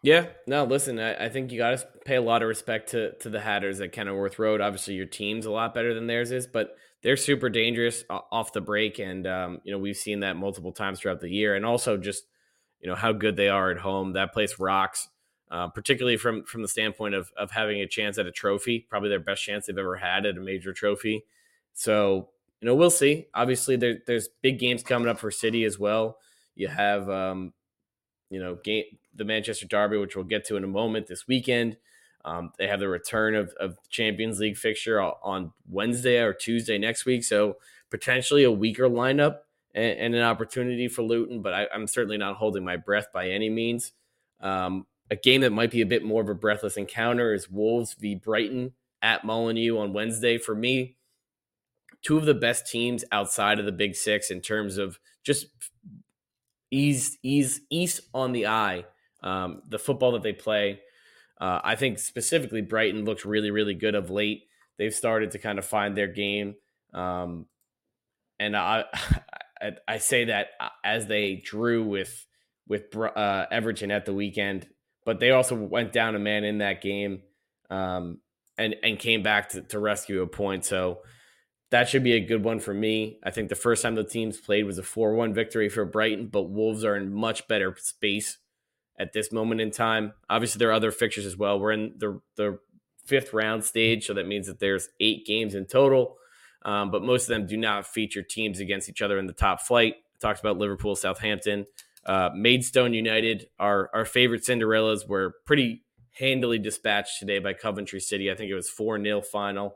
Yeah, 0.03 0.27
no, 0.47 0.63
listen, 0.63 0.99
I, 0.99 1.25
I 1.25 1.29
think 1.29 1.51
you 1.51 1.59
got 1.59 1.77
to 1.77 1.87
pay 2.05 2.15
a 2.15 2.21
lot 2.21 2.41
of 2.41 2.47
respect 2.47 2.89
to 2.91 3.11
to 3.19 3.29
the 3.29 3.39
Hatters 3.39 3.79
at 3.81 3.91
Kenilworth 3.91 4.39
Road. 4.39 4.59
Obviously, 4.59 4.95
your 4.95 5.05
team's 5.05 5.45
a 5.45 5.51
lot 5.51 5.75
better 5.75 5.93
than 5.93 6.07
theirs 6.07 6.31
is, 6.31 6.47
but 6.47 6.75
they're 7.03 7.17
super 7.17 7.49
dangerous 7.49 8.03
off 8.09 8.51
the 8.53 8.61
break, 8.61 8.97
and 8.97 9.27
um, 9.27 9.61
you 9.63 9.71
know 9.71 9.77
we've 9.77 9.97
seen 9.97 10.21
that 10.21 10.37
multiple 10.37 10.71
times 10.71 10.99
throughout 10.99 11.21
the 11.21 11.29
year, 11.29 11.55
and 11.55 11.65
also 11.65 11.97
just 11.97 12.23
you 12.79 12.89
know 12.89 12.95
how 12.95 13.11
good 13.11 13.35
they 13.35 13.49
are 13.49 13.69
at 13.69 13.77
home. 13.77 14.13
That 14.13 14.33
place 14.33 14.57
rocks, 14.57 15.07
uh, 15.51 15.67
particularly 15.67 16.17
from 16.17 16.45
from 16.45 16.63
the 16.63 16.67
standpoint 16.67 17.13
of 17.13 17.29
of 17.37 17.51
having 17.51 17.79
a 17.81 17.87
chance 17.87 18.17
at 18.17 18.25
a 18.25 18.31
trophy, 18.31 18.79
probably 18.89 19.09
their 19.09 19.19
best 19.19 19.43
chance 19.43 19.67
they've 19.67 19.77
ever 19.77 19.97
had 19.97 20.25
at 20.25 20.35
a 20.35 20.41
major 20.41 20.73
trophy. 20.73 21.25
So 21.75 22.29
you 22.59 22.65
know 22.65 22.73
we'll 22.73 22.89
see. 22.89 23.27
Obviously, 23.35 23.75
there, 23.75 23.99
there's 24.07 24.29
big 24.41 24.57
games 24.57 24.81
coming 24.81 25.09
up 25.09 25.19
for 25.19 25.29
City 25.29 25.63
as 25.63 25.77
well. 25.77 26.17
You 26.55 26.69
have 26.69 27.07
um, 27.07 27.53
you 28.29 28.39
know, 28.39 28.55
game 28.63 28.85
the 29.15 29.25
Manchester 29.25 29.67
Derby, 29.67 29.97
which 29.97 30.15
we'll 30.15 30.25
get 30.25 30.45
to 30.45 30.57
in 30.57 30.63
a 30.63 30.67
moment 30.67 31.07
this 31.07 31.27
weekend. 31.27 31.77
Um, 32.23 32.51
they 32.57 32.67
have 32.67 32.79
the 32.79 32.87
return 32.87 33.35
of, 33.35 33.53
of 33.59 33.77
Champions 33.89 34.39
League 34.39 34.57
fixture 34.57 35.01
on 35.01 35.53
Wednesday 35.67 36.19
or 36.19 36.33
Tuesday 36.33 36.77
next 36.77 37.05
week, 37.05 37.23
so 37.23 37.57
potentially 37.89 38.43
a 38.43 38.51
weaker 38.51 38.87
lineup 38.87 39.39
and, 39.73 39.99
and 39.99 40.15
an 40.15 40.21
opportunity 40.21 40.87
for 40.87 41.01
Luton. 41.01 41.41
But 41.41 41.53
I, 41.53 41.67
am 41.73 41.87
certainly 41.87 42.17
not 42.17 42.35
holding 42.35 42.63
my 42.63 42.77
breath 42.77 43.07
by 43.11 43.29
any 43.29 43.49
means. 43.49 43.93
Um, 44.39 44.85
a 45.09 45.15
game 45.15 45.41
that 45.41 45.51
might 45.51 45.71
be 45.71 45.81
a 45.81 45.85
bit 45.85 46.03
more 46.03 46.21
of 46.21 46.29
a 46.29 46.35
breathless 46.35 46.77
encounter 46.77 47.33
is 47.33 47.49
Wolves 47.49 47.95
v 47.95 48.15
Brighton 48.15 48.73
at 49.01 49.25
Molineux 49.25 49.77
on 49.77 49.93
Wednesday. 49.93 50.37
For 50.37 50.55
me, 50.55 50.95
two 52.01 52.17
of 52.17 52.25
the 52.25 52.33
best 52.33 52.67
teams 52.67 53.03
outside 53.11 53.59
of 53.59 53.65
the 53.65 53.71
Big 53.71 53.95
Six 53.95 54.31
in 54.31 54.41
terms 54.41 54.77
of 54.77 54.99
just 55.23 55.47
ease 56.71 57.17
ease 57.23 57.61
ease 57.69 58.01
on 58.13 58.31
the 58.31 58.47
eye. 58.47 58.85
Um, 59.23 59.61
the 59.67 59.79
football 59.79 60.13
that 60.13 60.23
they 60.23 60.33
play, 60.33 60.79
uh, 61.39 61.59
I 61.63 61.75
think 61.75 61.99
specifically 61.99 62.61
Brighton 62.61 63.05
looks 63.05 63.25
really 63.25 63.51
really 63.51 63.73
good 63.73 63.95
of 63.95 64.09
late. 64.09 64.43
They've 64.77 64.93
started 64.93 65.31
to 65.31 65.39
kind 65.39 65.59
of 65.59 65.65
find 65.65 65.95
their 65.95 66.07
game, 66.07 66.55
um, 66.93 67.45
and 68.39 68.55
I, 68.55 68.85
I, 69.61 69.71
I 69.87 69.97
say 69.97 70.25
that 70.25 70.47
as 70.83 71.07
they 71.07 71.35
drew 71.35 71.83
with 71.83 72.25
with 72.67 72.95
uh, 72.95 73.45
Everton 73.51 73.91
at 73.91 74.05
the 74.05 74.13
weekend, 74.13 74.67
but 75.05 75.19
they 75.19 75.31
also 75.31 75.55
went 75.55 75.91
down 75.91 76.15
a 76.15 76.19
man 76.19 76.43
in 76.43 76.59
that 76.59 76.81
game, 76.81 77.21
um, 77.69 78.19
and 78.57 78.75
and 78.83 78.97
came 78.97 79.23
back 79.23 79.49
to, 79.49 79.61
to 79.61 79.79
rescue 79.79 80.21
a 80.21 80.27
point. 80.27 80.65
So 80.65 81.01
that 81.71 81.89
should 81.89 82.03
be 82.03 82.13
a 82.13 82.19
good 82.19 82.43
one 82.43 82.59
for 82.59 82.73
me. 82.73 83.19
I 83.23 83.31
think 83.31 83.49
the 83.49 83.55
first 83.55 83.81
time 83.81 83.95
the 83.95 84.03
teams 84.03 84.37
played 84.37 84.65
was 84.65 84.77
a 84.77 84.83
4 84.83 85.15
1 85.15 85.33
victory 85.33 85.69
for 85.69 85.85
Brighton, 85.85 86.27
but 86.27 86.49
Wolves 86.49 86.83
are 86.83 86.95
in 86.95 87.13
much 87.13 87.47
better 87.47 87.75
space 87.79 88.37
at 88.99 89.13
this 89.13 89.31
moment 89.31 89.61
in 89.61 89.71
time. 89.71 90.13
Obviously, 90.29 90.59
there 90.59 90.69
are 90.69 90.73
other 90.73 90.91
fixtures 90.91 91.25
as 91.25 91.37
well. 91.37 91.59
We're 91.59 91.71
in 91.71 91.93
the, 91.97 92.21
the 92.35 92.59
fifth 93.05 93.33
round 93.33 93.63
stage, 93.63 94.05
so 94.05 94.13
that 94.13 94.27
means 94.27 94.47
that 94.47 94.59
there's 94.59 94.89
eight 94.99 95.25
games 95.25 95.55
in 95.55 95.65
total, 95.65 96.17
um, 96.63 96.91
but 96.91 97.03
most 97.03 97.23
of 97.23 97.29
them 97.29 97.47
do 97.47 97.57
not 97.57 97.87
feature 97.87 98.21
teams 98.21 98.59
against 98.59 98.89
each 98.89 99.01
other 99.01 99.17
in 99.17 99.27
the 99.27 99.33
top 99.33 99.61
flight. 99.61 99.95
Talks 100.19 100.39
about 100.39 100.57
Liverpool, 100.57 100.95
Southampton. 100.95 101.65
Uh, 102.05 102.29
Maidstone 102.35 102.93
United, 102.93 103.47
our, 103.59 103.89
our 103.93 104.05
favorite 104.05 104.43
Cinderellas, 104.43 105.07
were 105.07 105.35
pretty 105.45 105.83
handily 106.19 106.59
dispatched 106.59 107.19
today 107.19 107.39
by 107.39 107.53
Coventry 107.53 107.99
City. 107.99 108.31
I 108.31 108.35
think 108.35 108.51
it 108.51 108.55
was 108.55 108.69
4 108.69 109.01
0 109.03 109.21
final. 109.21 109.75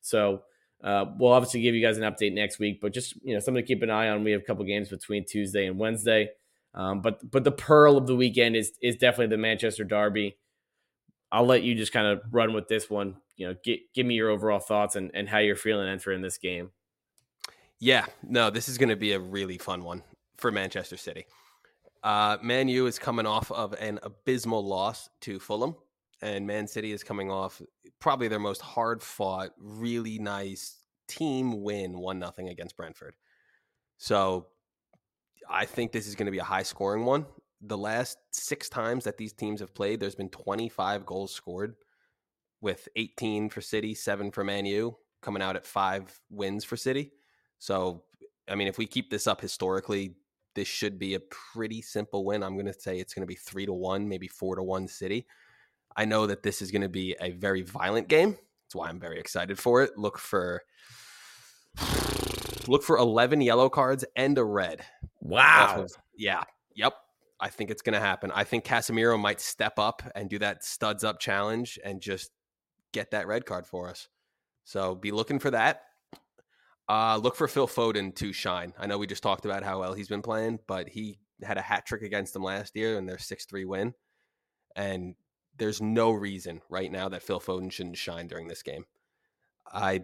So, 0.00 0.42
uh, 0.82 1.04
we'll 1.18 1.32
obviously 1.32 1.60
give 1.60 1.74
you 1.74 1.82
guys 1.82 1.98
an 1.98 2.04
update 2.04 2.32
next 2.32 2.58
week, 2.58 2.80
but 2.80 2.94
just 2.94 3.14
you 3.22 3.34
know 3.34 3.40
something 3.40 3.62
to 3.62 3.66
keep 3.66 3.82
an 3.82 3.90
eye 3.90 4.08
on. 4.08 4.24
We 4.24 4.32
have 4.32 4.40
a 4.40 4.44
couple 4.44 4.64
games 4.64 4.88
between 4.88 5.26
Tuesday 5.26 5.66
and 5.66 5.78
Wednesday, 5.78 6.30
um, 6.74 7.00
but 7.00 7.30
but 7.30 7.44
the 7.44 7.52
pearl 7.52 7.96
of 7.96 8.06
the 8.06 8.16
weekend 8.16 8.56
is 8.56 8.72
is 8.82 8.96
definitely 8.96 9.34
the 9.34 9.40
Manchester 9.40 9.84
Derby. 9.84 10.36
I'll 11.32 11.46
let 11.46 11.62
you 11.62 11.74
just 11.74 11.92
kind 11.92 12.06
of 12.06 12.22
run 12.30 12.52
with 12.52 12.68
this 12.68 12.90
one. 12.90 13.16
You 13.36 13.48
know, 13.48 13.54
get, 13.62 13.80
give 13.94 14.04
me 14.04 14.14
your 14.14 14.30
overall 14.30 14.58
thoughts 14.58 14.96
and, 14.96 15.12
and 15.14 15.28
how 15.28 15.38
you're 15.38 15.56
feeling 15.56 15.88
entering 15.88 16.22
this 16.22 16.38
game. 16.38 16.70
Yeah, 17.78 18.06
no, 18.22 18.50
this 18.50 18.68
is 18.68 18.78
going 18.78 18.88
to 18.88 18.96
be 18.96 19.12
a 19.12 19.20
really 19.20 19.56
fun 19.56 19.84
one 19.84 20.02
for 20.36 20.50
Manchester 20.50 20.96
City. 20.96 21.26
Uh, 22.02 22.36
Man 22.42 22.68
U 22.68 22.86
is 22.86 22.98
coming 22.98 23.26
off 23.26 23.50
of 23.52 23.74
an 23.74 24.00
abysmal 24.02 24.66
loss 24.66 25.08
to 25.20 25.38
Fulham 25.38 25.76
and 26.22 26.46
Man 26.46 26.66
City 26.66 26.92
is 26.92 27.02
coming 27.02 27.30
off 27.30 27.62
probably 27.98 28.28
their 28.28 28.38
most 28.38 28.60
hard 28.60 29.02
fought, 29.02 29.50
really 29.58 30.18
nice 30.18 30.76
team 31.08 31.62
win, 31.62 31.98
one 31.98 32.18
nothing 32.18 32.48
against 32.48 32.76
Brentford. 32.76 33.14
So 33.98 34.48
I 35.50 35.64
think 35.66 35.92
this 35.92 36.06
is 36.06 36.14
going 36.14 36.26
to 36.26 36.32
be 36.32 36.38
a 36.38 36.44
high 36.44 36.62
scoring 36.62 37.04
one. 37.04 37.26
The 37.62 37.76
last 37.76 38.18
six 38.30 38.68
times 38.68 39.04
that 39.04 39.18
these 39.18 39.32
teams 39.32 39.60
have 39.60 39.74
played, 39.74 40.00
there's 40.00 40.14
been 40.14 40.30
25 40.30 41.04
goals 41.04 41.32
scored, 41.32 41.74
with 42.60 42.88
18 42.96 43.50
for 43.50 43.60
City, 43.60 43.94
seven 43.94 44.30
for 44.30 44.44
Man 44.44 44.64
U, 44.66 44.96
coming 45.22 45.42
out 45.42 45.56
at 45.56 45.66
five 45.66 46.20
wins 46.30 46.64
for 46.64 46.76
City. 46.76 47.12
So, 47.58 48.04
I 48.48 48.54
mean, 48.54 48.68
if 48.68 48.78
we 48.78 48.86
keep 48.86 49.10
this 49.10 49.26
up 49.26 49.40
historically, 49.40 50.14
this 50.54 50.68
should 50.68 50.98
be 50.98 51.14
a 51.14 51.20
pretty 51.20 51.82
simple 51.82 52.24
win. 52.24 52.42
I'm 52.42 52.54
going 52.54 52.66
to 52.66 52.78
say 52.78 52.98
it's 52.98 53.14
going 53.14 53.22
to 53.22 53.26
be 53.26 53.36
three 53.36 53.66
to 53.66 53.72
one, 53.72 54.08
maybe 54.08 54.28
four 54.28 54.56
to 54.56 54.62
one 54.62 54.88
City. 54.88 55.26
I 55.96 56.04
know 56.04 56.26
that 56.26 56.42
this 56.42 56.62
is 56.62 56.70
going 56.70 56.82
to 56.82 56.88
be 56.88 57.16
a 57.20 57.32
very 57.32 57.62
violent 57.62 58.08
game. 58.08 58.30
That's 58.30 58.74
why 58.74 58.88
I'm 58.88 59.00
very 59.00 59.18
excited 59.18 59.58
for 59.58 59.82
it. 59.82 59.96
Look 59.96 60.18
for 60.18 60.62
look 62.68 62.82
for 62.82 62.98
11 62.98 63.40
yellow 63.40 63.68
cards 63.68 64.04
and 64.16 64.38
a 64.38 64.44
red. 64.44 64.84
Wow. 65.20 65.86
Yeah. 66.16 66.42
Yep. 66.74 66.94
I 67.40 67.48
think 67.48 67.70
it's 67.70 67.82
going 67.82 67.94
to 67.94 68.00
happen. 68.00 68.30
I 68.34 68.44
think 68.44 68.64
Casemiro 68.64 69.18
might 69.18 69.40
step 69.40 69.78
up 69.78 70.02
and 70.14 70.28
do 70.28 70.38
that 70.40 70.62
studs 70.62 71.04
up 71.04 71.18
challenge 71.18 71.78
and 71.84 72.00
just 72.00 72.30
get 72.92 73.12
that 73.12 73.26
red 73.26 73.46
card 73.46 73.66
for 73.66 73.88
us. 73.88 74.08
So 74.64 74.94
be 74.94 75.10
looking 75.10 75.38
for 75.38 75.50
that. 75.50 75.82
Uh, 76.88 77.16
look 77.16 77.36
for 77.36 77.48
Phil 77.48 77.68
Foden 77.68 78.14
to 78.16 78.32
shine. 78.32 78.74
I 78.78 78.86
know 78.86 78.98
we 78.98 79.06
just 79.06 79.22
talked 79.22 79.44
about 79.44 79.62
how 79.62 79.80
well 79.80 79.94
he's 79.94 80.08
been 80.08 80.22
playing, 80.22 80.58
but 80.66 80.88
he 80.88 81.18
had 81.42 81.56
a 81.56 81.62
hat 81.62 81.86
trick 81.86 82.02
against 82.02 82.32
them 82.32 82.42
last 82.42 82.76
year 82.76 82.98
in 82.98 83.06
their 83.06 83.18
6 83.18 83.44
3 83.44 83.64
win. 83.64 83.94
And 84.76 85.14
there's 85.56 85.80
no 85.80 86.10
reason 86.10 86.60
right 86.68 86.90
now 86.90 87.08
that 87.08 87.22
Phil 87.22 87.40
Foden 87.40 87.70
shouldn't 87.70 87.96
shine 87.96 88.26
during 88.26 88.48
this 88.48 88.62
game. 88.62 88.84
I 89.72 90.02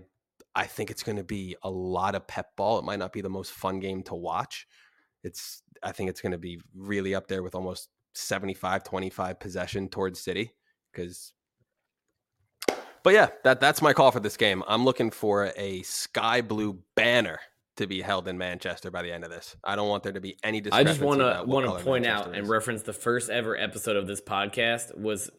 I 0.54 0.64
think 0.64 0.90
it's 0.90 1.02
going 1.02 1.16
to 1.16 1.24
be 1.24 1.56
a 1.62 1.70
lot 1.70 2.14
of 2.14 2.26
pep 2.26 2.56
ball. 2.56 2.78
It 2.78 2.84
might 2.84 2.98
not 2.98 3.12
be 3.12 3.20
the 3.20 3.28
most 3.28 3.52
fun 3.52 3.78
game 3.78 4.02
to 4.04 4.14
watch. 4.14 4.66
It's 5.26 5.62
I 5.82 5.92
think 5.92 6.08
it's 6.08 6.20
going 6.20 6.32
to 6.32 6.38
be 6.38 6.60
really 6.74 7.14
up 7.14 7.26
there 7.28 7.42
with 7.42 7.54
almost 7.54 7.88
75 8.14 8.84
25 8.84 9.38
possession 9.38 9.88
towards 9.88 10.20
City 10.20 10.52
because 10.92 11.32
But 13.02 13.14
yeah, 13.14 13.28
that 13.44 13.60
that's 13.60 13.82
my 13.82 13.92
call 13.92 14.10
for 14.10 14.20
this 14.20 14.36
game. 14.36 14.62
I'm 14.66 14.84
looking 14.84 15.10
for 15.10 15.52
a 15.56 15.82
sky 15.82 16.40
blue 16.40 16.78
banner 16.94 17.40
to 17.76 17.86
be 17.86 18.00
held 18.00 18.26
in 18.26 18.38
Manchester 18.38 18.90
by 18.90 19.02
the 19.02 19.12
end 19.12 19.24
of 19.24 19.30
this. 19.30 19.54
I 19.62 19.76
don't 19.76 19.88
want 19.88 20.02
there 20.02 20.12
to 20.12 20.20
be 20.20 20.36
any 20.42 20.62
I 20.72 20.82
just 20.82 21.00
want 21.00 21.20
to 21.20 21.42
want 21.46 21.66
to 21.66 21.84
point 21.84 22.04
Manchester 22.04 22.30
out 22.30 22.34
is. 22.34 22.38
and 22.38 22.48
reference 22.48 22.82
the 22.82 22.92
first 22.92 23.28
ever 23.28 23.56
episode 23.56 23.96
of 23.96 24.06
this 24.06 24.20
podcast 24.20 24.96
was 24.98 25.30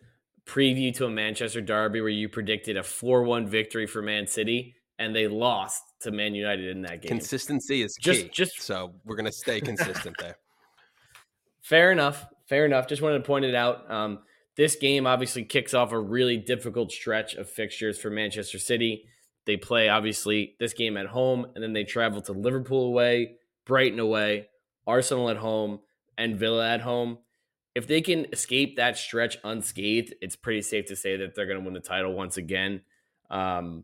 preview 0.45 0.93
to 0.95 1.05
a 1.05 1.09
Manchester 1.09 1.61
derby 1.61 1.99
where 1.99 2.09
you 2.09 2.29
predicted 2.29 2.77
a 2.77 2.81
4-1 2.81 3.47
victory 3.47 3.85
for 3.85 4.01
Man 4.01 4.27
City 4.27 4.75
and 4.97 5.15
they 5.15 5.27
lost 5.27 5.83
to 6.01 6.11
Man 6.11 6.35
United 6.35 6.75
in 6.75 6.81
that 6.83 7.01
game. 7.01 7.09
Consistency 7.09 7.81
is 7.81 7.95
just, 7.99 8.23
key. 8.23 8.29
Just 8.33 8.61
so 8.61 8.93
we're 9.05 9.15
going 9.15 9.25
to 9.25 9.31
stay 9.31 9.61
consistent 9.61 10.15
there. 10.19 10.37
Fair 11.61 11.91
enough. 11.91 12.25
Fair 12.47 12.65
enough. 12.65 12.87
Just 12.87 13.01
wanted 13.01 13.19
to 13.19 13.23
point 13.23 13.45
it 13.45 13.55
out. 13.55 13.89
Um, 13.91 14.19
this 14.55 14.75
game 14.75 15.05
obviously 15.05 15.43
kicks 15.43 15.73
off 15.73 15.91
a 15.91 15.99
really 15.99 16.37
difficult 16.37 16.91
stretch 16.91 17.35
of 17.35 17.49
fixtures 17.49 17.99
for 17.99 18.09
Manchester 18.09 18.57
City. 18.57 19.05
They 19.45 19.57
play 19.57 19.89
obviously 19.89 20.55
this 20.59 20.73
game 20.73 20.97
at 20.97 21.07
home, 21.07 21.45
and 21.55 21.63
then 21.63 21.73
they 21.73 21.83
travel 21.83 22.21
to 22.23 22.33
Liverpool 22.33 22.85
away, 22.87 23.35
Brighton 23.65 23.99
away, 23.99 24.47
Arsenal 24.85 25.29
at 25.29 25.37
home, 25.37 25.79
and 26.17 26.37
Villa 26.37 26.69
at 26.69 26.81
home 26.81 27.19
if 27.77 27.85
they 27.85 28.01
can 28.01 28.25
escape 28.33 28.77
that 28.77 28.97
stretch 28.97 29.37
unscathed, 29.43 30.15
it's 30.19 30.35
pretty 30.35 30.63
safe 30.63 30.87
to 30.87 30.95
say 30.95 31.17
that 31.17 31.35
they're 31.35 31.45
going 31.45 31.59
to 31.59 31.63
win 31.63 31.75
the 31.75 31.79
title 31.79 32.11
once 32.11 32.35
again. 32.35 32.81
Um, 33.29 33.83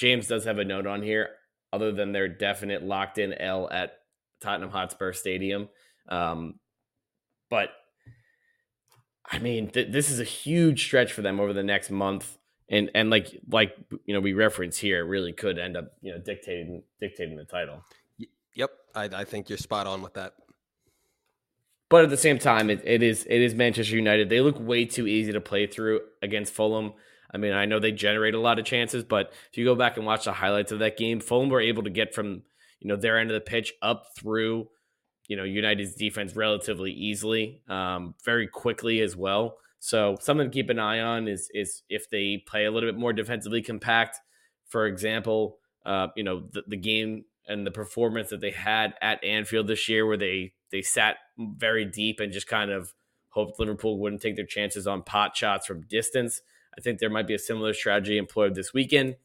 James 0.00 0.26
does 0.26 0.46
have 0.46 0.58
a 0.58 0.64
note 0.64 0.86
on 0.86 1.02
here, 1.02 1.28
other 1.74 1.92
than 1.92 2.12
their 2.12 2.26
definite 2.26 2.82
locked 2.82 3.18
in 3.18 3.34
L 3.34 3.68
at 3.70 3.98
Tottenham 4.40 4.70
Hotspur 4.70 5.12
Stadium. 5.12 5.68
Um, 6.08 6.54
but 7.50 7.68
I 9.30 9.40
mean, 9.40 9.68
th- 9.68 9.92
this 9.92 10.08
is 10.10 10.18
a 10.18 10.24
huge 10.24 10.82
stretch 10.86 11.12
for 11.12 11.20
them 11.20 11.38
over 11.38 11.52
the 11.52 11.62
next 11.62 11.90
month, 11.90 12.38
and 12.70 12.90
and 12.94 13.10
like 13.10 13.28
like 13.50 13.76
you 14.06 14.14
know 14.14 14.20
we 14.20 14.32
reference 14.32 14.78
here, 14.78 15.00
it 15.00 15.08
really 15.08 15.34
could 15.34 15.58
end 15.58 15.76
up 15.76 15.92
you 16.00 16.12
know 16.12 16.18
dictating 16.18 16.82
dictating 16.98 17.36
the 17.36 17.44
title. 17.44 17.84
Yep, 18.54 18.70
I, 18.94 19.04
I 19.04 19.24
think 19.24 19.50
you're 19.50 19.58
spot 19.58 19.86
on 19.86 20.00
with 20.00 20.14
that. 20.14 20.32
But 21.90 22.04
at 22.04 22.10
the 22.10 22.16
same 22.16 22.38
time, 22.38 22.70
it, 22.70 22.80
it 22.84 23.02
is 23.02 23.26
it 23.28 23.42
is 23.42 23.54
Manchester 23.54 23.96
United. 23.96 24.30
They 24.30 24.40
look 24.40 24.58
way 24.58 24.86
too 24.86 25.06
easy 25.06 25.32
to 25.32 25.42
play 25.42 25.66
through 25.66 26.00
against 26.22 26.54
Fulham. 26.54 26.94
I 27.32 27.38
mean, 27.38 27.52
I 27.52 27.64
know 27.64 27.78
they 27.78 27.92
generate 27.92 28.34
a 28.34 28.40
lot 28.40 28.58
of 28.58 28.64
chances, 28.64 29.04
but 29.04 29.32
if 29.50 29.58
you 29.58 29.64
go 29.64 29.74
back 29.74 29.96
and 29.96 30.06
watch 30.06 30.24
the 30.24 30.32
highlights 30.32 30.72
of 30.72 30.80
that 30.80 30.96
game, 30.96 31.20
Fulham 31.20 31.48
were 31.48 31.60
able 31.60 31.82
to 31.84 31.90
get 31.90 32.14
from 32.14 32.42
you 32.80 32.88
know 32.88 32.96
their 32.96 33.18
end 33.18 33.30
of 33.30 33.34
the 33.34 33.40
pitch 33.40 33.72
up 33.82 34.06
through 34.18 34.68
you 35.28 35.36
know 35.36 35.44
United's 35.44 35.94
defense 35.94 36.34
relatively 36.34 36.92
easily, 36.92 37.62
um, 37.68 38.14
very 38.24 38.46
quickly 38.46 39.00
as 39.00 39.16
well. 39.16 39.58
So 39.78 40.16
something 40.20 40.50
to 40.50 40.52
keep 40.52 40.70
an 40.70 40.78
eye 40.78 41.00
on 41.00 41.28
is 41.28 41.48
is 41.54 41.82
if 41.88 42.10
they 42.10 42.42
play 42.46 42.64
a 42.64 42.70
little 42.70 42.90
bit 42.90 42.98
more 42.98 43.12
defensively 43.12 43.62
compact. 43.62 44.18
For 44.66 44.86
example, 44.86 45.58
uh, 45.84 46.08
you 46.16 46.24
know 46.24 46.48
the, 46.52 46.62
the 46.66 46.76
game 46.76 47.24
and 47.46 47.66
the 47.66 47.70
performance 47.70 48.30
that 48.30 48.40
they 48.40 48.50
had 48.50 48.94
at 49.00 49.22
Anfield 49.24 49.66
this 49.66 49.88
year, 49.88 50.06
where 50.06 50.16
they 50.16 50.52
they 50.70 50.82
sat 50.82 51.16
very 51.38 51.84
deep 51.84 52.20
and 52.20 52.32
just 52.32 52.46
kind 52.46 52.70
of 52.70 52.92
hoped 53.30 53.58
Liverpool 53.58 53.98
wouldn't 53.98 54.22
take 54.22 54.36
their 54.36 54.46
chances 54.46 54.86
on 54.86 55.02
pot 55.02 55.36
shots 55.36 55.66
from 55.66 55.82
distance. 55.82 56.40
I 56.76 56.80
think 56.80 56.98
there 56.98 57.10
might 57.10 57.26
be 57.26 57.34
a 57.34 57.38
similar 57.38 57.74
strategy 57.74 58.18
employed 58.18 58.54
this 58.54 58.72
weekend, 58.72 59.16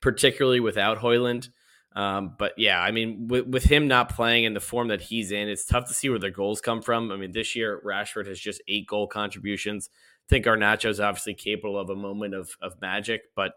particularly 0.00 0.60
without 0.60 0.98
Højlund. 0.98 1.48
Um, 1.96 2.36
but 2.38 2.52
yeah, 2.56 2.80
I 2.80 2.92
mean, 2.92 3.26
with, 3.26 3.46
with, 3.46 3.64
him 3.64 3.88
not 3.88 4.10
playing 4.10 4.44
in 4.44 4.54
the 4.54 4.60
form 4.60 4.88
that 4.88 5.00
he's 5.00 5.32
in, 5.32 5.48
it's 5.48 5.64
tough 5.64 5.86
to 5.88 5.94
see 5.94 6.08
where 6.08 6.20
the 6.20 6.30
goals 6.30 6.60
come 6.60 6.82
from. 6.82 7.10
I 7.10 7.16
mean, 7.16 7.32
this 7.32 7.56
year 7.56 7.82
Rashford 7.84 8.28
has 8.28 8.38
just 8.38 8.62
eight 8.68 8.86
goal 8.86 9.08
contributions. 9.08 9.90
I 9.92 10.26
think 10.28 10.46
Garnacho 10.46 10.88
is 10.88 11.00
obviously 11.00 11.34
capable 11.34 11.76
of 11.76 11.90
a 11.90 11.96
moment 11.96 12.34
of 12.34 12.56
of 12.62 12.80
magic, 12.80 13.22
but 13.34 13.54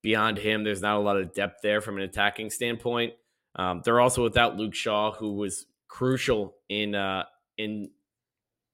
beyond 0.00 0.38
him, 0.38 0.64
there's 0.64 0.80
not 0.80 0.96
a 0.96 1.00
lot 1.00 1.18
of 1.18 1.34
depth 1.34 1.60
there 1.62 1.82
from 1.82 1.96
an 1.98 2.02
attacking 2.02 2.48
standpoint. 2.48 3.12
Um, 3.56 3.82
they're 3.84 4.00
also 4.00 4.22
without 4.22 4.56
Luke 4.56 4.74
Shaw, 4.74 5.12
who 5.12 5.34
was 5.34 5.66
crucial 5.88 6.56
in 6.70 6.94
uh, 6.94 7.24
in 7.58 7.90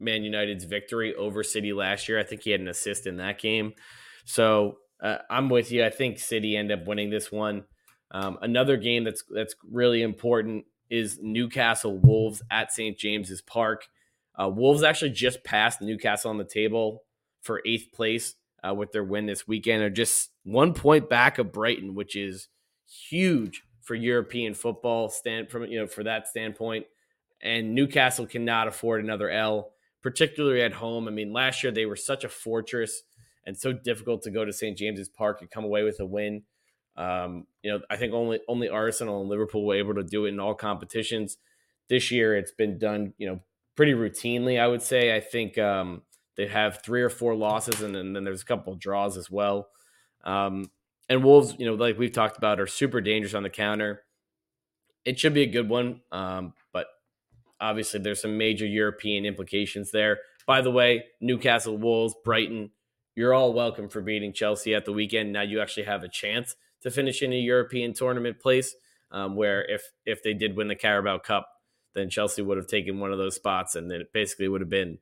Man 0.03 0.23
United's 0.23 0.65
victory 0.65 1.15
over 1.15 1.43
City 1.43 1.73
last 1.73 2.09
year. 2.09 2.19
I 2.19 2.23
think 2.23 2.43
he 2.43 2.51
had 2.51 2.61
an 2.61 2.69
assist 2.69 3.07
in 3.07 3.17
that 3.19 3.39
game. 3.39 3.73
So 4.25 4.79
uh, 5.03 5.19
I'm 5.31 5.49
with 5.49 5.73
you. 5.73 5.85
I 5.85 5.91
think 5.91 6.19
City 6.19 6.57
end 6.57 6.73
up 6.73 6.87
winning 6.87 7.11
this 7.11 7.33
one. 7.33 7.65
Um, 8.11 8.39
another 8.43 8.77
game 8.77 9.05
that's 9.05 9.25
that's 9.35 9.55
really 9.71 10.03
important 10.03 10.67
is 10.91 11.19
Newcastle 11.23 11.99
Wolves 11.99 12.43
at 12.51 12.73
St 12.73 12.99
James's 12.99 13.41
Park. 13.41 13.87
Uh, 14.39 14.49
Wolves 14.49 14.83
actually 14.83 15.11
just 15.11 15.45
passed 15.45 15.81
Newcastle 15.81 16.31
on 16.31 16.39
the 16.39 16.45
table 16.45 17.05
for 17.41 17.63
eighth 17.67 17.93
place 17.93 18.35
uh, 18.67 18.75
with 18.75 18.93
their 18.93 19.05
win 19.05 19.27
this 19.27 19.49
weekend. 19.49 19.81
They're 19.81 19.91
just 19.91 20.31
one 20.45 20.75
point 20.75 21.09
back 21.09 21.39
of 21.39 21.53
Brighton, 21.53 21.95
which 21.95 22.15
is 22.17 22.49
huge 23.09 23.63
for 23.81 23.95
European 23.95 24.55
football 24.55 25.09
stand 25.09 25.51
from 25.51 25.65
you 25.65 25.81
know 25.81 25.87
for 25.87 26.05
that 26.05 26.29
standpoint 26.29 26.87
and 27.43 27.75
Newcastle 27.75 28.27
cannot 28.27 28.69
afford 28.69 29.03
another 29.03 29.29
L, 29.29 29.73
particularly 30.03 30.63
at 30.63 30.75
home. 30.75 31.09
I 31.09 31.11
mean, 31.11 31.33
last 31.33 31.63
year 31.63 31.73
they 31.73 31.87
were 31.87 31.97
such 31.97 32.25
a 32.25 32.29
fortress 32.29 33.03
and 33.47 33.57
so 33.57 33.73
difficult 33.73 34.23
to 34.23 34.31
go 34.31 34.45
to 34.45 34.53
St. 34.53 34.77
James's 34.77 35.09
Park 35.09 35.41
and 35.41 35.51
come 35.51 35.65
away 35.65 35.83
with 35.83 36.01
a 36.01 36.07
win. 36.07 36.43
Um, 36.97 37.47
you 37.63 37.71
know, 37.71 37.81
I 37.91 37.97
think 37.97 38.13
only 38.13 38.41
only 38.49 38.69
Arsenal 38.69 39.21
and 39.21 39.31
Liverpool 39.31 39.65
were 39.67 39.77
able 39.77 39.95
to 39.95 40.03
do 40.03 40.27
it 40.27 40.31
in 40.31 40.41
all 40.41 40.55
competitions. 40.55 41.39
This 41.89 42.11
year, 42.11 42.37
it's 42.37 42.53
been 42.53 42.79
done, 42.79 43.15
you 43.19 43.27
know, 43.27 43.41
pretty 43.77 43.93
routinely. 43.93 44.61
I 44.61 44.67
would 44.67 44.83
say. 44.83 45.15
I 45.15 45.21
think 45.21 45.59
um, 45.59 46.03
they 46.37 46.47
have 46.47 46.83
three 46.83 47.03
or 47.03 47.09
four 47.09 47.35
losses, 47.35 47.81
and 47.81 47.95
then, 47.95 48.07
and 48.07 48.17
then 48.17 48.25
there's 48.25 48.43
a 48.43 48.47
couple 48.47 48.73
of 48.73 48.79
draws 48.79 49.17
as 49.17 49.31
well. 49.31 49.69
Um, 50.25 50.71
and 51.09 51.25
Wolves, 51.25 51.55
you 51.59 51.67
know, 51.67 51.75
like 51.75 51.99
we've 51.99 52.13
talked 52.13 52.37
about, 52.37 52.61
are 52.61 52.67
super 52.67 53.01
dangerous 53.01 53.35
on 53.35 53.43
the 53.43 53.51
counter. 53.51 54.03
It 55.05 55.19
should 55.19 55.35
be 55.35 55.43
a 55.43 55.47
good 55.47 55.69
one, 55.69 56.01
um, 56.13 56.55
Obviously, 57.63 58.01
there's 58.01 58.21
some 58.21 58.37
major 58.37 58.67
European 58.67 59.25
implications 59.25 59.93
there. 59.93 60.19
By 60.47 60.61
the 60.61 60.71
way, 60.71 61.05
Newcastle 61.21 61.79
Wolves, 61.79 62.15
Brighton, 62.25 62.71
you're 63.15 63.33
all 63.33 63.53
welcome 63.53 63.89
for 63.89 64.01
beating 64.01 64.33
Chelsea 64.33 64.75
at 64.75 64.85
the 64.85 64.93
weekend. 64.93 65.33
Now 65.33 65.43
you 65.43 65.61
actually 65.61 65.85
have 65.85 66.03
a 66.03 66.09
chance 66.09 66.57
to 66.83 66.91
finish 66.91 67.23
in 67.23 67.33
a 67.33 67.37
European 67.37 67.95
tournament 67.95 68.41
place. 68.41 68.75
Um, 69.13 69.37
where 69.37 69.63
if 69.71 69.83
if 70.07 70.23
they 70.23 70.33
did 70.33 70.57
win 70.57 70.69
the 70.69 70.75
Carabao 70.75 71.19
Cup, 71.19 71.47
then 71.95 72.09
Chelsea 72.09 72.41
would 72.43 72.57
have 72.57 72.67
taken 72.67 72.99
one 72.99 73.13
of 73.13 73.19
those 73.19 73.37
spots, 73.37 73.77
and 73.77 73.91
then 73.91 74.01
it 74.01 74.13
basically 74.13 74.49
would 74.49 74.63
have 74.63 74.71
been, 74.71 74.99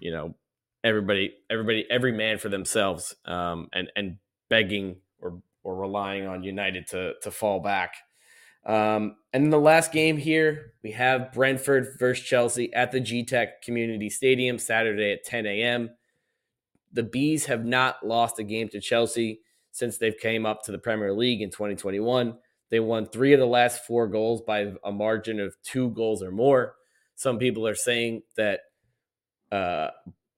you 0.00 0.10
know, 0.10 0.34
everybody, 0.82 1.34
everybody, 1.48 1.86
every 1.88 2.12
man 2.12 2.38
for 2.38 2.48
themselves, 2.48 3.14
um, 3.24 3.68
and 3.72 3.90
and 3.94 4.16
begging 4.50 4.96
or 5.20 5.40
or 5.62 5.76
relying 5.76 6.26
on 6.26 6.42
United 6.42 6.88
to 6.88 7.14
to 7.22 7.30
fall 7.30 7.60
back. 7.60 7.94
Um, 8.64 9.16
and 9.32 9.44
then 9.44 9.50
the 9.50 9.58
last 9.58 9.92
game 9.92 10.16
here, 10.16 10.72
we 10.82 10.92
have 10.92 11.32
Brentford 11.32 11.96
versus 11.98 12.24
Chelsea 12.24 12.72
at 12.74 12.92
the 12.92 13.00
Gtech 13.00 13.62
Community 13.64 14.08
Stadium 14.08 14.58
Saturday 14.58 15.12
at 15.12 15.24
10 15.24 15.46
a.m. 15.46 15.90
the 16.92 17.02
Bees 17.02 17.46
have 17.46 17.64
not 17.64 18.06
lost 18.06 18.38
a 18.38 18.44
game 18.44 18.68
to 18.68 18.80
Chelsea 18.80 19.40
since 19.72 19.98
they've 19.98 20.16
came 20.18 20.46
up 20.46 20.62
to 20.64 20.72
the 20.72 20.78
Premier 20.78 21.12
League 21.12 21.40
in 21.40 21.50
2021. 21.50 22.36
They 22.70 22.80
won 22.80 23.06
three 23.06 23.32
of 23.32 23.40
the 23.40 23.46
last 23.46 23.84
four 23.84 24.06
goals 24.06 24.42
by 24.42 24.72
a 24.84 24.92
margin 24.92 25.40
of 25.40 25.56
two 25.62 25.90
goals 25.90 26.22
or 26.22 26.30
more. 26.30 26.74
Some 27.16 27.38
people 27.38 27.66
are 27.66 27.74
saying 27.74 28.22
that 28.36 28.60
uh, 29.50 29.88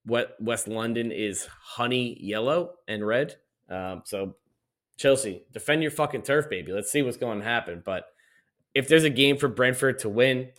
West 0.06 0.68
London 0.68 1.12
is 1.12 1.46
honey 1.46 2.16
yellow 2.20 2.74
and 2.88 3.06
red. 3.06 3.36
Um, 3.68 4.02
so 4.04 4.36
Chelsea, 4.96 5.44
defend 5.52 5.82
your 5.82 5.90
fucking 5.90 6.22
turf, 6.22 6.48
baby. 6.48 6.72
Let's 6.72 6.90
see 6.90 7.02
what's 7.02 7.16
going 7.16 7.38
to 7.38 7.44
happen. 7.44 7.82
But 7.84 8.06
if 8.74 8.88
there's 8.88 9.04
a 9.04 9.10
game 9.10 9.36
for 9.36 9.48
Brentford 9.48 10.00
to 10.00 10.08
win, 10.08 10.50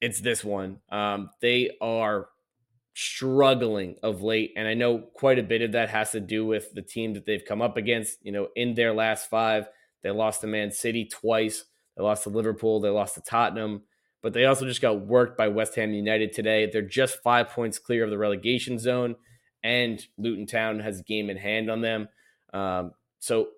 it's 0.00 0.20
this 0.20 0.42
one. 0.44 0.80
Um, 0.90 1.30
they 1.40 1.70
are 1.80 2.28
struggling 2.94 3.96
of 4.02 4.22
late, 4.22 4.52
and 4.56 4.66
I 4.66 4.74
know 4.74 4.98
quite 4.98 5.38
a 5.38 5.42
bit 5.42 5.62
of 5.62 5.72
that 5.72 5.90
has 5.90 6.12
to 6.12 6.20
do 6.20 6.46
with 6.46 6.72
the 6.72 6.82
team 6.82 7.14
that 7.14 7.26
they've 7.26 7.44
come 7.44 7.62
up 7.62 7.76
against. 7.76 8.18
You 8.24 8.32
know, 8.32 8.48
in 8.56 8.74
their 8.74 8.92
last 8.92 9.28
five, 9.28 9.68
they 10.02 10.10
lost 10.10 10.40
to 10.40 10.46
Man 10.46 10.70
City 10.70 11.06
twice. 11.06 11.64
They 11.96 12.02
lost 12.02 12.24
to 12.24 12.30
Liverpool. 12.30 12.80
They 12.80 12.88
lost 12.88 13.14
to 13.14 13.20
Tottenham. 13.20 13.82
But 14.22 14.32
they 14.32 14.46
also 14.46 14.64
just 14.64 14.80
got 14.80 15.06
worked 15.06 15.36
by 15.36 15.48
West 15.48 15.74
Ham 15.74 15.92
United 15.92 16.32
today. 16.32 16.68
They're 16.70 16.80
just 16.80 17.22
five 17.22 17.50
points 17.50 17.78
clear 17.78 18.04
of 18.04 18.10
the 18.10 18.18
relegation 18.18 18.78
zone, 18.78 19.16
and 19.62 20.02
Luton 20.16 20.46
Town 20.46 20.80
has 20.80 21.00
a 21.00 21.04
game 21.04 21.28
in 21.28 21.36
hand 21.36 21.70
on 21.70 21.82
them. 21.82 22.08
Um, 22.52 22.92
so 23.18 23.48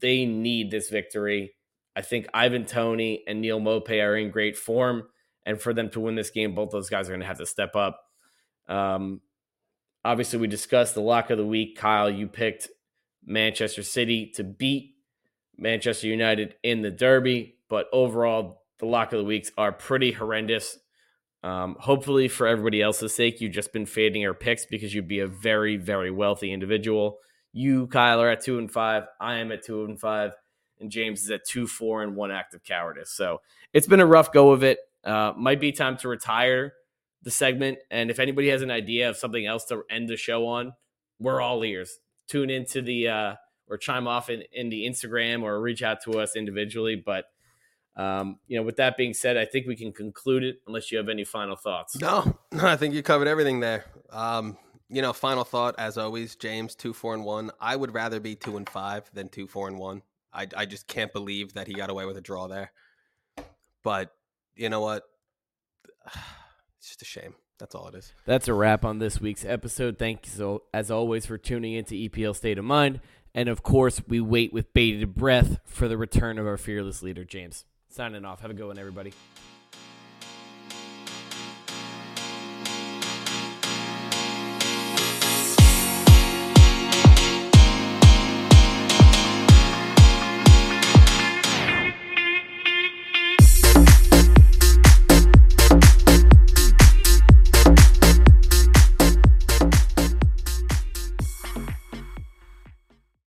they 0.00 0.24
need 0.24 0.70
this 0.70 0.88
victory. 0.88 1.54
I 1.96 2.02
think 2.02 2.26
Ivan 2.34 2.66
Toney 2.66 3.22
and 3.26 3.40
Neal 3.40 3.60
Maupay 3.60 4.02
are 4.02 4.16
in 4.16 4.30
great 4.30 4.56
form. 4.56 5.04
And 5.46 5.60
for 5.60 5.74
them 5.74 5.90
to 5.90 6.00
win 6.00 6.14
this 6.14 6.30
game, 6.30 6.54
both 6.54 6.70
those 6.70 6.88
guys 6.88 7.08
are 7.08 7.12
going 7.12 7.20
to 7.20 7.26
have 7.26 7.38
to 7.38 7.46
step 7.46 7.76
up. 7.76 8.00
Um, 8.66 9.20
obviously, 10.04 10.38
we 10.38 10.46
discussed 10.46 10.94
the 10.94 11.02
lock 11.02 11.30
of 11.30 11.38
the 11.38 11.46
week. 11.46 11.76
Kyle, 11.76 12.10
you 12.10 12.26
picked 12.26 12.68
Manchester 13.24 13.82
City 13.82 14.32
to 14.36 14.44
beat 14.44 14.94
Manchester 15.56 16.06
United 16.06 16.54
in 16.62 16.82
the 16.82 16.90
Derby. 16.90 17.56
But 17.68 17.86
overall, 17.92 18.62
the 18.78 18.86
lock 18.86 19.12
of 19.12 19.18
the 19.18 19.24
weeks 19.24 19.50
are 19.56 19.72
pretty 19.72 20.12
horrendous. 20.12 20.78
Um, 21.42 21.76
hopefully, 21.78 22.28
for 22.28 22.46
everybody 22.46 22.80
else's 22.80 23.14
sake, 23.14 23.40
you've 23.40 23.52
just 23.52 23.72
been 23.72 23.86
fading 23.86 24.26
our 24.26 24.32
picks 24.32 24.64
because 24.64 24.94
you'd 24.94 25.08
be 25.08 25.20
a 25.20 25.26
very, 25.26 25.76
very 25.76 26.10
wealthy 26.10 26.52
individual. 26.52 27.18
You, 27.52 27.86
Kyle, 27.86 28.20
are 28.20 28.30
at 28.30 28.42
two 28.42 28.58
and 28.58 28.70
five. 28.70 29.04
I 29.20 29.36
am 29.36 29.52
at 29.52 29.62
two 29.62 29.84
and 29.84 30.00
five, 30.00 30.32
and 30.80 30.90
James 30.90 31.22
is 31.22 31.30
at 31.30 31.44
two, 31.44 31.66
four, 31.66 32.02
and 32.02 32.16
one 32.16 32.30
act 32.30 32.54
of 32.54 32.64
cowardice. 32.64 33.10
So 33.10 33.40
it's 33.72 33.86
been 33.86 34.00
a 34.00 34.06
rough 34.06 34.32
go 34.32 34.50
of 34.50 34.62
it. 34.62 34.78
Uh, 35.04 35.32
might 35.36 35.60
be 35.60 35.72
time 35.72 35.96
to 35.98 36.08
retire 36.08 36.72
the 37.22 37.30
segment. 37.30 37.78
And 37.90 38.10
if 38.10 38.18
anybody 38.18 38.48
has 38.48 38.62
an 38.62 38.70
idea 38.70 39.08
of 39.08 39.16
something 39.16 39.44
else 39.44 39.64
to 39.66 39.82
end 39.90 40.08
the 40.08 40.16
show 40.16 40.46
on, 40.46 40.72
we're 41.18 41.40
all 41.40 41.64
ears. 41.64 41.98
Tune 42.26 42.50
into 42.50 42.82
the 42.82 43.08
uh, 43.08 43.34
or 43.68 43.76
chime 43.76 44.06
off 44.06 44.30
in, 44.30 44.42
in 44.52 44.68
the 44.68 44.86
Instagram 44.86 45.42
or 45.42 45.60
reach 45.60 45.82
out 45.82 46.02
to 46.04 46.20
us 46.20 46.36
individually. 46.36 46.96
But 46.96 47.26
um, 47.96 48.38
you 48.46 48.56
know, 48.56 48.64
with 48.64 48.76
that 48.76 48.96
being 48.96 49.14
said, 49.14 49.36
I 49.36 49.44
think 49.44 49.66
we 49.66 49.76
can 49.76 49.92
conclude 49.92 50.42
it 50.42 50.56
unless 50.66 50.90
you 50.90 50.98
have 50.98 51.08
any 51.08 51.24
final 51.24 51.56
thoughts. 51.56 51.96
No, 52.00 52.38
no, 52.52 52.66
I 52.66 52.76
think 52.76 52.94
you 52.94 53.02
covered 53.02 53.28
everything 53.28 53.60
there. 53.60 53.84
Um, 54.10 54.58
you 54.88 55.00
know, 55.00 55.12
final 55.12 55.44
thought 55.44 55.74
as 55.78 55.96
always, 55.96 56.36
James, 56.36 56.74
two, 56.74 56.92
four, 56.92 57.14
and 57.14 57.24
one. 57.24 57.50
I 57.60 57.76
would 57.76 57.94
rather 57.94 58.20
be 58.20 58.34
two 58.34 58.56
and 58.56 58.68
five 58.68 59.10
than 59.12 59.28
two, 59.28 59.46
four, 59.46 59.68
and 59.68 59.78
one. 59.78 60.02
I, 60.34 60.48
I 60.56 60.66
just 60.66 60.86
can't 60.88 61.12
believe 61.12 61.54
that 61.54 61.66
he 61.66 61.74
got 61.74 61.90
away 61.90 62.04
with 62.04 62.16
a 62.16 62.20
draw 62.20 62.48
there. 62.48 62.72
But 63.82 64.10
you 64.56 64.68
know 64.68 64.80
what? 64.80 65.04
It's 66.78 66.90
just 66.90 67.00
a 67.00 67.06
shame. 67.06 67.34
That's 67.58 67.74
all 67.74 67.88
it 67.88 67.94
is. 67.94 68.12
That's 68.26 68.46
a 68.46 68.52
wrap 68.52 68.84
on 68.84 68.98
this 68.98 69.18
week's 69.18 69.42
episode. 69.42 69.98
Thank 69.98 70.26
you, 70.26 70.32
so, 70.32 70.64
as 70.74 70.90
always, 70.90 71.24
for 71.24 71.38
tuning 71.38 71.72
into 71.72 71.94
EPL 71.94 72.36
State 72.36 72.58
of 72.58 72.64
Mind. 72.66 73.00
And 73.34 73.48
of 73.48 73.62
course, 73.62 74.02
we 74.06 74.20
wait 74.20 74.52
with 74.52 74.74
bated 74.74 75.14
breath 75.14 75.60
for 75.64 75.88
the 75.88 75.96
return 75.96 76.38
of 76.38 76.46
our 76.46 76.58
fearless 76.58 77.02
leader, 77.02 77.24
James. 77.24 77.64
Signing 77.88 78.26
off. 78.26 78.42
Have 78.42 78.50
a 78.50 78.54
good 78.54 78.66
one, 78.66 78.78
everybody. 78.78 79.14